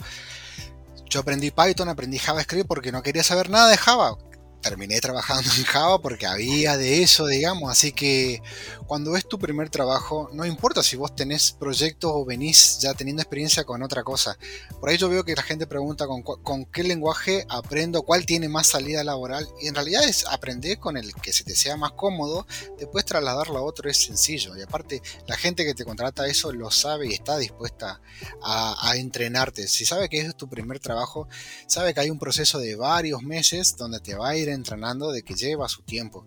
Yo 1.08 1.20
aprendí 1.20 1.50
Python, 1.50 1.88
aprendí 1.88 2.18
JavaScript 2.18 2.68
porque 2.68 2.92
no 2.92 3.02
quería 3.02 3.22
saber 3.22 3.48
nada 3.50 3.68
de 3.68 3.76
Java 3.76 4.16
terminé 4.60 5.00
trabajando 5.00 5.50
en 5.56 5.64
Java 5.64 6.00
porque 6.00 6.26
había 6.26 6.76
de 6.76 7.02
eso, 7.02 7.26
digamos. 7.26 7.70
Así 7.70 7.92
que 7.92 8.42
cuando 8.86 9.16
es 9.16 9.26
tu 9.26 9.38
primer 9.38 9.70
trabajo, 9.70 10.30
no 10.32 10.44
importa 10.44 10.82
si 10.82 10.96
vos 10.96 11.14
tenés 11.14 11.52
proyectos 11.52 12.10
o 12.14 12.24
venís 12.24 12.78
ya 12.80 12.94
teniendo 12.94 13.22
experiencia 13.22 13.64
con 13.64 13.82
otra 13.82 14.02
cosa. 14.02 14.38
Por 14.80 14.88
ahí 14.88 14.96
yo 14.96 15.08
veo 15.08 15.24
que 15.24 15.34
la 15.34 15.42
gente 15.42 15.66
pregunta 15.66 16.06
con, 16.06 16.64
qué 16.66 16.82
lenguaje 16.82 17.46
aprendo, 17.48 18.02
cuál 18.02 18.26
tiene 18.26 18.48
más 18.48 18.66
salida 18.66 19.04
laboral. 19.04 19.48
Y 19.60 19.68
en 19.68 19.74
realidad 19.74 20.04
es 20.04 20.26
aprender 20.26 20.78
con 20.78 20.96
el 20.96 21.14
que 21.14 21.32
se 21.32 21.44
te 21.44 21.54
sea 21.54 21.76
más 21.76 21.92
cómodo, 21.92 22.46
después 22.78 23.04
trasladarlo 23.04 23.58
a 23.58 23.62
otro 23.62 23.90
es 23.90 23.98
sencillo. 23.98 24.56
Y 24.56 24.62
aparte, 24.62 25.02
la 25.26 25.36
gente 25.36 25.64
que 25.64 25.74
te 25.74 25.84
contrata 25.84 26.26
eso 26.26 26.52
lo 26.52 26.70
sabe 26.70 27.08
y 27.08 27.14
está 27.14 27.38
dispuesta 27.38 28.00
a, 28.42 28.90
a 28.90 28.96
entrenarte. 28.96 29.68
Si 29.68 29.84
sabe 29.84 30.08
que 30.08 30.20
es 30.20 30.36
tu 30.36 30.48
primer 30.48 30.80
trabajo, 30.80 31.28
sabe 31.66 31.94
que 31.94 32.00
hay 32.00 32.10
un 32.10 32.18
proceso 32.18 32.58
de 32.58 32.76
varios 32.76 33.22
meses 33.22 33.76
donde 33.76 34.00
te 34.00 34.14
va 34.14 34.30
a 34.30 34.36
ir 34.36 34.47
entrenando 34.52 35.12
de 35.12 35.22
que 35.22 35.34
lleva 35.34 35.68
su 35.68 35.82
tiempo. 35.82 36.26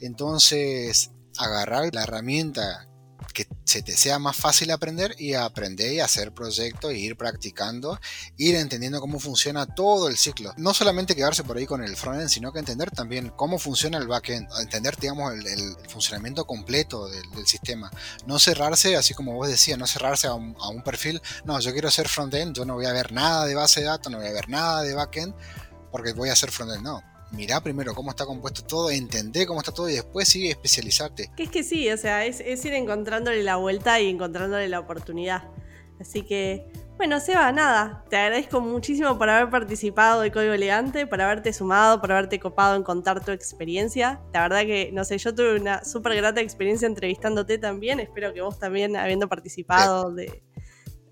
Entonces, 0.00 1.10
agarrar 1.38 1.94
la 1.94 2.02
herramienta 2.02 2.86
que 3.32 3.46
se 3.64 3.82
te 3.82 3.96
sea 3.96 4.18
más 4.18 4.36
fácil 4.36 4.70
aprender 4.70 5.14
y 5.18 5.34
aprender 5.34 5.92
y 5.92 6.00
hacer 6.00 6.32
proyectos, 6.32 6.92
ir 6.92 7.16
practicando, 7.16 8.00
ir 8.36 8.56
entendiendo 8.56 9.00
cómo 9.00 9.20
funciona 9.20 9.66
todo 9.66 10.08
el 10.08 10.16
ciclo. 10.16 10.52
No 10.56 10.74
solamente 10.74 11.14
quedarse 11.14 11.44
por 11.44 11.56
ahí 11.56 11.66
con 11.66 11.82
el 11.82 11.96
frontend, 11.96 12.28
sino 12.28 12.52
que 12.52 12.58
entender 12.58 12.90
también 12.90 13.30
cómo 13.36 13.58
funciona 13.58 13.98
el 13.98 14.08
backend, 14.08 14.48
entender, 14.60 14.96
digamos, 14.96 15.32
el, 15.34 15.76
funcionamiento 15.88 16.44
completo 16.44 17.08
del, 17.08 17.20
sistema. 17.46 17.90
No 18.26 18.38
cerrarse, 18.38 18.96
así 18.96 19.14
como 19.14 19.34
vos 19.34 19.48
decías, 19.48 19.78
no 19.78 19.86
cerrarse 19.86 20.26
a 20.26 20.34
un, 20.34 20.82
perfil, 20.84 21.20
no, 21.44 21.58
yo 21.60 21.72
quiero 21.72 21.90
ser 21.90 22.08
frontend, 22.08 22.54
yo 22.54 22.64
no 22.64 22.74
voy 22.74 22.86
a 22.86 22.92
ver 22.92 23.12
nada 23.12 23.46
de 23.46 23.54
base 23.54 23.80
de 23.80 23.86
datos, 23.86 24.10
no 24.10 24.18
voy 24.18 24.28
a 24.28 24.32
ver 24.32 24.48
nada 24.48 24.82
de 24.82 24.94
backend, 24.94 25.34
porque 25.90 26.12
voy 26.12 26.28
a 26.28 26.32
hacer 26.32 26.50
frontend, 26.50 26.82
no 26.82 27.02
mirá 27.32 27.60
primero 27.60 27.94
cómo 27.94 28.10
está 28.10 28.26
compuesto 28.26 28.62
todo, 28.64 28.90
entender 28.90 29.46
cómo 29.46 29.60
está 29.60 29.72
todo 29.72 29.88
y 29.88 29.94
después 29.94 30.28
sigue 30.28 30.50
especializarte. 30.50 31.30
Que 31.36 31.44
es 31.44 31.50
que 31.50 31.62
sí, 31.62 31.90
o 31.90 31.96
sea, 31.96 32.24
es, 32.24 32.40
ir 32.40 32.74
encontrándole 32.74 33.42
la 33.42 33.56
vuelta 33.56 34.00
y 34.00 34.08
encontrándole 34.08 34.68
la 34.68 34.80
oportunidad. 34.80 35.44
Así 36.00 36.22
que, 36.22 36.66
bueno, 36.96 37.20
Seba, 37.20 37.52
nada, 37.52 38.04
te 38.08 38.16
agradezco 38.16 38.60
muchísimo 38.60 39.18
por 39.18 39.28
haber 39.28 39.50
participado 39.50 40.22
de 40.22 40.32
Código 40.32 40.54
Elegante, 40.54 41.06
por 41.06 41.20
haberte 41.20 41.52
sumado, 41.52 42.00
por 42.00 42.12
haberte 42.12 42.40
copado 42.40 42.74
en 42.76 42.82
contar 42.82 43.22
tu 43.22 43.32
experiencia. 43.32 44.20
La 44.32 44.42
verdad 44.42 44.62
que, 44.62 44.90
no 44.92 45.04
sé, 45.04 45.18
yo 45.18 45.34
tuve 45.34 45.60
una 45.60 45.84
súper 45.84 46.16
grata 46.16 46.40
experiencia 46.40 46.86
entrevistándote 46.86 47.58
también, 47.58 48.00
espero 48.00 48.32
que 48.32 48.40
vos 48.40 48.58
también, 48.58 48.96
habiendo 48.96 49.28
participado 49.28 50.10
de 50.10 50.42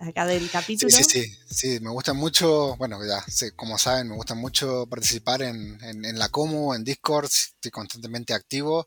acá 0.01 0.27
del 0.27 0.51
capítulo. 0.51 0.91
Sí, 0.91 1.05
sí, 1.05 1.23
sí, 1.25 1.39
sí, 1.51 1.81
me 1.81 1.91
gusta 1.91 2.13
mucho, 2.13 2.77
bueno, 2.77 2.99
ya 3.05 3.25
como 3.57 3.79
saben, 3.79 4.09
me 4.09 4.15
gusta 4.17 4.35
mucho 4.35 4.87
participar 4.87 5.43
en, 5.43 5.79
en, 5.83 6.19
la 6.19 6.29
Comu, 6.29 6.75
en 6.75 6.85
Discord, 6.85 7.27
estoy 7.27 7.71
constantemente 7.71 8.35
activo 8.35 8.87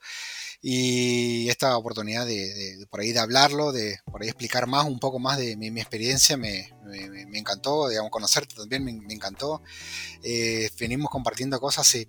y 0.61 1.49
esta 1.49 1.77
oportunidad 1.77 2.25
de, 2.25 2.85
por 2.89 3.01
ahí 3.01 3.11
de 3.11 3.19
hablarlo, 3.19 3.71
de 3.71 3.99
por 4.05 4.21
ahí 4.21 4.27
explicar 4.27 4.67
más, 4.67 4.85
un 4.85 4.99
poco 4.99 5.19
más 5.19 5.37
de 5.37 5.57
mi, 5.57 5.67
experiencia, 5.67 6.37
me, 6.37 6.71
me, 6.85 7.39
encantó, 7.39 7.89
digamos, 7.89 8.11
conocerte 8.11 8.55
también 8.55 8.83
me, 8.83 9.13
encantó. 9.13 9.61
Eh, 10.23 10.69
venimos 10.79 11.09
compartiendo 11.09 11.59
cosas 11.59 11.87
hace 11.87 12.07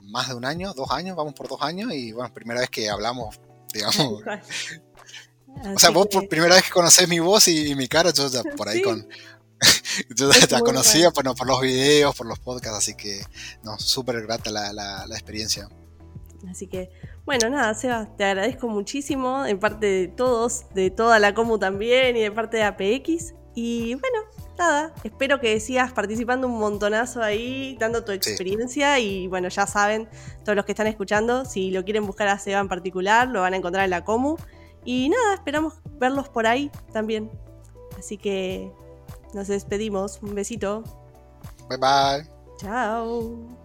más 0.00 0.28
de 0.28 0.34
un 0.34 0.44
año, 0.44 0.72
dos 0.74 0.90
años, 0.90 1.16
vamos 1.16 1.34
por 1.34 1.48
dos 1.48 1.60
años 1.62 1.92
y 1.92 2.12
bueno, 2.12 2.32
primera 2.32 2.60
vez 2.60 2.70
que 2.70 2.88
hablamos, 2.88 3.40
digamos, 3.74 4.22
o 5.74 5.78
sea, 5.78 5.90
vos 5.90 6.06
por 6.06 6.28
primera 6.28 6.54
vez 6.54 6.64
que 6.64 6.70
conocés 6.70 7.08
mi 7.08 7.18
voz 7.18 7.48
y, 7.48 7.74
mi 7.74 7.88
cara, 7.88 8.12
yo 8.12 8.28
ya 8.28 8.42
por 8.56 8.68
ahí 8.68 8.82
con... 8.82 9.06
yo 10.14 10.30
ya 10.30 10.46
la 10.50 10.60
conocía 10.60 11.10
por, 11.10 11.24
por 11.34 11.46
los 11.46 11.60
videos, 11.60 12.14
por 12.14 12.26
los 12.26 12.38
podcasts, 12.38 12.78
así 12.78 12.94
que 12.94 13.22
no, 13.64 13.78
súper 13.78 14.22
grata 14.22 14.50
la, 14.50 14.72
la, 14.72 15.14
experiencia. 15.14 15.68
Así 16.48 16.68
que, 16.68 16.90
bueno, 17.24 17.50
nada, 17.50 17.74
Seba, 17.74 18.08
te 18.16 18.24
agradezco 18.24 18.68
muchísimo 18.68 19.44
en 19.46 19.58
parte 19.58 19.86
de 19.86 20.08
todos, 20.08 20.66
de 20.74 20.90
toda 20.90 21.18
la 21.18 21.34
Comu 21.34 21.58
también 21.58 22.16
y 22.16 22.20
de 22.20 22.30
parte 22.30 22.58
de 22.58 22.62
APX. 22.62 23.34
Y 23.54 23.96
bueno, 23.96 24.18
nada, 24.56 24.92
espero 25.02 25.40
que 25.40 25.58
sigas 25.60 25.92
participando 25.92 26.46
un 26.46 26.58
montonazo 26.58 27.22
ahí, 27.22 27.76
dando 27.80 28.04
tu 28.04 28.12
experiencia. 28.12 28.98
Y 28.98 29.26
bueno, 29.26 29.48
ya 29.48 29.66
saben, 29.66 30.08
todos 30.44 30.56
los 30.56 30.64
que 30.64 30.72
están 30.72 30.86
escuchando, 30.86 31.44
si 31.44 31.70
lo 31.70 31.84
quieren 31.84 32.06
buscar 32.06 32.28
a 32.28 32.38
Seba 32.38 32.60
en 32.60 32.68
particular, 32.68 33.28
lo 33.28 33.40
van 33.40 33.54
a 33.54 33.56
encontrar 33.56 33.84
en 33.84 33.90
la 33.90 34.04
Comu. 34.04 34.36
Y 34.84 35.08
nada, 35.08 35.34
esperamos 35.34 35.74
verlos 35.98 36.28
por 36.28 36.46
ahí 36.46 36.70
también. 36.92 37.30
Así 37.98 38.16
que 38.16 38.72
nos 39.34 39.48
despedimos. 39.48 40.20
Un 40.22 40.34
besito. 40.34 40.82
Bye 41.68 41.78
bye. 41.78 42.28
Chao. 42.58 43.57